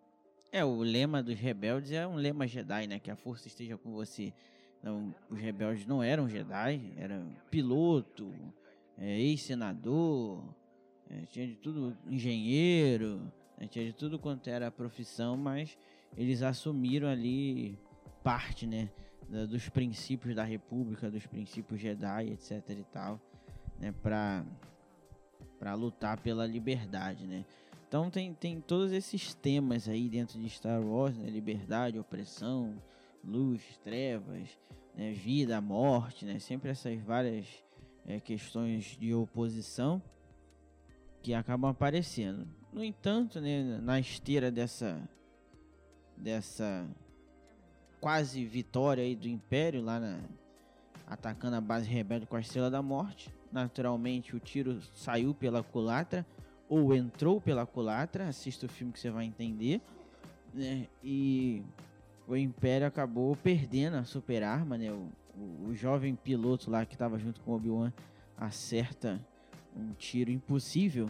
É, 0.53 0.65
o 0.65 0.83
lema 0.83 1.23
dos 1.23 1.39
rebeldes 1.39 1.93
é 1.93 2.07
um 2.07 2.17
lema 2.17 2.47
Jedi, 2.47 2.87
né? 2.87 2.99
Que 2.99 3.11
a 3.11 3.17
força 3.17 3.49
esteja 3.49 3.77
com 3.77 3.93
você. 3.93 4.33
Então, 4.79 5.15
os 5.31 5.41
rebeldes 5.41 5.87
não 5.87 6.03
eram 6.03 6.29
Jedi, 6.29 6.93
eram 6.97 7.35
piloto, 7.51 8.33
é, 8.99 9.19
ex-senador, 9.19 10.45
é, 11.11 11.27
tinha 11.27 11.47
de 11.47 11.57
tudo, 11.57 11.97
engenheiro, 12.07 13.21
né, 13.59 13.67
tinha 13.67 13.85
de 13.85 13.93
tudo 13.93 14.19
quanto 14.19 14.49
era 14.49 14.71
profissão, 14.71 15.37
mas 15.37 15.77
eles 16.17 16.43
assumiram 16.43 17.09
ali 17.09 17.79
parte, 18.23 18.67
né, 18.67 18.91
dos 19.49 19.69
princípios 19.69 20.35
da 20.35 20.45
República, 20.45 21.11
dos 21.11 21.27
princípios 21.27 21.81
Jedi, 21.81 22.31
etc 22.33 22.63
e 22.69 22.85
tal, 22.93 23.21
né, 23.79 23.93
para 24.01 24.45
lutar 25.75 26.21
pela 26.21 26.47
liberdade, 26.47 27.27
né? 27.27 27.45
Então 27.87 28.11
tem, 28.11 28.35
tem 28.35 28.61
todos 28.61 28.93
esses 28.93 29.35
temas 29.35 29.89
aí 29.89 30.09
dentro 30.09 30.41
de 30.41 30.49
Star 30.51 30.83
Wars, 30.83 31.17
né? 31.17 31.31
Liberdade, 31.31 31.99
opressão, 31.99 32.75
luz, 33.23 33.63
trevas, 33.83 34.49
né, 34.95 35.13
vida, 35.13 35.61
morte, 35.61 36.25
né, 36.25 36.39
sempre 36.39 36.71
essas 36.71 37.01
várias 37.01 37.47
é, 38.07 38.21
questões 38.21 38.97
de 38.99 39.15
oposição 39.15 40.03
que 41.23 41.35
acabam 41.35 41.71
aparecendo. 41.71 42.47
No 42.73 42.85
entanto, 42.85 43.41
né, 43.41 43.81
na 43.83 43.99
esteira 43.99 44.51
dessa 44.51 45.01
dessa 46.17 46.87
quase 48.01 48.45
vitória 48.45 49.03
aí 49.03 49.17
do 49.17 49.27
Império 49.27 49.83
lá 49.83 49.99
na, 49.99 50.21
atacando 51.07 51.57
a 51.57 51.61
base 51.61 51.89
rebelde 51.89 52.27
com 52.27 52.37
a 52.37 52.41
Estrela 52.41 52.71
da 52.71 52.83
Morte, 52.83 53.35
naturalmente 53.55 54.35
o 54.35 54.41
tiro 54.41 54.83
saiu 54.93 55.33
pela 55.33 55.63
culatra 55.63 56.27
ou 56.69 56.93
entrou 56.93 57.41
pela 57.41 57.65
culatra, 57.65 58.27
assista 58.29 58.67
o 58.67 58.69
filme 58.69 58.93
que 58.93 58.99
você 58.99 59.11
vai 59.11 59.25
entender, 59.25 59.81
né? 60.53 60.89
E 61.03 61.63
o 62.27 62.37
Império 62.37 62.85
acabou 62.85 63.37
perdendo 63.37 63.97
a 63.97 64.05
super 64.05 64.43
arma, 64.43 64.77
né? 64.77 64.91
O, 64.91 65.09
o, 65.39 65.69
o 65.69 65.75
jovem 65.75 66.17
piloto 66.17 66.69
lá 66.69 66.85
que 66.85 66.95
estava 66.95 67.17
junto 67.17 67.41
com 67.43 67.53
o 67.53 67.55
Obi-Wan 67.55 67.93
acerta 68.37 69.25
um 69.77 69.93
tiro 69.93 70.33
impossível 70.33 71.09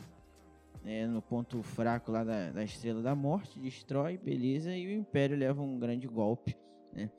né, 0.85 1.07
no 1.07 1.23
ponto 1.23 1.63
fraco 1.63 2.13
lá 2.13 2.23
da, 2.23 2.51
da 2.51 2.63
Estrela 2.63 3.01
da 3.01 3.15
Morte, 3.15 3.59
destrói, 3.59 4.19
beleza, 4.19 4.77
e 4.77 4.87
o 4.87 4.93
Império 4.93 5.35
leva 5.35 5.63
um 5.63 5.79
grande 5.79 6.07
golpe, 6.07 6.55
né? 6.93 7.11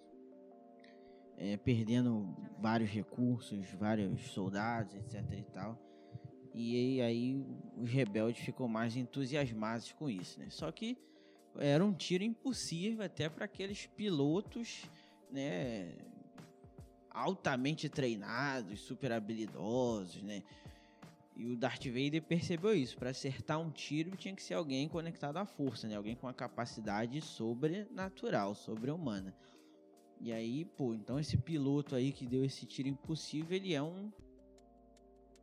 É, 1.38 1.58
perdendo 1.58 2.34
vários 2.60 2.90
recursos, 2.90 3.70
vários 3.74 4.22
soldados, 4.32 4.96
etc 4.96 5.22
e 5.34 5.44
tal. 5.44 5.78
E 6.54 7.02
aí 7.02 7.46
os 7.76 7.92
rebeldes 7.92 8.46
ficam 8.46 8.68
mais 8.68 8.96
entusiasmados 8.96 9.92
com 9.92 10.10
isso, 10.10 10.40
né? 10.40 10.48
Só 10.50 10.72
que 10.72 10.98
era 11.58 11.84
um 11.84 11.94
tiro 11.94 12.24
impossível 12.24 13.04
até 13.04 13.28
para 13.28 13.44
aqueles 13.44 13.86
pilotos, 13.88 14.86
né, 15.32 15.94
altamente 17.10 17.90
treinados, 17.90 18.80
super 18.82 19.12
habilidosos, 19.12 20.24
né? 20.24 20.44
E 21.36 21.52
o 21.52 21.58
Darth 21.58 21.86
Vader 21.86 22.22
percebeu 22.22 22.74
isso. 22.74 22.98
Para 22.98 23.10
acertar 23.10 23.60
um 23.60 23.70
tiro 23.70 24.16
tinha 24.16 24.34
que 24.34 24.42
ser 24.42 24.54
alguém 24.54 24.88
conectado 24.88 25.36
à 25.36 25.46
força, 25.46 25.88
né? 25.88 25.96
Alguém 25.96 26.16
com 26.16 26.28
uma 26.28 26.34
capacidade 26.34 27.20
sobrenatural, 27.20 28.56
sobre-humana. 28.56 29.36
E 30.20 30.32
aí, 30.32 30.66
pô, 30.66 30.94
então 30.94 31.20
esse 31.20 31.38
piloto 31.38 31.96
aí 31.96 32.12
que 32.12 32.26
deu 32.26 32.44
esse 32.44 32.66
tiro 32.66 32.88
impossível, 32.88 33.56
ele 33.56 33.74
é 33.74 33.82
um 33.82 34.12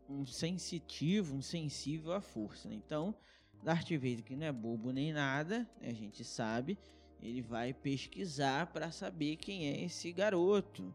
um 0.09 0.27
sensitivo, 0.27 1.35
um 1.37 1.43
sensível 1.43 2.13
à 2.13 2.21
força. 2.21 2.69
Né? 2.69 2.75
Então, 2.75 3.15
Darth 3.63 3.91
Vader, 3.91 4.23
que 4.23 4.37
não 4.37 4.47
é 4.47 4.53
bobo 4.53 4.93
nem 4.93 5.13
nada, 5.13 5.69
né, 5.81 5.89
a 5.89 5.95
gente 5.95 6.25
sabe, 6.25 6.79
ele 7.21 7.41
vai 7.41 7.73
pesquisar 7.73 8.67
para 8.67 8.91
saber 8.91 9.37
quem 9.37 9.69
é 9.69 9.85
esse 9.85 10.13
garoto, 10.13 10.93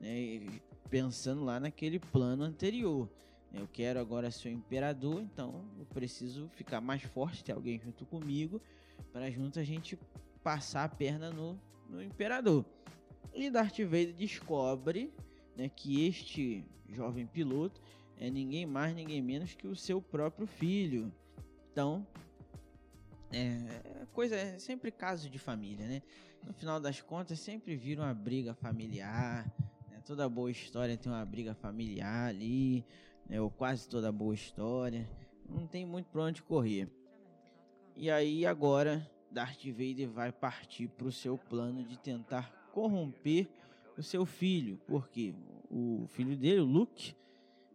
né, 0.00 0.60
pensando 0.90 1.44
lá 1.44 1.60
naquele 1.60 1.98
plano 1.98 2.42
anterior. 2.42 3.08
Né, 3.52 3.60
eu 3.60 3.68
quero 3.68 4.00
agora 4.00 4.30
ser 4.30 4.48
o 4.48 4.52
imperador, 4.52 5.22
então 5.22 5.64
eu 5.78 5.86
preciso 5.86 6.48
ficar 6.50 6.80
mais 6.80 7.02
forte, 7.02 7.44
ter 7.44 7.52
alguém 7.52 7.78
junto 7.78 8.04
comigo, 8.04 8.60
para 9.12 9.30
junto 9.30 9.60
a 9.60 9.64
gente 9.64 9.98
passar 10.42 10.84
a 10.84 10.88
perna 10.88 11.30
no, 11.30 11.58
no 11.88 12.02
imperador. 12.02 12.64
E 13.38 13.48
Darth 13.50 13.78
Vader 13.78 14.12
descobre 14.14 15.14
né, 15.56 15.68
que 15.68 16.04
este 16.04 16.64
jovem 16.88 17.24
piloto 17.24 17.80
é 18.16 18.28
ninguém 18.28 18.66
mais, 18.66 18.92
ninguém 18.96 19.22
menos 19.22 19.54
que 19.54 19.68
o 19.68 19.76
seu 19.76 20.02
próprio 20.02 20.44
filho. 20.44 21.12
Então, 21.70 22.04
é 23.30 24.06
coisa, 24.12 24.34
é 24.34 24.58
sempre 24.58 24.90
caso 24.90 25.30
de 25.30 25.38
família, 25.38 25.86
né? 25.86 26.02
No 26.44 26.52
final 26.52 26.80
das 26.80 27.00
contas, 27.00 27.38
sempre 27.38 27.76
vira 27.76 28.02
uma 28.02 28.12
briga 28.12 28.54
familiar. 28.54 29.46
Né? 29.88 30.02
Toda 30.04 30.28
boa 30.28 30.50
história 30.50 30.96
tem 30.96 31.12
uma 31.12 31.24
briga 31.24 31.54
familiar 31.54 32.30
ali, 32.30 32.84
né? 33.28 33.40
ou 33.40 33.52
quase 33.52 33.88
toda 33.88 34.10
boa 34.10 34.34
história. 34.34 35.08
Não 35.48 35.64
tem 35.64 35.86
muito 35.86 36.06
pra 36.06 36.22
onde 36.22 36.42
correr. 36.42 36.88
E 37.94 38.10
aí 38.10 38.44
agora 38.44 39.08
Darth 39.30 39.64
Vader 39.64 40.10
vai 40.10 40.32
partir 40.32 40.88
para 40.88 41.06
o 41.06 41.12
seu 41.12 41.38
plano 41.38 41.84
de 41.84 41.96
tentar 41.96 42.57
corromper 42.78 43.48
o 43.96 44.02
seu 44.02 44.24
filho, 44.24 44.78
porque 44.86 45.34
o 45.68 46.06
filho 46.10 46.36
dele, 46.36 46.60
o 46.60 46.64
Luke, 46.64 47.16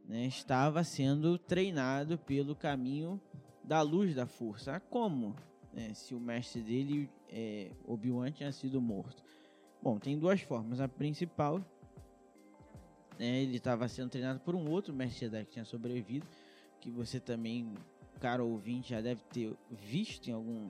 né, 0.08 0.26
estava 0.26 0.82
sendo 0.84 1.38
treinado 1.38 2.18
pelo 2.18 2.56
caminho 2.56 3.20
da 3.62 3.82
luz 3.82 4.16
da 4.16 4.26
força. 4.26 4.80
Como? 4.90 5.36
Né, 5.74 5.94
se 5.94 6.16
o 6.16 6.20
mestre 6.20 6.62
dele, 6.62 7.10
é, 7.30 7.70
Obi-Wan, 7.86 8.32
tinha 8.32 8.52
sido 8.54 8.80
morto. 8.80 9.22
Bom, 9.82 10.00
tem 10.00 10.18
duas 10.18 10.40
formas. 10.40 10.80
A 10.80 10.88
principal, 10.88 11.60
né, 13.20 13.42
ele 13.42 13.58
estava 13.58 13.86
sendo 13.90 14.10
treinado 14.10 14.40
por 14.40 14.56
um 14.56 14.70
outro 14.70 14.94
mestre 14.94 15.26
Jedi 15.26 15.44
que 15.44 15.52
tinha 15.52 15.66
sobrevivido, 15.66 16.26
que 16.80 16.90
você 16.90 17.20
também, 17.20 17.74
caro 18.22 18.48
ouvinte, 18.48 18.92
já 18.92 19.02
deve 19.02 19.22
ter 19.34 19.54
visto 19.70 20.30
em 20.30 20.34
algum 20.34 20.70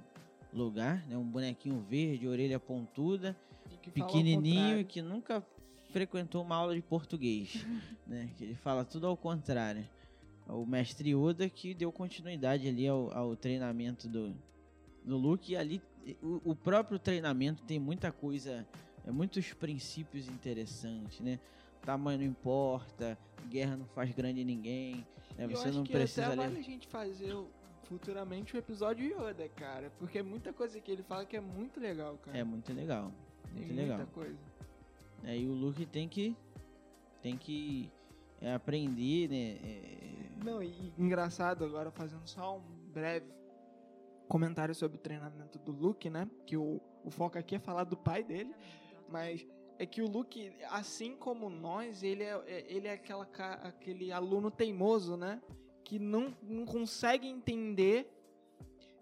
lugar, 0.52 1.06
né, 1.08 1.16
um 1.16 1.24
bonequinho 1.24 1.80
verde, 1.82 2.28
orelha 2.28 2.60
pontuda, 2.60 3.38
pequenininho, 3.92 4.86
que 4.86 5.02
nunca 5.02 5.46
frequentou 5.92 6.44
uma 6.44 6.56
aula 6.56 6.76
de 6.76 6.82
português, 6.82 7.66
né? 8.08 8.30
Que 8.38 8.44
ele 8.44 8.56
fala 8.56 8.84
tudo 8.84 9.08
ao 9.08 9.16
contrário. 9.16 9.88
O 10.48 10.66
mestre 10.66 11.16
Yoda 11.16 11.48
que 11.50 11.74
deu 11.74 11.92
continuidade 11.92 12.68
ali 12.68 12.88
ao, 12.88 13.16
ao 13.16 13.36
treinamento 13.36 14.10
do, 14.10 14.36
do 15.06 15.18
Luke 15.18 15.54
e 15.54 15.56
ali 15.56 15.82
o, 16.22 16.52
o, 16.52 16.56
próprio 16.56 17.00
treinamento 17.00 17.64
tem 17.64 17.80
muita 17.80 18.12
coisa, 18.12 18.68
é, 19.06 19.12
muitos 19.12 19.54
princípios 19.54 20.28
interessantes, 20.28 21.22
né? 21.22 21.40
tamanho 21.84 22.20
não 22.20 22.26
importa, 22.26 23.18
guerra 23.50 23.78
não 23.78 23.86
faz 23.88 24.12
grande 24.12 24.44
ninguém, 24.44 25.06
né? 25.38 25.48
Você 25.48 25.72
não 25.72 25.84
que 25.84 25.92
precisa 25.92 26.28
até 26.28 26.36
ler. 26.36 26.48
vale 26.48 26.60
a 26.60 26.64
gente 26.64 26.88
fazer 26.88 27.36
futuramente 27.84 28.56
o 28.56 28.58
episódio 28.58 29.06
Yoda, 29.06 29.48
cara. 29.50 29.92
Porque 30.00 30.20
é 30.20 30.24
muita 30.24 30.52
coisa 30.54 30.80
que 30.80 30.92
ele 30.92 31.04
fala 31.04 31.26
que 31.26 31.36
é 31.36 31.42
muito 31.42 31.80
legal, 31.80 32.18
cara. 32.18 32.38
É 32.38 32.44
muito 32.44 32.74
legal, 32.74 33.12
Tem 33.54 33.62
muito 33.66 33.74
muita 33.76 33.94
legal. 33.94 34.08
coisa. 34.14 34.38
É, 35.24 35.38
e 35.38 35.48
o 35.48 35.54
Luke 35.54 35.86
tem 35.86 36.08
que 36.10 36.36
tem 37.22 37.38
que 37.38 37.90
é, 38.42 38.54
aprender, 38.54 39.30
né? 39.30 39.58
é, 39.64 40.44
Não, 40.44 40.62
e, 40.62 40.94
engraçado 40.98 41.64
agora, 41.64 41.90
fazendo 41.92 42.28
só 42.28 42.58
um 42.58 42.62
breve 42.92 43.26
comentário 44.28 44.76
sobre 44.76 44.98
o 44.98 45.00
treinamento 45.00 45.58
do 45.60 45.72
Luke, 45.72 46.10
né? 46.10 46.30
Que 46.46 46.58
o, 46.58 46.82
o 47.04 47.10
foco 47.10 47.38
aqui 47.38 47.56
é 47.56 47.60
falar 47.60 47.86
do 47.86 47.96
pai 47.96 48.24
dele, 48.24 48.54
mas 49.08 49.46
é 49.80 49.86
que 49.86 50.02
o 50.02 50.08
Luke, 50.08 50.52
assim 50.70 51.16
como 51.16 51.50
nós, 51.50 52.04
ele 52.04 52.24
é, 52.24 52.42
é- 52.46 52.66
ele 52.68 52.88
é 52.88 52.94
aquela, 52.94 53.24
aquele 53.64 54.12
aluno 54.12 54.52
teimoso, 54.52 55.16
né? 55.16 55.42
Que 55.86 55.98
não, 56.00 56.36
não 56.42 56.66
consegue 56.66 57.28
entender 57.28 58.10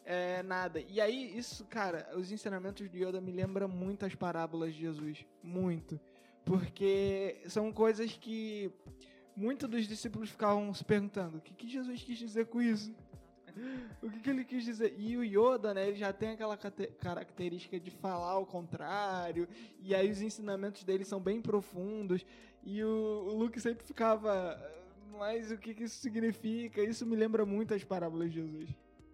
é, 0.05 0.43
nada. 0.43 0.79
E 0.79 0.99
aí, 0.99 1.37
isso, 1.37 1.65
cara, 1.65 2.09
os 2.15 2.31
ensinamentos 2.31 2.89
de 2.89 3.03
Yoda 3.03 3.21
me 3.21 3.31
lembram 3.31 3.67
muito 3.67 4.05
as 4.05 4.15
parábolas 4.15 4.73
de 4.73 4.81
Jesus. 4.81 5.25
Muito. 5.43 5.99
Porque 6.43 7.41
são 7.47 7.71
coisas 7.71 8.17
que 8.17 8.71
muitos 9.35 9.69
dos 9.69 9.87
discípulos 9.87 10.29
ficavam 10.29 10.73
se 10.73 10.83
perguntando: 10.83 11.37
o 11.37 11.41
que, 11.41 11.53
que 11.53 11.67
Jesus 11.67 12.03
quis 12.03 12.17
dizer 12.17 12.47
com 12.47 12.61
isso? 12.61 12.93
O 14.01 14.09
que, 14.09 14.19
que 14.19 14.29
ele 14.29 14.45
quis 14.45 14.63
dizer? 14.63 14.95
E 14.97 15.17
o 15.17 15.23
Yoda, 15.23 15.73
né, 15.73 15.87
ele 15.87 15.97
já 15.97 16.13
tem 16.13 16.29
aquela 16.29 16.57
característica 16.57 17.79
de 17.79 17.91
falar 17.91 18.31
ao 18.31 18.45
contrário, 18.45 19.47
e 19.79 19.93
aí 19.93 20.09
os 20.09 20.21
ensinamentos 20.21 20.83
dele 20.83 21.03
são 21.03 21.19
bem 21.19 21.41
profundos, 21.41 22.25
e 22.63 22.81
o, 22.83 22.87
o 22.87 23.37
Luke 23.37 23.59
sempre 23.59 23.85
ficava, 23.85 24.57
mas 25.19 25.51
o 25.51 25.57
que, 25.57 25.73
que 25.73 25.83
isso 25.83 25.99
significa? 25.99 26.81
Isso 26.81 27.05
me 27.05 27.15
lembra 27.15 27.45
muito 27.45 27.73
as 27.73 27.83
parábolas 27.83 28.31
de 28.31 28.41
Jesus. 28.41 28.69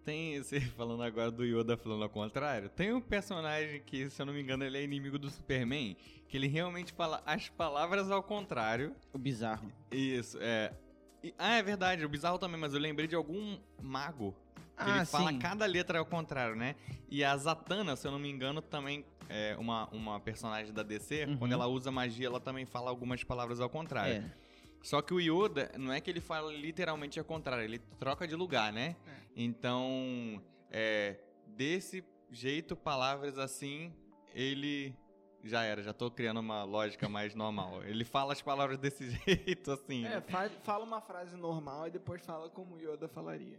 Tem, 0.08 0.42
você 0.42 0.58
falando 0.74 1.02
agora 1.02 1.30
do 1.30 1.44
Yoda 1.44 1.76
falando 1.76 2.02
ao 2.02 2.08
contrário, 2.08 2.70
tem 2.70 2.94
um 2.94 3.00
personagem 3.00 3.82
que, 3.84 4.08
se 4.08 4.22
eu 4.22 4.24
não 4.24 4.32
me 4.32 4.40
engano, 4.40 4.64
ele 4.64 4.78
é 4.78 4.82
inimigo 4.82 5.18
do 5.18 5.28
Superman, 5.28 5.94
que 6.26 6.34
ele 6.34 6.46
realmente 6.46 6.94
fala 6.94 7.22
as 7.26 7.50
palavras 7.50 8.10
ao 8.10 8.22
contrário. 8.22 8.96
o 9.12 9.18
bizarro. 9.18 9.70
Isso, 9.92 10.38
é. 10.40 10.72
E- 11.22 11.34
ah, 11.36 11.56
é 11.56 11.62
verdade, 11.62 12.06
o 12.06 12.08
bizarro 12.08 12.38
também, 12.38 12.58
mas 12.58 12.72
eu 12.72 12.80
lembrei 12.80 13.06
de 13.06 13.14
algum 13.14 13.58
mago. 13.82 14.34
Que 14.78 14.84
Ah, 14.90 14.96
ele 14.96 15.04
fala 15.04 15.30
sim. 15.30 15.38
cada 15.38 15.66
letra 15.66 15.98
ao 15.98 16.06
contrário, 16.06 16.56
né? 16.56 16.74
E 17.10 17.22
a 17.22 17.36
Zatanna, 17.36 17.94
se 17.94 18.06
eu 18.06 18.10
não 18.12 18.18
me 18.18 18.30
engano, 18.30 18.62
também 18.62 19.04
é 19.28 19.56
uma, 19.58 19.88
uma 19.90 20.18
personagem 20.20 20.72
da 20.72 20.82
DC. 20.82 21.26
Uhum. 21.26 21.36
Quando 21.36 21.52
ela 21.52 21.66
usa 21.66 21.90
magia, 21.90 22.28
ela 22.28 22.40
também 22.40 22.64
fala 22.64 22.88
algumas 22.88 23.22
palavras 23.24 23.60
ao 23.60 23.68
contrário. 23.68 24.14
É, 24.24 24.32
Só 24.82 25.02
que 25.02 25.12
o 25.12 25.20
Yoda, 25.20 25.70
não 25.76 25.92
é 25.92 26.00
que 26.00 26.08
ele 26.10 26.20
fala 26.20 26.52
literalmente 26.52 27.18
ao 27.18 27.24
contrário, 27.24 27.64
ele 27.64 27.78
troca 27.98 28.26
de 28.26 28.34
lugar, 28.34 28.72
né? 28.72 28.96
É. 29.06 29.10
Então, 29.36 30.42
é, 30.70 31.16
desse 31.46 32.04
jeito, 32.30 32.76
palavras 32.76 33.38
assim, 33.38 33.92
ele 34.34 34.94
já 35.42 35.62
era, 35.64 35.82
já 35.82 35.92
tô 35.92 36.10
criando 36.10 36.40
uma 36.40 36.64
lógica 36.64 37.08
mais 37.08 37.34
normal. 37.34 37.82
Ele 37.84 38.04
fala 38.04 38.32
as 38.32 38.40
palavras 38.42 38.78
desse 38.78 39.10
jeito, 39.26 39.72
assim. 39.72 40.04
É, 40.06 40.20
fa- 40.20 40.50
fala 40.62 40.84
uma 40.84 41.00
frase 41.00 41.36
normal 41.36 41.86
e 41.88 41.90
depois 41.90 42.24
fala 42.24 42.48
como 42.48 42.76
o 42.76 42.80
Yoda 42.80 43.08
falaria. 43.08 43.58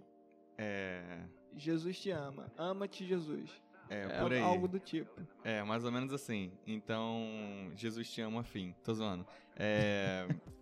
É, 0.57 1.21
Jesus 1.55 1.99
te 1.99 2.11
ama, 2.11 2.51
ama-te 2.57 3.05
Jesus. 3.05 3.49
é, 3.89 4.03
É 4.03 4.21
por 4.21 4.33
aí. 4.33 4.41
algo 4.41 4.67
do 4.67 4.79
tipo. 4.79 5.21
É, 5.43 5.63
mais 5.63 5.83
ou 5.85 5.91
menos 5.91 6.11
assim. 6.13 6.51
Então, 6.67 7.71
Jesus 7.75 8.09
te 8.11 8.21
ama, 8.21 8.43
fim. 8.43 8.75
Tô 8.83 8.93
zoando. 8.93 9.25
É, 9.55 10.27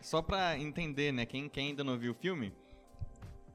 só 0.00 0.20
pra 0.22 0.58
entender, 0.58 1.12
né, 1.12 1.24
quem, 1.26 1.48
quem 1.48 1.68
ainda 1.68 1.82
não 1.84 1.98
viu 1.98 2.12
o 2.12 2.14
filme, 2.14 2.52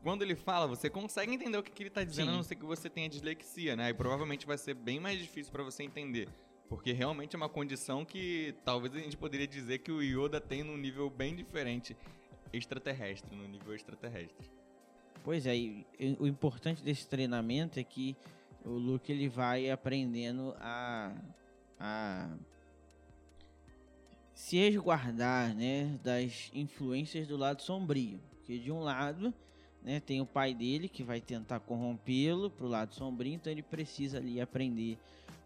quando 0.02 0.22
ele 0.22 0.36
fala, 0.36 0.68
você 0.68 0.90
consegue 0.90 1.34
entender 1.34 1.58
o 1.58 1.64
que, 1.64 1.72
que 1.72 1.84
ele 1.84 1.90
tá 1.90 2.04
dizendo, 2.04 2.28
Sim. 2.28 2.34
a 2.34 2.36
não 2.38 2.44
ser 2.44 2.56
que 2.56 2.66
você 2.66 2.90
tenha 2.90 3.08
dislexia, 3.08 3.76
né? 3.76 3.90
E 3.90 3.94
provavelmente 3.94 4.46
vai 4.46 4.58
ser 4.58 4.74
bem 4.74 5.00
mais 5.00 5.18
difícil 5.18 5.52
pra 5.52 5.64
você 5.64 5.82
entender. 5.84 6.28
Porque 6.68 6.92
realmente 6.92 7.36
é 7.36 7.38
uma 7.38 7.48
condição 7.48 8.04
que 8.04 8.54
talvez 8.66 8.94
a 8.96 9.00
gente 9.00 9.16
poderia 9.16 9.48
dizer 9.48 9.78
que 9.80 9.92
o 9.92 10.02
Yoda 10.02 10.42
tem 10.42 10.62
num 10.64 10.76
nível 10.76 11.10
bem 11.10 11.34
diferente 11.36 11.96
extraterrestre, 12.52 13.34
no 13.36 13.48
nível 13.48 13.74
extraterrestre. 13.74 14.50
Pois 15.24 15.46
é, 15.46 15.56
e- 15.56 15.86
e 15.98 16.18
o 16.20 16.28
importante 16.28 16.84
desse 16.84 17.08
treinamento 17.08 17.80
é 17.80 17.84
que 17.84 18.16
o 18.66 18.72
Luke 18.72 19.10
ele 19.12 19.30
vai 19.30 19.70
aprendendo 19.70 20.54
a, 20.60 21.16
a 21.80 22.30
se 24.34 24.58
resguardar, 24.58 25.54
né, 25.56 26.00
das 26.04 26.52
influências 26.54 27.28
do 27.28 27.38
lado 27.38 27.62
sombrio. 27.62 28.20
Porque 28.38 28.58
de 28.58 28.72
um 28.72 28.80
lado, 28.80 29.34
né, 29.82 30.00
tem 30.00 30.22
o 30.22 30.26
pai 30.26 30.54
dele 30.54 30.90
que 30.90 31.04
vai 31.04 31.22
tentar 31.22 31.60
corrompê-lo 31.60 32.50
pro 32.50 32.68
lado 32.68 32.94
sombrio, 32.94 33.34
então 33.34 33.52
ele 33.52 33.62
precisa 33.62 34.18
ali 34.18 34.42
aprender 34.42 34.98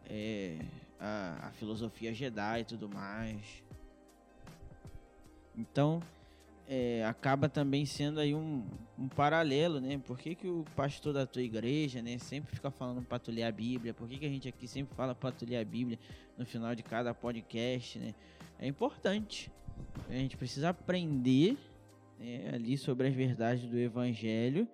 é, 0.10 0.58
a, 1.00 1.48
a 1.48 1.52
filosofia 1.52 2.14
Jedi 2.14 2.62
e 2.62 2.64
tudo 2.64 2.90
mais. 2.90 3.64
Então, 5.56 6.02
é, 6.68 7.04
acaba 7.06 7.48
também 7.48 7.86
sendo 7.86 8.20
aí 8.20 8.36
um, 8.36 8.64
um 8.98 9.08
paralelo, 9.08 9.80
né? 9.80 9.98
Por 10.06 10.18
que, 10.18 10.36
que 10.36 10.48
o 10.48 10.66
pastor 10.76 11.14
da 11.14 11.26
tua 11.26 11.42
igreja, 11.42 12.02
né, 12.02 12.18
sempre 12.18 12.54
fica 12.54 12.70
falando 12.70 13.02
para 13.02 13.18
tu 13.18 13.32
ler 13.32 13.44
a 13.44 13.52
Bíblia? 13.52 13.94
Por 13.94 14.08
que, 14.08 14.18
que 14.18 14.26
a 14.26 14.30
gente 14.30 14.48
aqui 14.48 14.68
sempre 14.68 14.96
fala 14.96 15.16
para 15.16 15.32
tu 15.32 15.46
ler 15.46 15.58
a 15.58 15.66
Bíblia 15.66 15.98
no 16.38 16.46
final 16.46 16.76
de 16.76 16.84
cada 16.84 17.14
podcast, 17.14 17.98
né? 18.00 18.14
É 18.60 18.68
importante. 18.68 19.52
A 20.10 20.14
gente 20.14 20.38
precisa 20.38 20.70
aprender 20.70 21.58
né, 22.20 22.52
ali 22.54 22.78
sobre 22.78 23.08
as 23.08 23.14
verdades 23.14 23.70
do 23.70 23.78
Evangelho, 23.78 24.68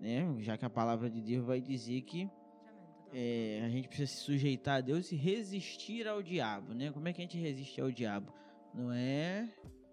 né? 0.00 0.24
Já 0.40 0.56
que 0.56 0.64
a 0.64 0.70
palavra 0.70 1.10
de 1.10 1.20
Deus 1.20 1.44
vai 1.44 1.60
dizer 1.60 2.02
que 2.02 2.28
é, 3.12 3.62
a 3.64 3.68
gente 3.68 3.88
precisa 3.88 4.10
se 4.12 4.18
sujeitar 4.18 4.78
a 4.78 4.80
Deus 4.80 5.10
e 5.10 5.16
resistir 5.16 6.06
ao 6.06 6.22
diabo, 6.22 6.74
né? 6.74 6.90
Como 6.92 7.08
é 7.08 7.12
que 7.12 7.20
a 7.20 7.24
gente 7.24 7.38
resiste 7.38 7.80
ao 7.80 7.90
diabo? 7.90 8.32
Não 8.74 8.92
é 8.92 9.48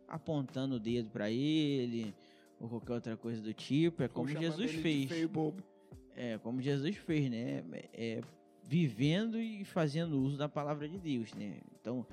apontando 0.08 0.76
o 0.76 0.80
dedo 0.80 1.10
para 1.10 1.30
ele 1.32 2.14
ou 2.60 2.70
qualquer 2.70 2.94
outra 2.94 3.18
coisa 3.18 3.42
do 3.42 3.54
tipo, 3.54 4.04
é 4.04 4.08
como 4.08 4.28
Jesus 4.28 4.72
fez. 4.72 5.10
Feio 5.10 5.30
bobo. 5.30 5.64
É, 6.16 6.38
como 6.38 6.62
Jesus 6.62 6.96
fez, 6.98 7.30
né? 7.30 7.64
É, 7.94 8.22
vivendo 8.64 9.40
e 9.40 9.66
fazendo 9.66 10.20
uso 10.20 10.38
da 10.38 10.48
palavra 10.48 10.88
de 10.88 10.98
Deus, 10.98 11.34
né? 11.34 11.58
Então, 11.80 12.06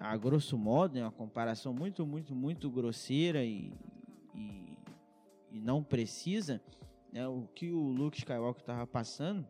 a 0.00 0.16
grosso 0.16 0.56
modo, 0.56 0.98
é 0.98 1.02
uma 1.02 1.12
comparação 1.12 1.74
muito, 1.74 2.06
muito, 2.06 2.34
muito 2.34 2.70
grosseira 2.70 3.44
e, 3.44 3.70
e, 4.34 4.76
e 5.52 5.60
não 5.60 5.84
precisa, 5.84 6.58
né? 7.12 7.28
O 7.28 7.46
que 7.54 7.70
o 7.70 7.90
Luke 7.90 8.16
Skywalker 8.16 8.62
estava 8.62 8.86
passando 8.86 9.46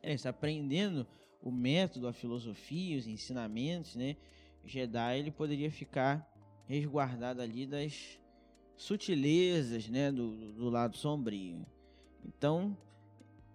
é 0.00 0.14
isso, 0.14 0.28
aprendendo 0.28 1.04
o 1.42 1.50
método, 1.50 2.06
a 2.06 2.12
filosofia, 2.12 2.96
os 2.96 3.08
ensinamentos, 3.08 3.96
né? 3.96 4.16
Jedi, 4.64 5.18
ele 5.18 5.32
poderia 5.32 5.70
ficar 5.72 6.24
resguardado 6.66 7.42
ali 7.42 7.66
das 7.66 8.20
sutilezas, 8.76 9.88
né? 9.88 10.12
Do- 10.12 10.52
do 10.52 10.70
lado 10.70 10.96
sombrio. 10.96 11.66
Então, 12.24 12.76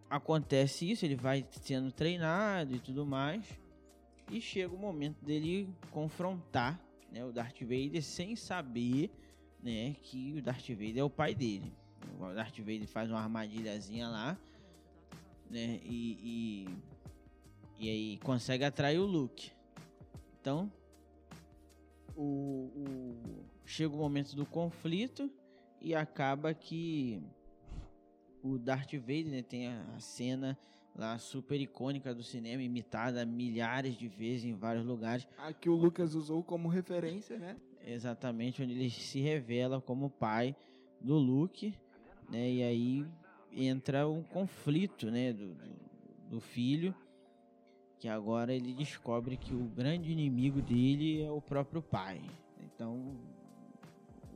acontece 0.09 0.91
isso, 0.91 1.05
ele 1.05 1.15
vai 1.15 1.47
sendo 1.61 1.93
treinado 1.93 2.75
e 2.75 2.79
tudo 2.79 3.05
mais. 3.05 3.45
E 4.31 4.39
chega 4.39 4.73
o 4.73 4.77
momento 4.77 5.23
dele 5.25 5.67
confrontar 5.91 6.79
né, 7.11 7.25
o 7.25 7.31
Darth 7.31 7.59
Vader 7.61 8.03
sem 8.03 8.35
saber 8.35 9.09
né, 9.61 9.95
que 10.03 10.33
o 10.37 10.41
Darth 10.41 10.67
Vader 10.69 10.97
é 10.99 11.03
o 11.03 11.09
pai 11.09 11.33
dele. 11.33 11.73
O 12.19 12.33
Darth 12.33 12.57
Vader 12.59 12.87
faz 12.87 13.09
uma 13.09 13.19
armadilhazinha 13.19 14.07
lá 14.07 14.37
né, 15.49 15.79
e, 15.83 16.67
e, 17.79 17.85
e 17.85 17.89
aí 17.89 18.17
consegue 18.19 18.63
atrair 18.63 18.99
o 18.99 19.05
Luke. 19.05 19.51
Então, 20.39 20.71
o, 22.15 22.21
o- 22.75 23.45
chega 23.65 23.93
o 23.93 23.97
momento 23.97 24.35
do 24.35 24.45
conflito 24.45 25.29
e 25.81 25.95
acaba 25.95 26.53
que 26.53 27.21
o 28.43 28.57
Darth 28.59 28.93
Vader 28.93 29.27
né, 29.27 29.41
tem 29.41 29.67
a, 29.67 29.81
a 29.95 29.99
cena 29.99 30.57
lá 30.99 31.17
super 31.17 31.59
icônica 31.59 32.13
do 32.13 32.21
cinema, 32.21 32.61
imitada 32.61 33.25
milhares 33.25 33.97
de 33.97 34.07
vezes 34.07 34.45
em 34.45 34.53
vários 34.53 34.85
lugares, 34.85 35.25
A 35.37 35.53
que 35.53 35.69
o 35.69 35.75
Lucas 35.75 36.13
usou 36.13 36.43
como 36.43 36.67
referência, 36.67 37.39
né? 37.39 37.55
exatamente 37.85 38.61
onde 38.61 38.73
ele 38.73 38.89
se 38.89 39.19
revela 39.21 39.81
como 39.81 40.09
pai 40.09 40.55
do 40.99 41.15
Luke, 41.15 41.73
né? 42.29 42.51
E 42.51 42.61
aí 42.61 43.05
entra 43.51 44.07
um 44.07 44.21
conflito, 44.21 45.09
né, 45.09 45.33
do, 45.33 45.55
do, 45.55 45.75
do 46.29 46.41
filho, 46.41 46.93
que 47.97 48.07
agora 48.07 48.53
ele 48.53 48.73
descobre 48.73 49.37
que 49.37 49.55
o 49.55 49.63
grande 49.63 50.11
inimigo 50.11 50.61
dele 50.61 51.23
é 51.23 51.31
o 51.31 51.41
próprio 51.41 51.81
pai. 51.81 52.21
Então, 52.61 53.17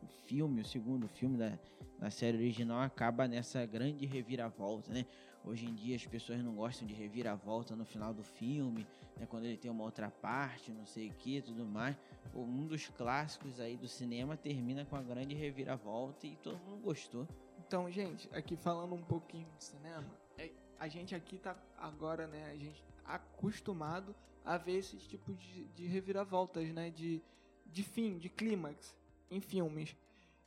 o 0.01 0.07
filme, 0.25 0.61
o 0.61 0.65
segundo 0.65 1.07
filme 1.07 1.37
da, 1.37 1.59
da 1.99 2.09
série 2.09 2.37
original 2.37 2.79
acaba 2.81 3.27
nessa 3.27 3.65
grande 3.65 4.05
reviravolta, 4.05 4.91
né? 4.91 5.05
Hoje 5.45 5.65
em 5.65 5.73
dia 5.73 5.95
as 5.95 6.05
pessoas 6.05 6.41
não 6.41 6.55
gostam 6.55 6.87
de 6.87 6.93
reviravolta 6.93 7.75
no 7.75 7.85
final 7.85 8.13
do 8.13 8.23
filme, 8.23 8.87
né, 9.17 9.25
quando 9.25 9.45
ele 9.45 9.57
tem 9.57 9.69
uma 9.69 9.83
outra 9.83 10.09
parte, 10.09 10.71
não 10.71 10.85
sei 10.85 11.09
o 11.09 11.13
que, 11.13 11.41
tudo 11.41 11.65
mais. 11.65 11.97
Um 12.33 12.65
dos 12.65 12.87
clássicos 12.87 13.59
aí 13.59 13.75
do 13.75 13.87
cinema 13.87 14.37
termina 14.37 14.85
com 14.85 14.95
a 14.95 15.01
grande 15.01 15.35
reviravolta 15.35 16.25
e 16.25 16.35
todo 16.37 16.57
mundo 16.59 16.81
gostou. 16.81 17.27
Então, 17.59 17.91
gente, 17.91 18.29
aqui 18.33 18.55
falando 18.55 18.95
um 18.95 19.03
pouquinho 19.03 19.47
de 19.57 19.63
cinema, 19.63 20.09
é, 20.37 20.49
a 20.79 20.87
gente 20.87 21.13
aqui 21.13 21.37
tá 21.37 21.57
agora, 21.77 22.25
né, 22.25 22.49
a 22.49 22.55
gente 22.55 22.83
acostumado 23.03 24.15
a 24.45 24.57
ver 24.57 24.77
esses 24.77 25.05
tipos 25.05 25.37
de, 25.37 25.65
de 25.69 25.85
reviravoltas, 25.87 26.69
né, 26.69 26.89
de, 26.89 27.21
de 27.65 27.83
fim, 27.83 28.17
de 28.17 28.29
clímax 28.29 28.95
em 29.29 29.41
filmes. 29.41 29.95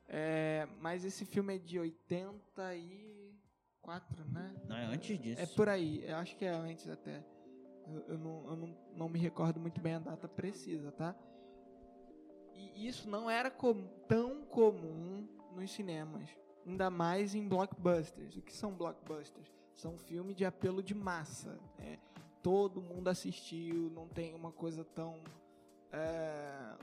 É, 0.08 0.68
mas 0.80 1.04
esse 1.04 1.24
filme 1.24 1.56
é 1.56 1.58
de 1.58 1.78
84, 3.86 4.24
né? 4.32 4.54
Não, 4.68 4.76
é 4.76 4.84
antes 4.86 5.18
disso. 5.18 5.40
É 5.40 5.46
por 5.46 5.68
aí, 5.68 6.04
eu 6.04 6.16
acho 6.16 6.36
que 6.36 6.44
é 6.44 6.50
antes 6.50 6.88
até. 6.88 7.24
Eu, 7.86 8.00
eu, 8.08 8.18
não, 8.18 8.50
eu 8.50 8.56
não, 8.56 8.76
não 8.94 9.08
me 9.08 9.18
recordo 9.18 9.60
muito 9.60 9.80
bem 9.80 9.94
a 9.94 9.98
data 10.00 10.28
precisa, 10.28 10.90
tá? 10.90 11.14
E 12.52 12.86
isso 12.86 13.08
não 13.08 13.30
era 13.30 13.50
com, 13.50 13.86
tão 14.08 14.44
comum 14.46 15.28
nos 15.54 15.70
cinemas. 15.70 16.28
Ainda 16.66 16.90
mais 16.90 17.34
em 17.34 17.46
blockbusters. 17.46 18.36
O 18.36 18.42
que 18.42 18.52
são 18.52 18.72
blockbusters? 18.74 19.48
São 19.74 19.96
filmes 19.96 20.34
de 20.34 20.44
apelo 20.44 20.82
de 20.82 20.94
massa. 20.94 21.60
Né? 21.78 21.98
Todo 22.42 22.82
mundo 22.82 23.08
assistiu, 23.08 23.90
não 23.90 24.08
tem 24.08 24.34
uma 24.34 24.50
coisa 24.50 24.84
tão 24.84 25.20
é, 25.92 26.74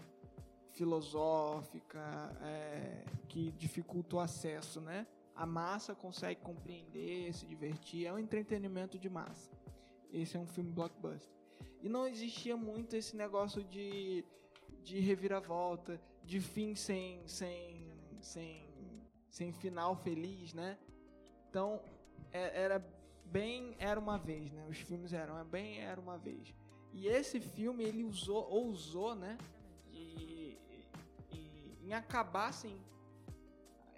filosófica 0.72 2.00
é, 2.42 3.04
que 3.28 3.52
dificulta 3.52 4.16
o 4.16 4.20
acesso, 4.20 4.80
né? 4.80 5.06
A 5.36 5.46
massa 5.46 5.96
consegue 5.96 6.42
compreender, 6.42 7.34
se 7.34 7.46
divertir, 7.46 8.06
é 8.06 8.14
um 8.14 8.20
entretenimento 8.20 9.00
de 9.00 9.10
massa. 9.10 9.52
Esse 10.12 10.38
é 10.38 10.40
um 10.40 10.46
filme 10.46 10.72
blockbuster. 10.72 11.34
E 11.82 11.90
não 11.90 12.08
existia 12.08 12.56
muito 12.56 12.96
esse 12.96 13.16
negócio 13.16 13.64
de, 13.64 14.24
de 14.84 15.00
reviravolta, 15.00 16.00
de 16.24 16.40
fim 16.40 16.76
sem, 16.76 17.28
sem, 17.28 17.92
sem, 18.22 18.70
sem 19.30 19.52
final 19.52 19.96
feliz, 19.96 20.54
né? 20.54 20.78
Então, 21.50 21.82
é, 22.32 22.62
era 22.64 22.80
bem 23.26 23.76
Era 23.80 24.00
Uma 24.00 24.18
Vez, 24.18 24.52
né? 24.52 24.66
Os 24.70 24.78
filmes 24.78 25.14
eram 25.14 25.38
é 25.38 25.44
bem 25.44 25.80
Era 25.80 26.00
Uma 26.00 26.18
Vez. 26.18 26.54
E 26.94 27.08
esse 27.08 27.40
filme, 27.40 27.84
ele 27.84 28.04
usou, 28.04 28.48
ousou, 28.50 29.16
né? 29.16 29.38
E, 29.92 30.60
e, 31.32 31.78
em 31.82 31.94
acabar, 31.94 32.50
assim, 32.50 32.80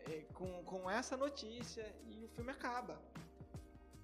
é, 0.09 0.23
com, 0.33 0.63
com 0.63 0.89
essa 0.89 1.15
notícia 1.17 1.85
e 2.07 2.23
o 2.23 2.27
filme 2.29 2.51
acaba. 2.51 2.99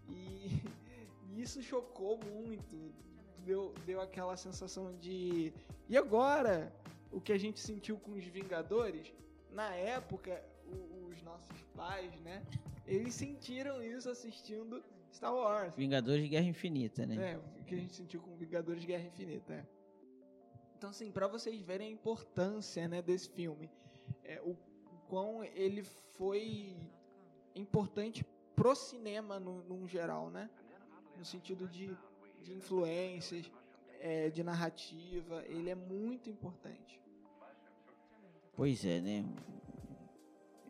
E 0.09 0.61
isso 1.41 1.61
chocou 1.61 2.17
muito. 2.17 2.93
Deu, 3.39 3.73
deu 3.85 4.01
aquela 4.01 4.37
sensação 4.37 4.95
de. 4.97 5.53
E 5.89 5.97
agora? 5.97 6.71
O 7.11 7.19
que 7.19 7.33
a 7.33 7.37
gente 7.37 7.59
sentiu 7.59 7.97
com 7.97 8.13
os 8.13 8.23
Vingadores? 8.23 9.13
Na 9.51 9.75
época, 9.75 10.41
o, 10.65 11.09
os 11.09 11.21
nossos 11.23 11.61
pais, 11.75 12.13
né? 12.21 12.41
Eles 12.85 13.13
sentiram 13.13 13.81
isso 13.83 14.09
assistindo 14.09 14.83
Star 15.13 15.33
Wars. 15.33 15.73
Vingadores 15.75 16.23
de 16.23 16.29
Guerra 16.29 16.47
Infinita, 16.47 17.05
né? 17.05 17.33
É, 17.33 17.37
o 17.37 17.63
que 17.65 17.75
a 17.75 17.77
gente 17.77 17.93
sentiu 17.93 18.21
com 18.21 18.35
Vingadores 18.37 18.81
de 18.81 18.87
Guerra 18.87 19.03
Infinita, 19.03 19.53
é. 19.53 19.65
Então, 20.77 20.89
assim, 20.89 21.11
para 21.11 21.27
vocês 21.27 21.61
verem 21.61 21.89
a 21.89 21.91
importância 21.91 22.87
né, 22.87 23.01
desse 23.01 23.29
filme, 23.29 23.69
é, 24.23 24.41
o 24.41 24.55
quão 25.11 25.43
ele 25.43 25.83
foi 26.17 26.73
importante 27.53 28.25
pro 28.55 28.73
cinema 28.73 29.41
no, 29.41 29.61
no 29.63 29.85
geral, 29.85 30.29
né? 30.29 30.49
no 31.17 31.25
sentido 31.25 31.67
de, 31.67 31.93
de 32.41 32.53
influências, 32.53 33.51
é, 33.99 34.29
de 34.29 34.41
narrativa, 34.41 35.43
ele 35.47 35.69
é 35.69 35.75
muito 35.75 36.29
importante. 36.29 37.01
Pois 38.55 38.85
é, 38.85 39.01
né? 39.01 39.25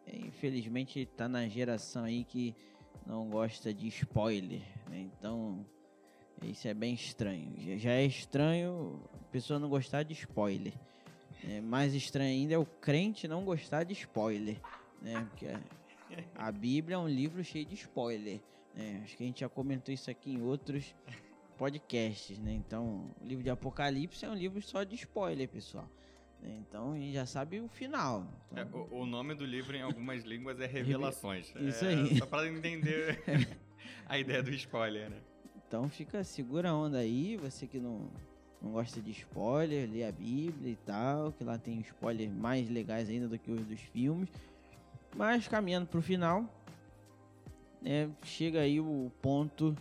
É, 0.08 0.18
infelizmente 0.18 1.00
está 1.00 1.30
na 1.30 1.48
geração 1.48 2.04
aí 2.04 2.24
que 2.24 2.56
não 3.06 3.30
gosta 3.30 3.72
de 3.72 3.88
spoiler, 3.89 4.64
né? 4.89 5.02
Então 5.02 5.64
isso 6.42 6.68
é 6.68 6.74
bem 6.74 6.96
estranho. 6.96 7.54
Já 7.78 7.92
é 7.92 8.06
estranho 8.06 9.08
a 9.14 9.24
pessoa 9.26 9.60
não 9.60 9.70
gostar 9.70 10.02
de 10.02 10.14
spoiler. 10.14 10.74
É, 11.48 11.60
mais 11.60 11.94
estranho 11.94 12.30
ainda 12.30 12.54
é 12.54 12.58
o 12.58 12.66
crente 12.66 13.28
não 13.28 13.44
gostar 13.44 13.84
de 13.84 13.94
spoiler, 13.94 14.58
né? 15.02 15.28
Porque 15.30 15.48
a 16.36 16.52
Bíblia 16.52 16.96
é 16.96 16.98
um 17.00 17.08
livro 17.08 17.44
cheio 17.44 17.66
de 17.66 17.76
spoiler. 17.76 18.39
É, 18.76 19.02
acho 19.04 19.18
que 19.18 19.24
a 19.24 19.26
gente 19.26 19.42
já 19.42 19.50
comentou 19.50 19.94
isso 19.94 20.10
aqui 20.10 20.32
em 20.32 20.42
outros 20.42 20.96
podcasts, 21.58 22.39
né? 22.39 22.54
Então, 22.54 23.12
o 23.22 23.26
livro 23.26 23.44
de 23.44 23.50
Apocalipse 23.50 24.26
é 24.26 24.30
um 24.30 24.34
livro 24.34 24.62
só 24.62 24.84
de 24.84 24.96
spoiler, 24.96 25.48
pessoal. 25.48 25.89
Né? 26.42 26.58
Então, 26.68 26.94
a 26.94 26.96
gente 26.96 27.14
já 27.14 27.26
sabe 27.26 27.60
o 27.60 27.68
final. 27.68 28.26
Então... 28.52 28.64
É, 28.64 28.96
o, 28.96 29.02
o, 29.02 29.06
nome 29.06 29.36
do 29.36 29.46
livro 29.46 29.76
em 29.76 29.82
algumas 29.82 30.24
línguas 30.24 30.60
é 30.60 30.66
Revelações. 30.68 31.54
Isso 31.60 31.86
é, 31.86 31.89
aí. 31.89 32.18
Só 32.18 32.26
para 32.26 32.48
entender 32.48 33.22
a 34.06 34.18
ideia 34.18 34.42
do 34.42 34.52
spoiler, 34.52 35.10
né? 35.10 35.18
Então, 35.68 35.89
fica, 35.89 36.24
segura 36.24 36.70
a 36.70 36.76
onda 36.76 36.98
aí, 36.98 37.38
você 37.38 37.66
que 37.66 37.80
não, 37.80 38.10
não 38.62 38.72
gosta 38.72 39.01
de 39.01 39.12
spoiler, 39.12 39.89
lê 39.89 40.05
a 40.05 40.12
Bíblia 40.12 40.72
e 40.72 40.76
tal, 40.86 41.32
que 41.32 41.43
lá 41.43 41.57
tem 41.57 41.80
spoilers 41.80 42.32
mais 42.32 42.70
legais 42.70 43.09
ainda 43.09 43.28
do 43.28 43.38
que 43.39 43.51
os 43.51 43.66
dos 43.66 43.80
filmes. 43.80 44.30
Mas, 45.16 45.47
caminhando 45.47 45.88
para 45.88 45.99
o 45.99 46.01
final, 46.01 46.45
né, 47.82 48.09
chega 48.24 48.62
aí 48.62 48.80
o 48.80 49.12
ponto 49.22 49.76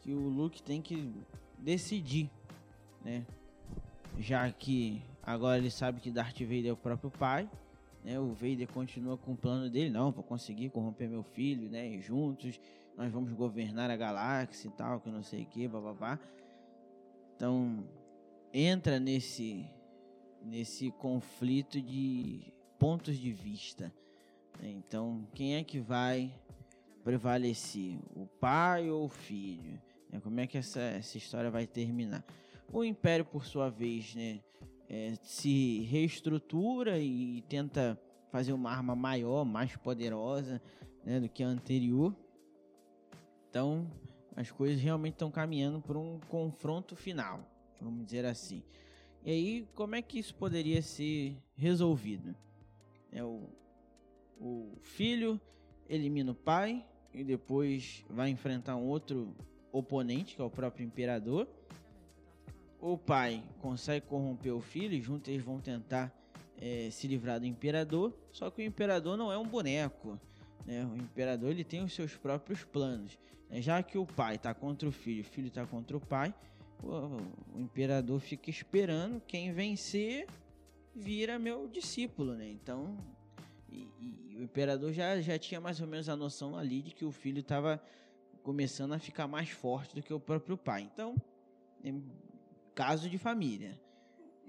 que 0.00 0.12
o 0.12 0.28
Luke 0.28 0.62
tem 0.62 0.80
que 0.80 1.12
decidir, 1.58 2.30
né? 3.04 3.24
Já 4.18 4.50
que 4.50 5.02
agora 5.22 5.58
ele 5.58 5.70
sabe 5.70 6.00
que 6.00 6.10
Darth 6.10 6.40
Vader 6.40 6.66
é 6.66 6.72
o 6.72 6.76
próprio 6.76 7.10
pai, 7.10 7.48
né? 8.02 8.18
O 8.18 8.32
Vader 8.32 8.68
continua 8.68 9.16
com 9.16 9.32
o 9.32 9.36
plano 9.36 9.68
dele, 9.70 9.90
não, 9.90 10.10
vou 10.10 10.24
conseguir 10.24 10.70
corromper 10.70 11.08
meu 11.08 11.22
filho, 11.22 11.68
né? 11.68 11.88
E 11.88 12.00
juntos 12.00 12.58
nós 12.96 13.12
vamos 13.12 13.32
governar 13.32 13.90
a 13.90 13.96
galáxia 13.96 14.68
e 14.68 14.70
tal, 14.72 15.00
que 15.00 15.10
não 15.10 15.22
sei 15.22 15.42
o 15.42 15.46
que, 15.46 15.66
babá. 15.68 16.18
Então 17.36 17.84
entra 18.54 19.00
nesse 19.00 19.68
nesse 20.40 20.90
conflito 20.92 21.80
de 21.80 22.52
pontos 22.78 23.18
de 23.18 23.32
vista. 23.32 23.92
Né? 24.60 24.70
Então 24.70 25.26
quem 25.34 25.56
é 25.56 25.64
que 25.64 25.80
vai 25.80 26.32
prevalecer, 27.02 27.98
o 28.14 28.26
pai 28.26 28.88
ou 28.88 29.06
o 29.06 29.08
filho? 29.08 29.80
Né? 30.10 30.20
Como 30.20 30.38
é 30.38 30.46
que 30.46 30.56
essa, 30.56 30.80
essa 30.80 31.18
história 31.18 31.50
vai 31.50 31.66
terminar? 31.66 32.24
O 32.72 32.84
Império, 32.84 33.24
por 33.24 33.44
sua 33.44 33.68
vez, 33.68 34.14
né, 34.14 34.40
é, 34.88 35.14
se 35.22 35.80
reestrutura 35.82 36.98
e 36.98 37.42
tenta 37.42 38.00
fazer 38.30 38.52
uma 38.52 38.70
arma 38.70 38.96
maior, 38.96 39.44
mais 39.44 39.76
poderosa 39.76 40.60
né, 41.04 41.20
do 41.20 41.28
que 41.28 41.42
a 41.42 41.46
anterior. 41.46 42.14
Então, 43.48 43.88
as 44.34 44.50
coisas 44.50 44.80
realmente 44.80 45.14
estão 45.14 45.30
caminhando 45.30 45.80
para 45.80 45.98
um 45.98 46.18
confronto 46.28 46.96
final, 46.96 47.40
vamos 47.84 48.04
dizer 48.04 48.24
assim. 48.24 48.62
E 49.24 49.30
aí, 49.30 49.68
como 49.74 49.94
é 49.94 50.02
que 50.02 50.18
isso 50.18 50.34
poderia 50.34 50.82
ser 50.82 51.36
resolvido? 51.56 52.34
É 53.12 53.22
o, 53.22 53.48
o 54.40 54.76
filho 54.82 55.40
elimina 55.88 56.32
o 56.32 56.34
pai, 56.34 56.84
e 57.14 57.22
depois 57.22 58.04
vai 58.10 58.28
enfrentar 58.28 58.74
um 58.76 58.86
outro 58.86 59.34
oponente, 59.72 60.34
que 60.34 60.42
é 60.42 60.44
o 60.44 60.50
próprio 60.50 60.84
imperador. 60.84 61.46
O 62.80 62.98
pai 62.98 63.42
consegue 63.60 64.04
corromper 64.06 64.52
o 64.52 64.60
filho 64.60 64.94
e 64.94 65.00
juntos 65.00 65.28
eles 65.28 65.42
vão 65.42 65.60
tentar 65.60 66.12
é, 66.60 66.88
se 66.90 67.06
livrar 67.06 67.38
do 67.38 67.46
imperador. 67.46 68.12
Só 68.32 68.50
que 68.50 68.62
o 68.62 68.64
imperador 68.64 69.16
não 69.16 69.32
é 69.32 69.38
um 69.38 69.46
boneco. 69.46 70.18
Né? 70.66 70.84
O 70.84 70.96
imperador 70.96 71.50
ele 71.50 71.64
tem 71.64 71.82
os 71.82 71.94
seus 71.94 72.16
próprios 72.16 72.64
planos. 72.64 73.16
Né? 73.48 73.62
Já 73.62 73.82
que 73.82 73.96
o 73.96 74.04
pai 74.04 74.34
está 74.34 74.52
contra 74.52 74.88
o 74.88 74.92
filho, 74.92 75.22
o 75.22 75.24
filho 75.24 75.48
está 75.48 75.64
contra 75.64 75.96
o 75.96 76.00
pai, 76.00 76.34
o, 76.84 77.56
o 77.56 77.60
imperador 77.60 78.20
fica 78.20 78.50
esperando 78.50 79.20
quem 79.26 79.52
vencer 79.52 80.26
vira 80.94 81.38
meu 81.38 81.66
discípulo, 81.68 82.34
né? 82.34 82.48
Então 82.50 82.96
e, 83.70 83.88
e, 84.00 84.36
o 84.36 84.42
imperador 84.42 84.92
já, 84.92 85.20
já 85.20 85.38
tinha 85.38 85.60
mais 85.60 85.80
ou 85.80 85.86
menos 85.86 86.08
a 86.08 86.16
noção 86.16 86.56
ali 86.56 86.82
de 86.82 86.94
que 86.94 87.04
o 87.04 87.10
filho 87.10 87.40
estava 87.40 87.82
começando 88.42 88.92
a 88.92 88.98
ficar 88.98 89.26
mais 89.26 89.48
forte 89.48 89.94
do 89.94 90.02
que 90.02 90.12
o 90.12 90.20
próprio 90.20 90.56
pai. 90.56 90.82
Então, 90.82 91.16
caso 92.74 93.08
de 93.08 93.18
família. 93.18 93.80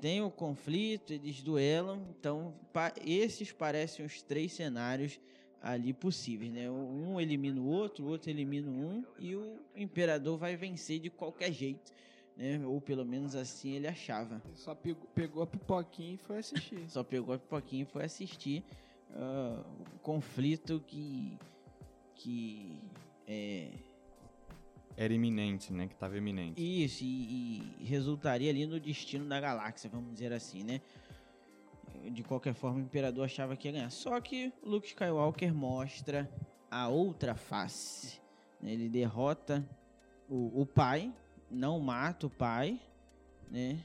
Tem 0.01 0.21
o 0.21 0.29
conflito, 0.29 1.13
eles 1.13 1.41
duelam. 1.41 2.05
Então, 2.19 2.53
pa 2.73 2.93
esses 3.03 3.51
parecem 3.51 4.05
os 4.05 4.21
três 4.21 4.51
cenários 4.53 5.19
ali 5.61 5.93
possíveis, 5.93 6.51
né? 6.51 6.69
Um 6.69 7.19
elimina 7.19 7.59
o 7.59 7.65
outro, 7.65 8.05
o 8.05 8.07
outro 8.09 8.29
elimina 8.29 8.69
um 8.69 9.03
e 9.17 9.35
o 9.35 9.59
imperador 9.75 10.37
vai 10.37 10.55
vencer 10.55 10.99
de 10.99 11.09
qualquer 11.09 11.51
jeito, 11.51 11.91
né? 12.35 12.59
Ou 12.65 12.81
pelo 12.81 13.05
menos 13.05 13.35
assim 13.35 13.71
ele 13.71 13.87
achava. 13.87 14.41
Só 14.53 14.75
pegou, 14.75 15.07
pegou 15.13 15.43
a 15.43 15.47
pipoquinha 15.47 16.13
e 16.13 16.17
foi 16.17 16.39
assistir. 16.39 16.83
Só 16.89 17.03
pegou 17.03 17.33
a 17.33 17.37
pipoquinha 17.37 17.83
e 17.83 17.85
foi 17.85 18.03
assistir 18.03 18.63
uh, 19.11 19.63
conflito 20.01 20.83
que, 20.85 21.37
que 22.15 22.79
é, 23.27 23.69
era 24.97 25.13
iminente, 25.13 25.73
né? 25.73 25.87
Que 25.87 25.95
tava 25.95 26.17
iminente. 26.17 26.61
Isso, 26.61 27.03
e, 27.03 27.75
e 27.79 27.85
resultaria 27.85 28.49
ali 28.49 28.65
no 28.65 28.79
destino 28.79 29.25
da 29.27 29.39
galáxia, 29.39 29.89
vamos 29.89 30.13
dizer 30.13 30.31
assim, 30.33 30.63
né? 30.63 30.81
De 32.11 32.23
qualquer 32.23 32.53
forma, 32.53 32.77
o 32.77 32.81
Imperador 32.81 33.25
achava 33.25 33.55
que 33.55 33.67
ia 33.67 33.71
ganhar. 33.71 33.89
Só 33.89 34.19
que 34.21 34.53
Luke 34.61 34.87
Skywalker 34.87 35.53
mostra 35.53 36.29
a 36.69 36.87
outra 36.87 37.35
face. 37.35 38.19
né? 38.61 38.73
Ele 38.73 38.87
derrota 38.87 39.67
o, 40.29 40.61
o 40.61 40.65
pai, 40.65 41.11
não 41.55 41.79
mata 41.79 42.27
o 42.27 42.29
pai, 42.29 42.79
né? 43.49 43.79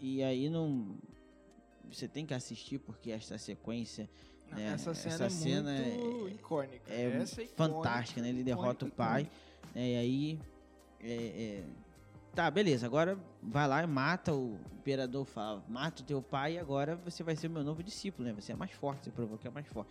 E 0.00 0.22
aí 0.22 0.48
não. 0.48 0.96
Você 1.90 2.08
tem 2.08 2.26
que 2.26 2.34
assistir 2.34 2.78
porque 2.78 3.10
esta 3.10 3.38
sequência 3.38 4.08
né, 4.50 4.72
essa 4.72 4.94
cena 4.94 5.14
essa 5.14 5.24
é 5.24 5.30
cena 5.30 5.72
muito 5.72 6.34
icônica. 6.34 6.92
é 6.92 7.08
icônica, 7.08 7.54
fantástica, 7.56 8.20
né? 8.20 8.28
Ele 8.28 8.42
derrota 8.42 8.84
o 8.84 8.88
icônica, 8.88 8.96
pai, 8.96 9.22
icônica. 9.22 9.70
né? 9.74 9.88
E 9.88 9.96
aí. 9.96 10.40
é, 11.00 11.14
é, 11.14 11.64
Tá, 12.34 12.50
beleza. 12.50 12.84
Agora 12.84 13.18
vai 13.42 13.66
lá 13.66 13.82
e 13.82 13.86
mata 13.86 14.34
o 14.34 14.58
o 14.76 14.78
imperador. 14.78 15.24
Fala, 15.24 15.64
mata 15.68 16.02
o 16.02 16.04
teu 16.04 16.22
pai 16.22 16.54
e 16.54 16.58
agora 16.58 16.96
você 16.96 17.22
vai 17.22 17.34
ser 17.34 17.48
o 17.48 17.50
meu 17.50 17.64
novo 17.64 17.82
discípulo, 17.82 18.28
né? 18.28 18.34
Você 18.34 18.52
é 18.52 18.54
mais 18.54 18.70
forte, 18.72 19.04
você 19.04 19.10
provou 19.10 19.38
que 19.38 19.48
é 19.48 19.50
mais 19.50 19.66
forte. 19.66 19.90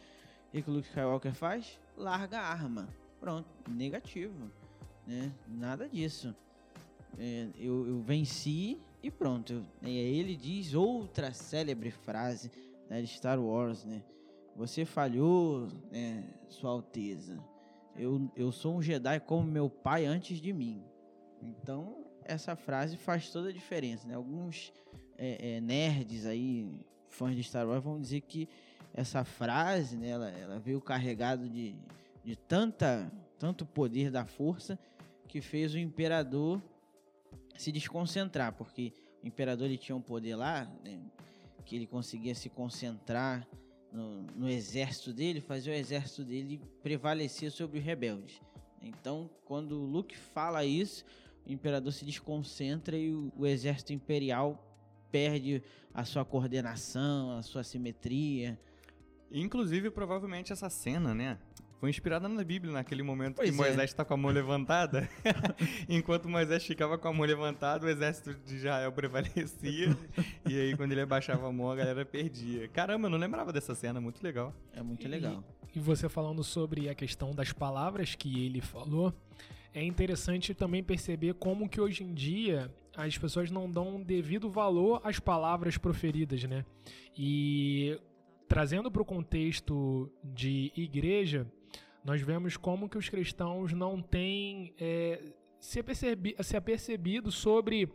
E 0.54 0.60
o 0.60 0.64
que 0.64 0.70
o 0.70 0.74
Luke 0.74 0.88
Skywalker 0.88 1.34
faz? 1.34 1.80
Larga 1.98 2.40
a 2.40 2.48
arma. 2.48 2.88
Pronto, 3.20 3.48
negativo. 3.68 4.50
Né? 5.06 5.34
Nada 5.48 5.90
disso. 5.90 6.36
É, 7.18 7.47
eu, 7.57 7.88
eu 7.88 8.01
venci 8.01 8.80
e 9.01 9.09
pronto. 9.09 9.66
E 9.82 9.88
aí 9.88 10.20
ele 10.20 10.36
diz 10.36 10.74
outra 10.74 11.32
célebre 11.32 11.91
frase 11.91 12.51
né, 12.89 13.01
de 13.01 13.07
Star 13.07 13.39
Wars, 13.39 13.86
né? 13.86 14.03
Você 14.55 14.86
falhou, 14.86 15.68
né, 15.91 16.24
Sua 16.47 16.72
Alteza. 16.72 17.38
Eu, 17.95 18.32
eu 18.36 18.51
sou 18.51 18.76
um 18.76 18.82
Jedi 18.82 19.20
como 19.20 19.43
meu 19.43 19.70
pai 19.70 20.05
antes 20.05 20.39
de 20.39 20.53
mim. 20.53 20.82
Então, 21.41 22.05
essa 22.24 22.55
frase 22.55 22.97
faz 22.97 23.30
toda 23.30 23.49
a 23.49 23.53
diferença, 23.53 24.07
né? 24.07 24.16
Alguns 24.16 24.72
é, 25.18 25.55
é, 25.55 25.61
nerds 25.61 26.26
aí, 26.26 26.70
fãs 27.09 27.36
de 27.36 27.43
Star 27.43 27.68
Wars, 27.68 27.84
vão 27.84 27.99
dizer 27.99 28.22
que 28.22 28.47
essa 28.93 29.24
frase, 29.24 29.97
né, 29.97 30.09
ela, 30.09 30.30
ela 30.30 30.59
veio 30.59 30.80
carregado 30.80 31.49
de, 31.49 31.76
de 32.24 32.36
tanta, 32.36 33.11
tanto 33.38 33.66
poder 33.66 34.09
da 34.09 34.26
força 34.26 34.80
que 35.28 35.41
fez 35.41 35.74
o 35.74 35.78
imperador 35.78 36.61
se 37.58 37.72
desconcentrar, 37.72 38.53
porque 38.53 38.93
o 39.24 39.28
imperador 39.28 39.68
ele 39.68 39.78
tinha 39.78 39.95
um 39.95 40.01
poder 40.01 40.36
lá, 40.36 40.66
né, 40.84 40.99
que 41.66 41.76
ele 41.76 41.88
conseguia 41.88 42.36
se 42.36 42.49
concentrar 42.49 43.47
no, 43.91 44.24
no 44.36 44.49
exército 44.49 45.14
dele, 45.14 45.41
fazer 45.41 45.72
o 45.72 45.74
exército 45.74 46.24
dele 46.24 46.62
prevalecer 46.84 47.51
sobre 47.51 47.80
os 47.80 47.86
rebeldes. 47.86 48.41
Então, 48.82 49.30
quando 49.45 49.82
o 49.82 49.86
Luke 49.86 50.16
fala 50.16 50.64
isso, 50.64 51.03
o 51.45 51.51
imperador 51.51 51.91
se 51.91 52.06
desconcentra 52.06 52.97
e 52.97 53.14
o, 53.14 53.32
o 53.36 53.47
exército 53.47 53.93
imperial 53.93 54.62
perde 55.12 55.64
a 55.93 56.03
sua 56.03 56.26
coordenação, 56.26 57.38
a 57.38 57.41
sua 57.41 57.64
simetria. 57.64 58.60
Inclusive, 59.32 59.89
provavelmente 59.89 60.51
essa 60.51 60.70
cena, 60.70 61.16
né? 61.16 61.39
Foi 61.80 61.89
inspirada 61.89 62.28
na 62.28 62.43
Bíblia, 62.43 62.71
naquele 62.73 63.03
momento 63.03 63.36
Pois 63.36 63.49
que 63.49 63.55
é. 63.55 63.57
Moisés 63.57 63.89
está 63.91 64.03
com 64.05 64.13
a 64.13 64.17
mão 64.17 64.32
levantada. 64.32 65.07
Enquanto 65.89 66.28
Moisés 66.30 66.65
ficava 66.65 66.97
com 66.97 67.07
a 67.07 67.13
mão 67.13 67.26
levantada, 67.26 67.86
o 67.86 67.89
exército 67.89 68.34
de 68.45 68.55
Israel 68.55 68.91
prevalecia. 68.91 69.95
e 70.49 70.57
aí, 70.59 70.76
quando 70.78 70.93
ele 70.93 71.01
abaixava 71.01 71.47
a 71.47 71.51
mão, 71.51 71.69
a 71.69 71.76
galera 71.76 72.05
perdia. 72.05 72.67
Caramba, 72.69 73.07
eu 73.07 73.11
não 73.11 73.17
lembrava 73.17 73.51
dessa 73.51 73.76
cena, 73.76 73.99
muito 73.99 74.23
legal. 74.23 74.53
É 74.73 74.82
muito 74.82 75.05
E- 75.05 75.09
legal. 75.09 75.43
E 75.76 75.80
você 75.80 76.07
falando 76.07 76.43
sobre 76.43 76.88
a 76.88 76.95
questão 76.95 77.32
das 77.36 77.51
palavras 77.51 78.15
que 78.15 78.45
ele 78.45 78.61
falou, 78.61 79.13
é 79.73 79.84
interessante 79.84 80.53
também 80.53 80.82
perceber 80.82 81.34
como 81.34 81.67
que 81.67 81.82
hoje 81.82 82.01
em 82.03 82.13
dia 82.13 82.73
as 82.95 83.17
pessoas 83.17 83.51
não 83.51 83.69
dão 83.69 84.01
devido 84.01 84.49
valor 84.49 85.01
às 85.03 85.19
palavras 85.19 85.78
proferidas, 85.78 86.41
né? 86.45 86.63
E 87.17 87.99
trazendo 88.47 88.89
para 88.89 89.01
o 89.01 89.05
contexto 89.05 90.09
de 90.23 90.71
igreja, 90.78 91.45
nós 92.06 92.22
vemos 92.22 92.56
como 92.56 92.88
que 92.88 92.99
os 92.99 93.10
cristãos 93.10 93.74
não 93.74 93.99
têm 93.99 94.76
é, 94.80 95.34
se, 95.60 95.80
apercebi, 95.80 96.36
se 96.39 96.56
apercebido 96.56 97.32
sobre, 97.32 97.91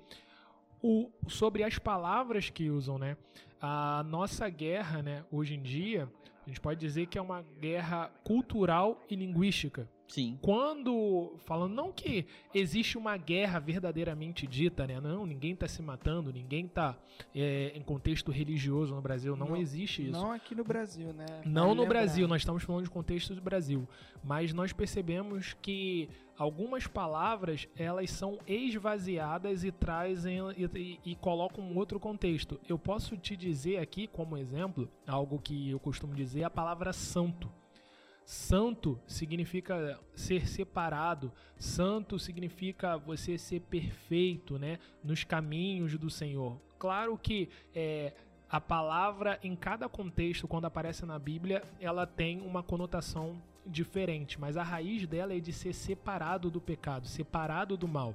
o, 0.82 1.08
sobre 1.28 1.62
as 1.62 1.78
palavras 1.78 2.50
que 2.50 2.68
usam, 2.68 2.98
né? 2.98 3.16
A 3.60 4.02
nossa 4.02 4.48
guerra, 4.48 5.00
né, 5.00 5.24
hoje 5.30 5.54
em 5.54 5.62
dia, 5.62 6.10
a 6.44 6.48
gente 6.48 6.60
pode 6.60 6.80
dizer 6.80 7.06
que 7.06 7.18
é 7.18 7.22
uma 7.22 7.42
guerra 7.60 8.10
cultural 8.24 9.00
e 9.08 9.14
linguística. 9.14 9.88
Sim. 10.10 10.36
Quando, 10.42 11.34
falando 11.46 11.72
não 11.72 11.92
que 11.92 12.26
existe 12.52 12.98
uma 12.98 13.16
guerra 13.16 13.58
verdadeiramente 13.60 14.46
dita, 14.46 14.86
né? 14.86 15.00
Não, 15.00 15.24
ninguém 15.24 15.54
tá 15.54 15.68
se 15.68 15.80
matando, 15.80 16.32
ninguém 16.32 16.66
tá 16.66 16.96
é, 17.34 17.72
em 17.76 17.82
contexto 17.82 18.32
religioso 18.32 18.94
no 18.94 19.00
Brasil, 19.00 19.36
não, 19.36 19.50
Não- 19.50 19.56
existe 19.56 20.02
isso. 20.02 20.12
Não 20.12 20.32
aqui 20.32 20.54
no 20.54 20.64
Brasil, 20.64 21.12
né? 21.12 21.26
Não 21.44 21.62
Vale 21.68 21.74
no 21.76 21.82
lembrar. 21.82 22.00
Brasil, 22.00 22.26
nós 22.28 22.42
estamos 22.42 22.62
falando 22.64 22.84
de 22.84 22.90
contexto 22.90 23.34
do 23.34 23.40
Brasil. 23.40 23.88
Mas 24.22 24.52
nós 24.52 24.72
percebemos 24.72 25.54
que 25.62 26.08
algumas 26.36 26.86
palavras 26.86 27.68
elas 27.76 28.10
são 28.10 28.38
esvaziadas 28.46 29.62
e 29.64 29.70
trazem 29.70 30.38
e, 30.56 30.64
e- 30.78 31.00
e 31.12 31.14
colocam 31.16 31.62
um 31.64 31.76
outro 31.76 32.00
contexto. 32.00 32.58
Eu 32.68 32.78
posso 32.78 33.16
te 33.16 33.36
dizer 33.36 33.76
aqui, 33.78 34.06
como 34.06 34.36
exemplo, 34.36 34.88
algo 35.06 35.38
que 35.38 35.70
eu 35.70 35.78
costumo 35.78 36.14
dizer, 36.14 36.44
a 36.44 36.50
palavra 36.50 36.92
santo. 36.92 37.50
Santo 38.30 38.96
significa 39.08 39.98
ser 40.14 40.46
separado, 40.46 41.32
santo 41.58 42.16
significa 42.16 42.96
você 42.96 43.36
ser 43.36 43.58
perfeito, 43.62 44.56
né, 44.56 44.78
nos 45.02 45.24
caminhos 45.24 45.98
do 45.98 46.08
Senhor. 46.08 46.56
Claro 46.78 47.18
que 47.18 47.48
é, 47.74 48.12
a 48.48 48.60
palavra 48.60 49.40
em 49.42 49.56
cada 49.56 49.88
contexto, 49.88 50.46
quando 50.46 50.66
aparece 50.66 51.04
na 51.04 51.18
Bíblia, 51.18 51.64
ela 51.80 52.06
tem 52.06 52.40
uma 52.42 52.62
conotação 52.62 53.42
diferente, 53.66 54.40
mas 54.40 54.56
a 54.56 54.62
raiz 54.62 55.08
dela 55.08 55.34
é 55.34 55.40
de 55.40 55.52
ser 55.52 55.72
separado 55.72 56.48
do 56.52 56.60
pecado, 56.60 57.08
separado 57.08 57.76
do 57.76 57.88
mal. 57.88 58.14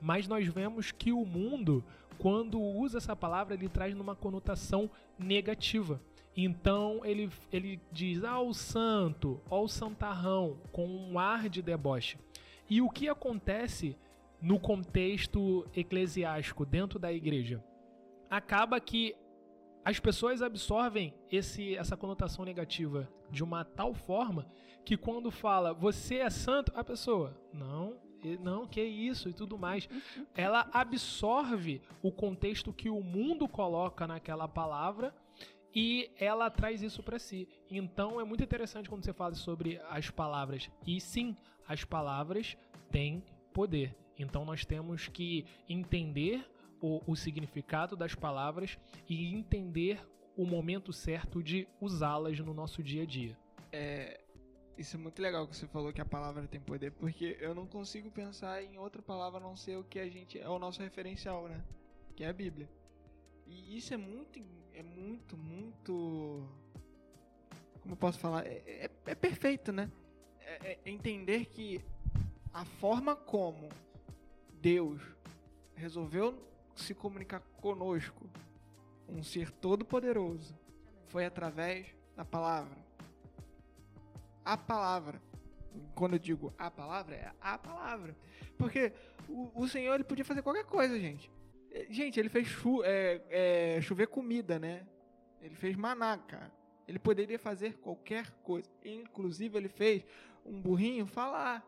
Mas 0.00 0.28
nós 0.28 0.46
vemos 0.46 0.92
que 0.92 1.10
o 1.10 1.26
mundo, 1.26 1.82
quando 2.18 2.60
usa 2.60 2.98
essa 2.98 3.16
palavra, 3.16 3.54
ele 3.54 3.68
traz 3.68 3.96
numa 3.96 4.14
conotação 4.14 4.88
negativa. 5.18 6.00
Então 6.44 7.00
ele, 7.04 7.30
ele 7.52 7.80
diz, 7.92 8.24
ah, 8.24 8.40
o 8.40 8.54
santo, 8.54 9.40
ó 9.50 9.62
o 9.62 9.68
santarrão, 9.68 10.58
com 10.72 10.86
um 10.86 11.18
ar 11.18 11.48
de 11.48 11.60
deboche. 11.60 12.18
E 12.68 12.80
o 12.80 12.88
que 12.88 13.08
acontece 13.08 13.96
no 14.40 14.58
contexto 14.58 15.66
eclesiástico, 15.74 16.64
dentro 16.64 16.98
da 16.98 17.12
igreja? 17.12 17.62
Acaba 18.30 18.80
que 18.80 19.14
as 19.84 19.98
pessoas 19.98 20.40
absorvem 20.40 21.14
esse, 21.30 21.76
essa 21.76 21.96
conotação 21.96 22.44
negativa 22.44 23.08
de 23.30 23.42
uma 23.42 23.64
tal 23.64 23.92
forma 23.92 24.46
que 24.84 24.96
quando 24.96 25.30
fala 25.30 25.74
você 25.74 26.16
é 26.16 26.30
santo, 26.30 26.72
a 26.74 26.84
pessoa, 26.84 27.36
não, 27.52 27.96
não, 28.40 28.66
que 28.66 28.82
isso 28.82 29.28
e 29.28 29.32
tudo 29.32 29.58
mais. 29.58 29.88
Ela 30.34 30.68
absorve 30.72 31.82
o 32.02 32.12
contexto 32.12 32.72
que 32.72 32.90
o 32.90 33.02
mundo 33.02 33.48
coloca 33.48 34.06
naquela 34.06 34.46
palavra 34.46 35.14
e 35.74 36.10
ela 36.18 36.50
traz 36.50 36.82
isso 36.82 37.02
para 37.02 37.18
si. 37.18 37.48
Então 37.70 38.20
é 38.20 38.24
muito 38.24 38.42
interessante 38.42 38.88
quando 38.88 39.04
você 39.04 39.12
fala 39.12 39.34
sobre 39.34 39.80
as 39.88 40.10
palavras. 40.10 40.70
E 40.86 41.00
sim, 41.00 41.36
as 41.66 41.84
palavras 41.84 42.56
têm 42.90 43.24
poder. 43.52 43.94
Então 44.18 44.44
nós 44.44 44.64
temos 44.64 45.08
que 45.08 45.46
entender 45.68 46.44
o, 46.80 47.00
o 47.06 47.16
significado 47.16 47.96
das 47.96 48.14
palavras 48.14 48.78
e 49.08 49.34
entender 49.34 50.00
o 50.36 50.46
momento 50.46 50.92
certo 50.92 51.42
de 51.42 51.68
usá-las 51.80 52.38
no 52.40 52.54
nosso 52.54 52.82
dia 52.82 53.02
a 53.02 53.06
dia. 53.06 53.36
É, 53.72 54.20
isso 54.76 54.96
é 54.96 54.98
muito 54.98 55.20
legal 55.20 55.46
que 55.46 55.54
você 55.54 55.66
falou 55.66 55.92
que 55.92 56.00
a 56.00 56.06
palavra 56.06 56.46
tem 56.48 56.60
poder, 56.60 56.92
porque 56.92 57.36
eu 57.40 57.54
não 57.54 57.66
consigo 57.66 58.10
pensar 58.10 58.62
em 58.62 58.78
outra 58.78 59.02
palavra 59.02 59.38
a 59.38 59.42
não 59.42 59.54
ser 59.54 59.76
o 59.76 59.84
que 59.84 59.98
a 59.98 60.08
gente 60.08 60.38
é 60.38 60.48
o 60.48 60.58
nosso 60.58 60.80
referencial, 60.80 61.46
né? 61.48 61.62
Que 62.16 62.24
é 62.24 62.28
a 62.28 62.32
Bíblia. 62.32 62.68
E 63.46 63.76
isso 63.76 63.92
é 63.92 63.96
muito, 63.96 64.40
é 64.74 64.82
muito, 64.82 65.36
muito. 65.36 66.46
Como 67.80 67.92
eu 67.94 67.96
posso 67.96 68.18
falar? 68.18 68.46
É, 68.46 68.62
é- 68.66 68.90
é 69.06 69.14
perfeito, 69.14 69.72
né? 69.72 69.90
É, 70.40 70.78
é 70.84 70.90
entender 70.90 71.46
que 71.46 71.80
a 72.52 72.64
forma 72.64 73.14
como 73.14 73.68
Deus 74.60 75.00
resolveu 75.74 76.38
se 76.74 76.94
comunicar 76.94 77.40
conosco, 77.60 78.28
um 79.08 79.22
ser 79.22 79.50
todo-poderoso, 79.50 80.54
foi 81.08 81.24
através 81.26 81.86
da 82.16 82.24
palavra. 82.24 82.76
A 84.44 84.56
palavra. 84.56 85.20
Quando 85.94 86.14
eu 86.14 86.18
digo 86.18 86.52
a 86.58 86.70
palavra, 86.70 87.14
é 87.14 87.32
a 87.40 87.58
palavra. 87.58 88.16
Porque 88.58 88.92
o, 89.28 89.50
o 89.54 89.68
Senhor 89.68 89.94
ele 89.94 90.04
podia 90.04 90.24
fazer 90.24 90.42
qualquer 90.42 90.64
coisa, 90.64 90.98
gente. 90.98 91.30
Gente, 91.88 92.18
ele 92.18 92.28
fez 92.28 92.46
chu 92.46 92.82
é, 92.84 93.20
é, 93.30 93.80
chover 93.80 94.08
comida, 94.08 94.58
né? 94.58 94.86
Ele 95.40 95.54
fez 95.54 95.76
maná, 95.76 96.18
cara. 96.18 96.52
Ele 96.86 96.98
poderia 96.98 97.38
fazer 97.38 97.74
qualquer 97.78 98.30
coisa. 98.42 98.68
Inclusive, 98.84 99.56
ele 99.56 99.68
fez 99.68 100.04
um 100.44 100.60
burrinho 100.60 101.06
falar. 101.06 101.64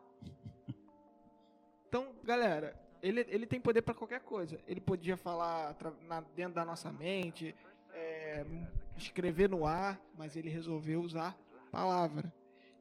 Então, 1.87 2.13
galera, 2.23 2.77
ele, 3.01 3.25
ele 3.29 3.45
tem 3.45 3.59
poder 3.59 3.81
para 3.81 3.93
qualquer 3.93 4.19
coisa. 4.21 4.59
Ele 4.67 4.81
podia 4.81 5.15
falar 5.15 5.75
na, 6.07 6.21
dentro 6.35 6.55
da 6.55 6.65
nossa 6.65 6.91
mente, 6.91 7.55
é, 7.93 8.45
escrever 8.97 9.49
no 9.49 9.65
ar, 9.65 9.99
mas 10.17 10.35
ele 10.35 10.49
resolveu 10.49 11.01
usar 11.01 11.37
palavra. 11.71 12.33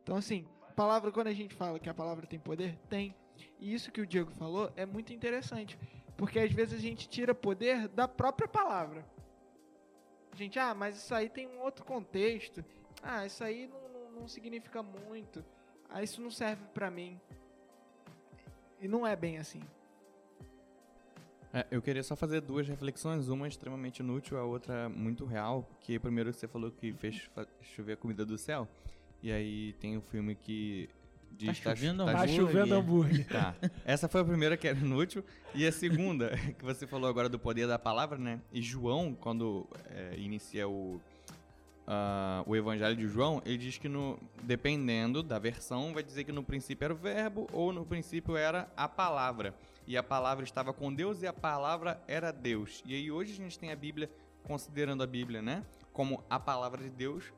Então, 0.02 0.16
assim, 0.16 0.46
palavra, 0.74 1.12
quando 1.12 1.28
a 1.28 1.32
gente 1.32 1.54
fala 1.54 1.78
que 1.78 1.88
a 1.88 1.94
palavra 1.94 2.26
tem 2.26 2.38
poder, 2.38 2.76
tem. 2.88 3.14
E 3.58 3.72
isso 3.72 3.92
que 3.92 4.00
o 4.00 4.06
Diego 4.06 4.30
falou 4.32 4.72
é 4.76 4.84
muito 4.84 5.12
interessante. 5.12 5.78
Porque 6.22 6.38
às 6.38 6.52
vezes 6.52 6.78
a 6.78 6.80
gente 6.80 7.08
tira 7.08 7.34
poder 7.34 7.88
da 7.88 8.06
própria 8.06 8.46
palavra. 8.46 9.04
Gente, 10.36 10.56
ah, 10.56 10.72
mas 10.72 10.96
isso 10.96 11.12
aí 11.12 11.28
tem 11.28 11.48
um 11.48 11.60
outro 11.60 11.84
contexto. 11.84 12.64
Ah, 13.02 13.26
isso 13.26 13.42
aí 13.42 13.66
não, 13.66 13.88
não, 13.88 14.20
não 14.20 14.28
significa 14.28 14.84
muito. 14.84 15.44
Ah, 15.90 16.00
isso 16.00 16.22
não 16.22 16.30
serve 16.30 16.64
para 16.72 16.88
mim. 16.92 17.20
E 18.80 18.86
não 18.86 19.04
é 19.04 19.16
bem 19.16 19.38
assim. 19.38 19.60
É, 21.52 21.66
eu 21.72 21.82
queria 21.82 22.04
só 22.04 22.14
fazer 22.14 22.40
duas 22.40 22.68
reflexões, 22.68 23.26
uma 23.26 23.48
extremamente 23.48 23.98
inútil, 23.98 24.38
a 24.38 24.44
outra 24.44 24.88
muito 24.88 25.24
real, 25.24 25.64
porque 25.64 25.98
primeiro 25.98 26.32
você 26.32 26.46
falou 26.46 26.70
que 26.70 26.92
fez 26.92 27.28
chover 27.62 27.94
a 27.94 27.96
comida 27.96 28.24
do 28.24 28.38
céu, 28.38 28.68
e 29.20 29.32
aí 29.32 29.72
tem 29.80 29.96
o 29.96 29.98
um 29.98 30.02
filme 30.02 30.36
que 30.36 30.88
diz 31.36 31.60
tá 31.60 31.74
chovendo, 31.74 32.04
tá, 32.04 32.12
tá 32.12 32.28
chovendo 32.28 32.74
hambúrguer. 32.74 33.26
Tá. 33.26 33.54
Essa 33.84 34.08
foi 34.08 34.20
a 34.20 34.24
primeira 34.24 34.56
que 34.56 34.68
era 34.68 34.78
inútil, 34.78 35.24
e 35.54 35.66
a 35.66 35.72
segunda, 35.72 36.30
que 36.58 36.64
você 36.64 36.86
falou 36.86 37.08
agora 37.08 37.28
do 37.28 37.38
poder 37.38 37.66
da 37.66 37.78
palavra, 37.78 38.18
né? 38.18 38.40
E 38.52 38.62
João, 38.62 39.14
quando 39.14 39.66
é, 39.90 40.14
inicia 40.16 40.68
o 40.68 41.00
uh, 41.86 42.42
o 42.46 42.56
Evangelho 42.56 42.96
de 42.96 43.06
João, 43.06 43.42
ele 43.44 43.58
diz 43.58 43.78
que 43.78 43.88
no, 43.88 44.18
dependendo 44.42 45.22
da 45.22 45.38
versão, 45.38 45.92
vai 45.92 46.02
dizer 46.02 46.24
que 46.24 46.32
no 46.32 46.42
princípio 46.42 46.84
era 46.84 46.94
o 46.94 46.96
verbo 46.96 47.48
ou 47.52 47.72
no 47.72 47.84
princípio 47.84 48.36
era 48.36 48.68
a 48.76 48.88
palavra. 48.88 49.54
E 49.86 49.96
a 49.96 50.02
palavra 50.02 50.44
estava 50.44 50.72
com 50.72 50.92
Deus 50.92 51.22
e 51.22 51.26
a 51.26 51.32
palavra 51.32 52.00
era 52.06 52.32
Deus. 52.32 52.82
E 52.86 52.94
aí 52.94 53.10
hoje 53.10 53.32
a 53.32 53.36
gente 53.36 53.58
tem 53.58 53.72
a 53.72 53.76
Bíblia, 53.76 54.10
considerando 54.44 55.02
a 55.02 55.06
Bíblia, 55.06 55.42
né, 55.42 55.64
como 55.92 56.22
a 56.28 56.38
palavra 56.38 56.82
de 56.82 56.90
Deus. 56.90 57.32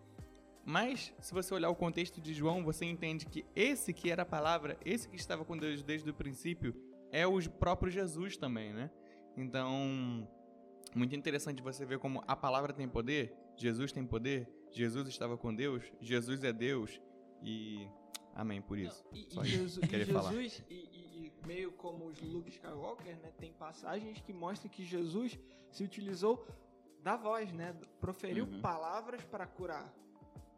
Mas, 0.64 1.12
se 1.20 1.32
você 1.34 1.52
olhar 1.52 1.68
o 1.68 1.74
contexto 1.74 2.20
de 2.20 2.32
João, 2.32 2.64
você 2.64 2.84
entende 2.84 3.26
que 3.26 3.44
esse 3.54 3.92
que 3.92 4.10
era 4.10 4.22
a 4.22 4.26
palavra, 4.26 4.78
esse 4.84 5.08
que 5.08 5.16
estava 5.16 5.44
com 5.44 5.56
Deus 5.56 5.82
desde 5.82 6.08
o 6.08 6.14
princípio, 6.14 6.74
é 7.12 7.26
o 7.26 7.38
próprio 7.50 7.90
Jesus 7.92 8.36
também, 8.36 8.72
né? 8.72 8.90
Então, 9.36 10.26
muito 10.94 11.14
interessante 11.14 11.62
você 11.62 11.84
ver 11.84 11.98
como 11.98 12.22
a 12.26 12.34
palavra 12.34 12.72
tem 12.72 12.88
poder 12.88 13.36
Jesus 13.56 13.92
tem 13.92 14.04
poder, 14.04 14.48
Jesus 14.70 15.08
estava 15.08 15.36
com 15.36 15.54
Deus, 15.54 15.84
Jesus 16.00 16.42
é 16.42 16.52
Deus 16.52 17.00
e 17.42 17.88
amém 18.34 18.60
por 18.60 18.78
isso. 18.78 19.04
Não, 19.12 19.18
e, 19.18 19.30
Só 19.30 19.42
e 19.42 19.46
Jesus, 19.46 19.84
e 19.84 20.04
Jesus 20.04 20.64
e, 20.68 20.74
e, 20.74 21.32
meio 21.46 21.72
como 21.72 22.06
os 22.06 22.20
Luke 22.20 22.50
Skywalker, 22.50 23.16
né, 23.18 23.32
tem 23.38 23.52
passagens 23.52 24.20
que 24.20 24.32
mostram 24.32 24.70
que 24.70 24.84
Jesus 24.84 25.38
se 25.70 25.84
utilizou 25.84 26.46
da 27.02 27.16
voz, 27.16 27.52
né, 27.52 27.74
proferiu 28.00 28.44
uhum. 28.44 28.60
palavras 28.60 29.22
para 29.24 29.46
curar. 29.46 29.92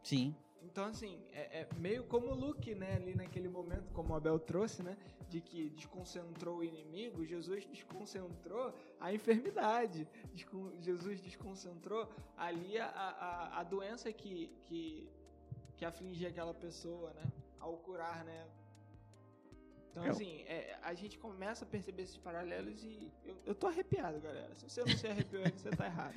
Sim. 0.03 0.35
Então, 0.61 0.85
assim, 0.85 1.19
é, 1.31 1.61
é, 1.61 1.67
meio 1.77 2.03
como 2.03 2.27
o 2.27 2.35
Luke, 2.35 2.75
né, 2.75 2.95
ali 2.95 3.15
naquele 3.15 3.47
momento, 3.47 3.91
como 3.93 4.13
o 4.13 4.15
Abel 4.15 4.37
trouxe, 4.37 4.83
né, 4.83 4.97
de 5.29 5.41
que 5.41 5.69
desconcentrou 5.69 6.57
o 6.57 6.63
inimigo, 6.63 7.25
Jesus 7.25 7.65
desconcentrou 7.65 8.73
a 8.99 9.13
enfermidade, 9.13 10.07
Jesus 10.79 11.21
desconcentrou 11.21 12.07
ali 12.37 12.77
a, 12.77 12.85
a, 12.85 13.59
a 13.59 13.63
doença 13.63 14.11
que, 14.11 14.51
que, 14.65 15.09
que 15.77 15.85
afligia 15.85 16.29
aquela 16.29 16.53
pessoa, 16.53 17.11
né, 17.13 17.23
ao 17.59 17.77
curar, 17.77 18.23
né. 18.23 18.47
Então, 19.89 20.05
eu... 20.05 20.11
assim, 20.11 20.41
é, 20.43 20.77
a 20.83 20.93
gente 20.93 21.17
começa 21.17 21.65
a 21.65 21.67
perceber 21.67 22.03
esses 22.03 22.17
paralelos 22.17 22.83
e 22.83 23.11
eu, 23.25 23.35
eu 23.47 23.55
tô 23.55 23.65
arrepiado, 23.65 24.19
galera. 24.19 24.53
Se 24.53 24.69
você 24.69 24.81
não 24.81 24.95
se 24.95 25.07
arrepiou 25.07 25.43
você 25.43 25.71
tá 25.71 25.85
errado. 25.87 26.13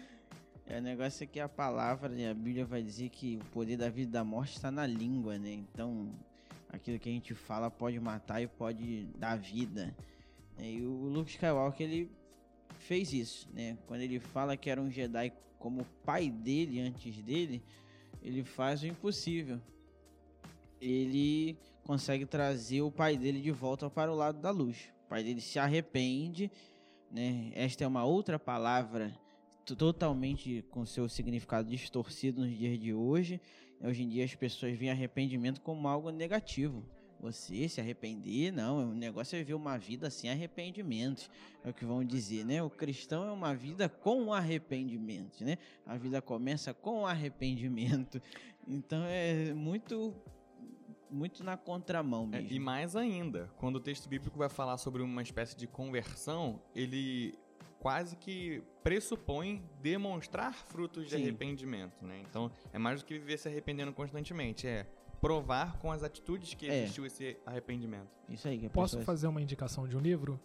É, 0.70 0.78
o 0.78 0.80
negócio 0.80 1.24
é 1.24 1.26
que 1.26 1.40
a 1.40 1.48
palavra, 1.48 2.08
né, 2.08 2.30
a 2.30 2.34
Bíblia 2.34 2.64
vai 2.64 2.80
dizer 2.80 3.08
que 3.08 3.38
o 3.38 3.44
poder 3.46 3.76
da 3.76 3.88
vida 3.88 4.08
e 4.08 4.12
da 4.12 4.22
morte 4.22 4.54
está 4.54 4.70
na 4.70 4.86
língua, 4.86 5.36
né? 5.36 5.50
Então, 5.50 6.08
aquilo 6.68 6.96
que 6.96 7.08
a 7.08 7.12
gente 7.12 7.34
fala 7.34 7.68
pode 7.68 7.98
matar 7.98 8.40
e 8.40 8.46
pode 8.46 9.06
dar 9.18 9.36
vida. 9.36 9.92
E 10.60 10.80
o 10.82 11.08
Luke 11.08 11.28
Skywalker, 11.28 11.90
ele 11.90 12.08
fez 12.78 13.12
isso, 13.12 13.48
né? 13.52 13.76
Quando 13.88 14.02
ele 14.02 14.20
fala 14.20 14.56
que 14.56 14.70
era 14.70 14.80
um 14.80 14.88
Jedi 14.88 15.32
como 15.58 15.80
o 15.80 15.86
pai 16.04 16.30
dele 16.30 16.80
antes 16.80 17.20
dele, 17.20 17.60
ele 18.22 18.44
faz 18.44 18.80
o 18.84 18.86
impossível. 18.86 19.60
Ele 20.80 21.58
consegue 21.82 22.24
trazer 22.24 22.80
o 22.80 22.92
pai 22.92 23.16
dele 23.16 23.40
de 23.40 23.50
volta 23.50 23.90
para 23.90 24.12
o 24.12 24.14
lado 24.14 24.40
da 24.40 24.52
luz. 24.52 24.88
O 25.06 25.08
pai 25.08 25.24
dele 25.24 25.40
se 25.40 25.58
arrepende, 25.58 26.48
né? 27.10 27.50
Esta 27.56 27.82
é 27.82 27.88
uma 27.88 28.04
outra 28.04 28.38
palavra 28.38 29.12
totalmente 29.76 30.64
com 30.70 30.84
seu 30.84 31.08
significado 31.08 31.68
distorcido 31.68 32.40
nos 32.42 32.56
dias 32.56 32.78
de 32.78 32.92
hoje. 32.92 33.40
Hoje 33.82 34.02
em 34.02 34.08
dia 34.08 34.24
as 34.24 34.34
pessoas 34.34 34.76
veem 34.76 34.90
arrependimento 34.90 35.60
como 35.60 35.88
algo 35.88 36.10
negativo. 36.10 36.84
Você 37.20 37.68
se 37.68 37.80
arrepender, 37.80 38.50
não, 38.50 38.90
o 38.90 38.94
negócio 38.94 39.38
é 39.38 39.44
ver 39.44 39.52
uma 39.52 39.76
vida 39.76 40.08
sem 40.08 40.30
arrependimentos, 40.30 41.30
é 41.62 41.68
o 41.68 41.74
que 41.74 41.84
vão 41.84 42.02
dizer, 42.02 42.46
né? 42.46 42.62
O 42.62 42.70
cristão 42.70 43.28
é 43.28 43.30
uma 43.30 43.54
vida 43.54 43.90
com 43.90 44.32
arrependimento, 44.32 45.44
né? 45.44 45.58
A 45.84 45.98
vida 45.98 46.22
começa 46.22 46.72
com 46.72 47.06
arrependimento. 47.06 48.22
Então 48.66 49.02
é 49.04 49.52
muito 49.52 50.14
muito 51.10 51.42
na 51.42 51.56
contramão 51.56 52.26
mesmo. 52.26 52.48
É, 52.48 52.52
e 52.52 52.58
mais 52.58 52.94
ainda, 52.94 53.50
quando 53.58 53.76
o 53.76 53.80
texto 53.80 54.08
bíblico 54.08 54.38
vai 54.38 54.48
falar 54.48 54.78
sobre 54.78 55.02
uma 55.02 55.22
espécie 55.22 55.56
de 55.56 55.66
conversão, 55.66 56.62
ele 56.74 57.34
quase 57.80 58.14
que 58.14 58.62
pressupõe 58.84 59.62
demonstrar 59.82 60.54
frutos 60.54 61.04
de 61.04 61.16
Sim. 61.16 61.22
arrependimento, 61.22 62.04
né? 62.04 62.22
Então, 62.28 62.50
é 62.72 62.78
mais 62.78 63.00
do 63.00 63.06
que 63.06 63.18
viver 63.18 63.38
se 63.38 63.48
arrependendo 63.48 63.92
constantemente, 63.92 64.66
é 64.66 64.86
provar 65.20 65.78
com 65.78 65.90
as 65.90 66.02
atitudes 66.02 66.54
que 66.54 66.68
é. 66.68 66.82
existiu 66.82 67.04
esse 67.04 67.36
arrependimento. 67.44 68.08
Isso 68.28 68.46
aí. 68.46 68.68
Posso 68.68 69.00
fazer 69.00 69.26
uma 69.26 69.42
indicação 69.42 69.88
de 69.88 69.96
um 69.96 70.00
livro? 70.00 70.38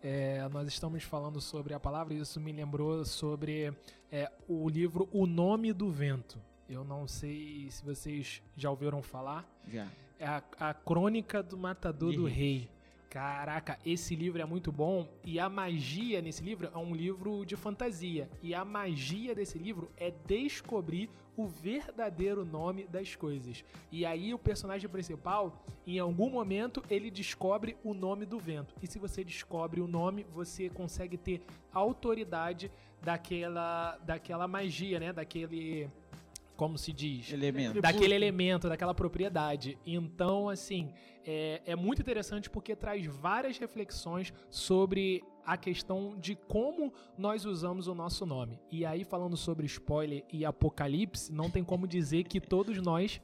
É, 0.00 0.48
nós 0.50 0.68
estamos 0.68 1.02
falando 1.02 1.40
sobre 1.40 1.74
a 1.74 1.80
palavra 1.80 2.14
e 2.14 2.18
isso 2.18 2.40
me 2.40 2.52
lembrou 2.52 3.04
sobre 3.04 3.74
é, 4.10 4.30
o 4.46 4.68
livro 4.68 5.08
O 5.12 5.26
Nome 5.26 5.72
do 5.72 5.90
Vento. 5.90 6.40
Eu 6.68 6.84
não 6.84 7.08
sei 7.08 7.68
se 7.70 7.84
vocês 7.84 8.42
já 8.56 8.70
ouviram 8.70 9.02
falar. 9.02 9.48
Já. 9.66 9.88
É 10.18 10.26
a, 10.26 10.42
a 10.58 10.74
Crônica 10.74 11.42
do 11.42 11.56
Matador 11.56 12.12
do 12.12 12.26
Rei. 12.26 12.70
Caraca, 13.10 13.78
esse 13.86 14.14
livro 14.14 14.42
é 14.42 14.44
muito 14.44 14.70
bom 14.70 15.08
e 15.24 15.40
a 15.40 15.48
magia 15.48 16.20
nesse 16.20 16.42
livro 16.44 16.70
é 16.72 16.76
um 16.76 16.94
livro 16.94 17.44
de 17.46 17.56
fantasia. 17.56 18.28
E 18.42 18.54
a 18.54 18.66
magia 18.66 19.34
desse 19.34 19.58
livro 19.58 19.90
é 19.96 20.12
descobrir 20.26 21.08
o 21.34 21.46
verdadeiro 21.46 22.44
nome 22.44 22.86
das 22.86 23.16
coisas. 23.16 23.64
E 23.90 24.04
aí 24.04 24.34
o 24.34 24.38
personagem 24.38 24.90
principal, 24.90 25.64
em 25.86 25.98
algum 25.98 26.28
momento, 26.28 26.82
ele 26.90 27.10
descobre 27.10 27.78
o 27.82 27.94
nome 27.94 28.26
do 28.26 28.38
vento. 28.38 28.74
E 28.82 28.86
se 28.86 28.98
você 28.98 29.24
descobre 29.24 29.80
o 29.80 29.86
nome, 29.86 30.26
você 30.34 30.68
consegue 30.68 31.16
ter 31.16 31.40
autoridade 31.72 32.70
daquela 33.00 33.96
daquela 33.98 34.46
magia, 34.46 35.00
né? 35.00 35.12
Daquele 35.12 35.88
como 36.58 36.76
se 36.76 36.92
diz? 36.92 37.32
Elemento. 37.32 37.80
Daquele 37.80 38.12
elemento, 38.16 38.68
daquela 38.68 38.92
propriedade. 38.92 39.78
Então, 39.86 40.48
assim, 40.48 40.92
é, 41.24 41.62
é 41.64 41.76
muito 41.76 42.02
interessante 42.02 42.50
porque 42.50 42.74
traz 42.74 43.06
várias 43.06 43.56
reflexões 43.58 44.32
sobre 44.50 45.22
a 45.46 45.56
questão 45.56 46.18
de 46.18 46.34
como 46.34 46.92
nós 47.16 47.44
usamos 47.44 47.86
o 47.86 47.94
nosso 47.94 48.26
nome. 48.26 48.58
E 48.72 48.84
aí, 48.84 49.04
falando 49.04 49.36
sobre 49.36 49.66
spoiler 49.66 50.24
e 50.32 50.44
apocalipse, 50.44 51.32
não 51.32 51.48
tem 51.48 51.62
como 51.62 51.86
dizer 51.86 52.24
que 52.24 52.40
todos 52.40 52.82
nós 52.82 53.20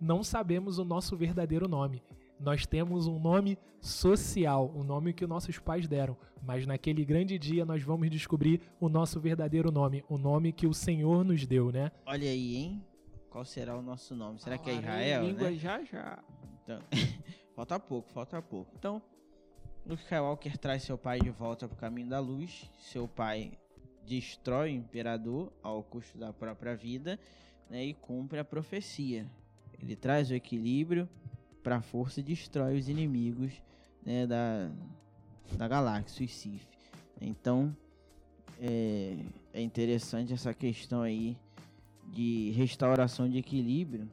não 0.00 0.24
sabemos 0.24 0.80
o 0.80 0.84
nosso 0.84 1.16
verdadeiro 1.16 1.68
nome. 1.68 2.02
Nós 2.42 2.66
temos 2.66 3.06
um 3.06 3.20
nome 3.20 3.56
social, 3.80 4.72
um 4.74 4.82
nome 4.82 5.12
que 5.12 5.24
nossos 5.28 5.60
pais 5.60 5.86
deram, 5.86 6.16
mas 6.42 6.66
naquele 6.66 7.04
grande 7.04 7.38
dia 7.38 7.64
nós 7.64 7.84
vamos 7.84 8.10
descobrir 8.10 8.60
o 8.80 8.88
nosso 8.88 9.20
verdadeiro 9.20 9.70
nome, 9.70 10.04
o 10.08 10.18
nome 10.18 10.52
que 10.52 10.66
o 10.66 10.74
Senhor 10.74 11.24
nos 11.24 11.46
deu, 11.46 11.70
né? 11.70 11.92
Olha 12.04 12.28
aí, 12.28 12.56
hein? 12.56 12.84
Qual 13.30 13.44
será 13.44 13.78
o 13.78 13.82
nosso 13.82 14.16
nome? 14.16 14.40
Será 14.40 14.58
que 14.58 14.68
é 14.70 14.74
Israel, 14.74 15.22
língua 15.24 15.50
né? 15.50 15.56
já 15.56 15.84
já. 15.84 16.18
Então, 16.64 16.80
falta 17.54 17.78
pouco, 17.78 18.10
falta 18.10 18.42
pouco. 18.42 18.72
Então, 18.76 19.00
Luke 19.86 20.02
Skywalker 20.02 20.58
traz 20.58 20.82
seu 20.82 20.98
pai 20.98 21.20
de 21.20 21.30
volta 21.30 21.68
para 21.68 21.76
o 21.76 21.78
caminho 21.78 22.08
da 22.08 22.18
luz. 22.18 22.68
Seu 22.76 23.06
pai 23.06 23.52
destrói 24.04 24.72
o 24.72 24.76
imperador 24.76 25.52
ao 25.62 25.80
custo 25.84 26.18
da 26.18 26.32
própria 26.32 26.74
vida 26.74 27.20
né, 27.70 27.84
e 27.84 27.94
cumpre 27.94 28.40
a 28.40 28.44
profecia. 28.44 29.30
Ele 29.80 29.94
traz 29.94 30.28
o 30.30 30.34
equilíbrio 30.34 31.08
para 31.62 31.76
a 31.76 31.82
força 31.82 32.20
e 32.20 32.22
destrói 32.22 32.78
os 32.78 32.88
inimigos 32.88 33.52
né, 34.04 34.26
da, 34.26 34.70
da 35.56 35.68
galáxia, 35.68 36.24
os 36.24 36.34
Sith. 36.34 36.66
Então 37.20 37.74
é, 38.60 39.16
é 39.52 39.62
interessante 39.62 40.32
essa 40.32 40.52
questão 40.52 41.02
aí 41.02 41.36
de 42.12 42.50
restauração 42.50 43.28
de 43.28 43.38
equilíbrio, 43.38 44.08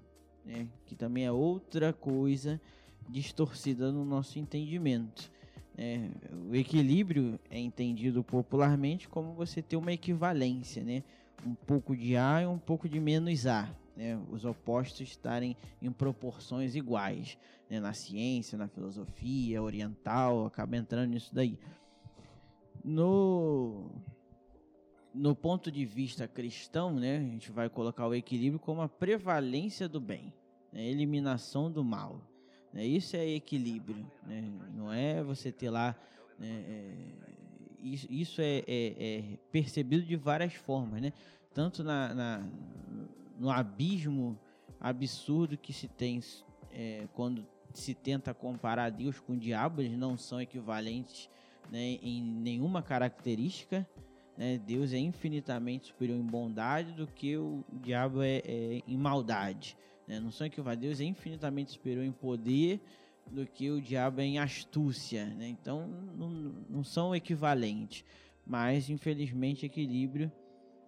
né, 0.46 0.68
que 0.86 0.96
também 0.96 1.26
é 1.26 1.32
outra 1.32 1.92
coisa 1.92 2.62
distorcida 3.10 3.92
no 3.92 4.06
nosso 4.06 4.40
entendimento. 4.40 5.32
né? 5.76 6.12
O 6.50 6.56
equilíbrio 6.56 7.40
é 7.50 7.60
entendido 7.60 8.24
popularmente 8.24 9.10
como 9.10 9.34
você 9.34 9.62
ter 9.62 9.76
uma 9.76 9.92
equivalência, 9.92 10.84
né? 10.84 11.04
Um 11.46 11.56
pouco 11.56 11.96
de 11.96 12.16
A 12.16 12.42
e 12.42 12.46
um 12.46 12.60
pouco 12.60 12.88
de 12.88 13.00
menos 13.00 13.48
A. 13.48 13.70
Né? 14.00 14.18
Os 14.32 14.46
opostos 14.46 15.02
estarem 15.02 15.58
em 15.82 15.92
proporções 15.92 16.74
iguais. 16.74 17.38
Né? 17.70 17.82
Na 17.82 17.92
ciência, 17.92 18.58
na 18.58 18.70
filosofia 18.70 19.62
oriental, 19.62 20.46
acaba 20.46 20.78
entrando 20.78 21.10
nisso 21.10 21.36
daí. 21.36 21.60
No, 22.82 23.92
no 25.14 25.36
ponto 25.36 25.70
de 25.70 25.84
vista 25.84 26.30
cristão, 26.30 26.94
né, 26.94 27.18
a 27.18 27.24
gente 27.24 27.52
vai 27.52 27.70
colocar 27.70 28.08
o 28.08 28.16
equilíbrio 28.16 28.58
como 28.58 28.82
a 28.82 28.88
prevalência 28.88 29.90
do 29.90 30.00
bem, 30.00 30.34
né? 30.72 30.88
eliminação 30.88 31.70
do 31.70 31.84
mal. 31.84 32.22
Né? 32.72 32.86
Isso 32.86 33.18
é 33.18 33.28
equilíbrio, 33.28 34.10
né? 34.26 34.50
não 34.74 34.94
é 34.94 35.22
você 35.22 35.52
ter 35.52 35.70
lá. 35.70 35.94
Né, 36.40 36.64
é, 36.70 36.94
isso, 37.84 38.08
isso 38.10 38.42
é, 38.42 38.64
é, 38.66 38.96
é, 38.98 39.38
percebido 39.52 40.06
de 40.06 40.16
várias 40.16 40.54
formas, 40.54 41.02
né? 41.02 41.12
tanto 41.54 41.84
na, 41.84 42.14
na 42.14 42.50
no 43.40 43.50
abismo 43.50 44.38
absurdo 44.80 45.58
que 45.58 45.74
se 45.74 45.88
tem 45.88 46.20
é, 46.72 47.08
quando 47.14 47.46
se 47.74 47.94
tenta 47.94 48.34
comparar 48.34 48.90
Deus 48.90 49.20
com 49.20 49.34
o 49.34 49.38
diabo, 49.38 49.82
eles 49.82 49.98
não 49.98 50.18
são 50.18 50.42
equivalentes 50.42 51.30
né, 51.72 51.98
em 52.02 52.22
nenhuma 52.22 52.82
característica. 52.82 53.88
Né? 54.38 54.58
Deus 54.58 54.94
é 54.94 54.98
infinitamente 54.98 55.88
superior 55.88 56.18
em 56.18 56.26
bondade 56.26 56.92
do 56.94 57.08
que 57.08 57.38
o 57.38 57.64
diabo 57.72 58.22
é, 58.22 58.42
é 58.46 58.82
em 58.88 58.98
maldade. 58.98 59.78
Né? 60.08 60.20
Não 60.20 60.32
são 60.32 60.48
equivalentes. 60.48 60.82
Deus 60.82 61.00
é 61.00 61.04
infinitamente 61.04 61.72
superior 61.72 62.04
em 62.04 62.12
poder 62.12 62.82
do 63.30 63.46
que 63.46 63.70
o 63.70 63.82
diabo 63.82 64.22
é 64.22 64.26
em 64.26 64.40
astúcia. 64.40 65.26
Né? 65.26 65.48
Então, 65.50 65.88
não, 65.88 66.30
não 66.70 66.84
são 66.84 67.16
equivalentes. 67.16 68.04
Mas, 68.46 68.90
infelizmente, 68.90 69.66
equilíbrio. 69.66 70.32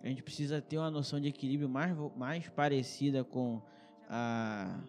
A 0.03 0.07
gente 0.07 0.23
precisa 0.23 0.61
ter 0.61 0.77
uma 0.77 0.89
noção 0.89 1.19
de 1.19 1.27
equilíbrio 1.27 1.69
mais, 1.69 1.95
mais 2.15 2.49
parecida 2.49 3.23
com 3.23 3.61
a, 4.09 4.81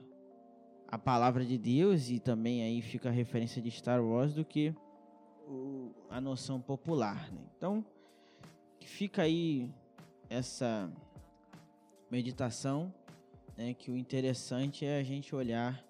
a 0.89 0.99
palavra 0.99 1.45
de 1.45 1.59
Deus 1.59 2.09
e 2.09 2.19
também 2.19 2.63
aí 2.63 2.81
fica 2.81 3.11
a 3.11 3.13
referência 3.13 3.61
de 3.61 3.71
Star 3.71 4.03
Wars 4.03 4.33
do 4.33 4.45
que 4.45 4.75
o, 5.47 5.93
a 6.09 6.19
noção 6.21 6.61
popular. 6.61 7.31
Né? 7.31 7.43
Então, 7.57 7.85
fica 8.81 9.23
aí 9.23 9.71
essa 10.31 10.91
meditação 12.11 12.93
né, 13.57 13.75
que 13.75 13.91
o 13.91 13.97
interessante 13.97 14.87
é 14.87 14.99
a 14.99 15.03
gente 15.03 15.35
olhar 15.35 15.85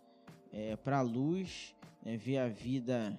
é, 0.52 0.74
para 0.74 0.98
a 0.98 1.02
luz, 1.02 1.76
né, 2.04 2.16
ver 2.16 2.38
a 2.38 2.48
vida 2.48 3.18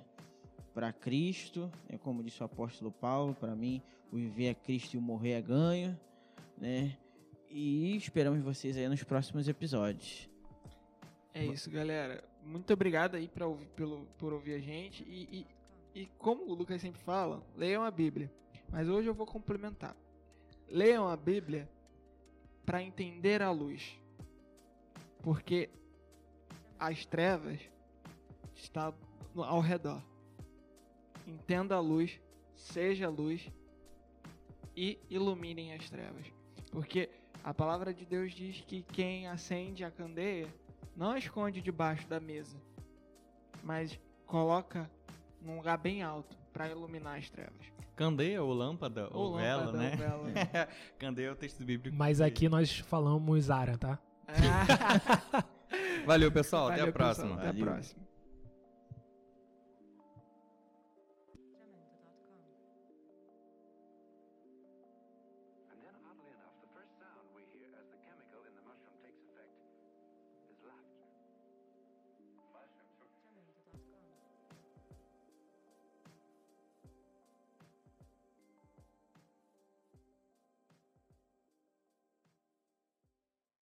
para 0.73 0.91
Cristo, 0.91 1.71
é 1.87 1.97
como 1.97 2.23
disse 2.23 2.41
o 2.41 2.45
apóstolo 2.45 2.91
Paulo, 2.91 3.33
para 3.33 3.55
mim 3.55 3.81
viver 4.13 4.45
é 4.47 4.53
Cristo 4.53 4.93
e 4.93 4.97
o 4.97 5.01
morrer 5.01 5.33
é 5.33 5.41
ganho, 5.41 5.99
né? 6.57 6.97
E 7.49 7.95
esperamos 7.95 8.41
vocês 8.41 8.77
aí 8.77 8.87
nos 8.87 9.03
próximos 9.03 9.47
episódios. 9.47 10.29
É 11.33 11.45
isso, 11.45 11.69
galera. 11.69 12.23
Muito 12.43 12.71
obrigado 12.73 13.15
aí 13.15 13.27
pra 13.27 13.47
ouvir, 13.47 13.67
pelo, 13.75 14.05
por 14.17 14.33
ouvir 14.33 14.55
a 14.55 14.59
gente. 14.59 15.03
E, 15.03 15.47
e, 15.95 16.01
e 16.01 16.05
como 16.17 16.43
o 16.49 16.53
Lucas 16.53 16.81
sempre 16.81 17.01
fala, 17.01 17.43
leiam 17.55 17.83
a 17.83 17.91
Bíblia. 17.91 18.31
Mas 18.69 18.89
hoje 18.89 19.07
eu 19.07 19.13
vou 19.13 19.25
complementar. 19.25 19.95
Leiam 20.67 21.07
a 21.07 21.15
Bíblia 21.15 21.69
para 22.65 22.81
entender 22.81 23.41
a 23.41 23.51
luz 23.51 23.97
porque 25.23 25.69
as 26.77 27.05
trevas 27.05 27.59
estão 28.55 28.93
ao 29.35 29.61
redor. 29.61 30.03
Entenda 31.25 31.75
a 31.75 31.79
luz, 31.79 32.19
seja 32.55 33.07
a 33.07 33.09
luz 33.09 33.49
e 34.75 34.99
iluminem 35.09 35.73
as 35.73 35.89
trevas. 35.89 36.25
Porque 36.71 37.09
a 37.43 37.53
palavra 37.53 37.93
de 37.93 38.05
Deus 38.05 38.33
diz 38.33 38.61
que 38.61 38.83
quem 38.83 39.27
acende 39.27 39.83
a 39.83 39.91
candeia 39.91 40.47
não 40.95 41.17
esconde 41.17 41.61
debaixo 41.61 42.07
da 42.07 42.19
mesa, 42.19 42.57
mas 43.63 43.99
coloca 44.25 44.89
num 45.41 45.57
lugar 45.57 45.77
bem 45.77 46.01
alto 46.01 46.37
para 46.51 46.69
iluminar 46.69 47.17
as 47.17 47.29
trevas. 47.29 47.73
Candeia 47.95 48.41
ou 48.41 48.51
lâmpada 48.53 49.07
ou, 49.11 49.31
ou 49.31 49.37
vela, 49.37 49.65
lâmpada, 49.65 49.77
né? 49.77 50.13
Ou 50.15 50.25
vela. 50.25 50.69
candeia 50.97 51.27
é 51.27 51.31
o 51.31 51.35
texto 51.35 51.63
bíblico. 51.63 51.95
Mas 51.95 52.21
aqui 52.21 52.49
nós 52.49 52.79
falamos 52.79 53.49
Ara, 53.51 53.77
tá? 53.77 53.99
Valeu, 56.05 56.31
pessoal. 56.31 56.69
Valeu, 56.69 56.81
até 56.81 56.89
a 56.89 56.93
próxima. 56.93 57.35
Pessoal, 57.35 57.49
até 57.49 57.61
a 57.61 57.65
próxima. 57.65 58.02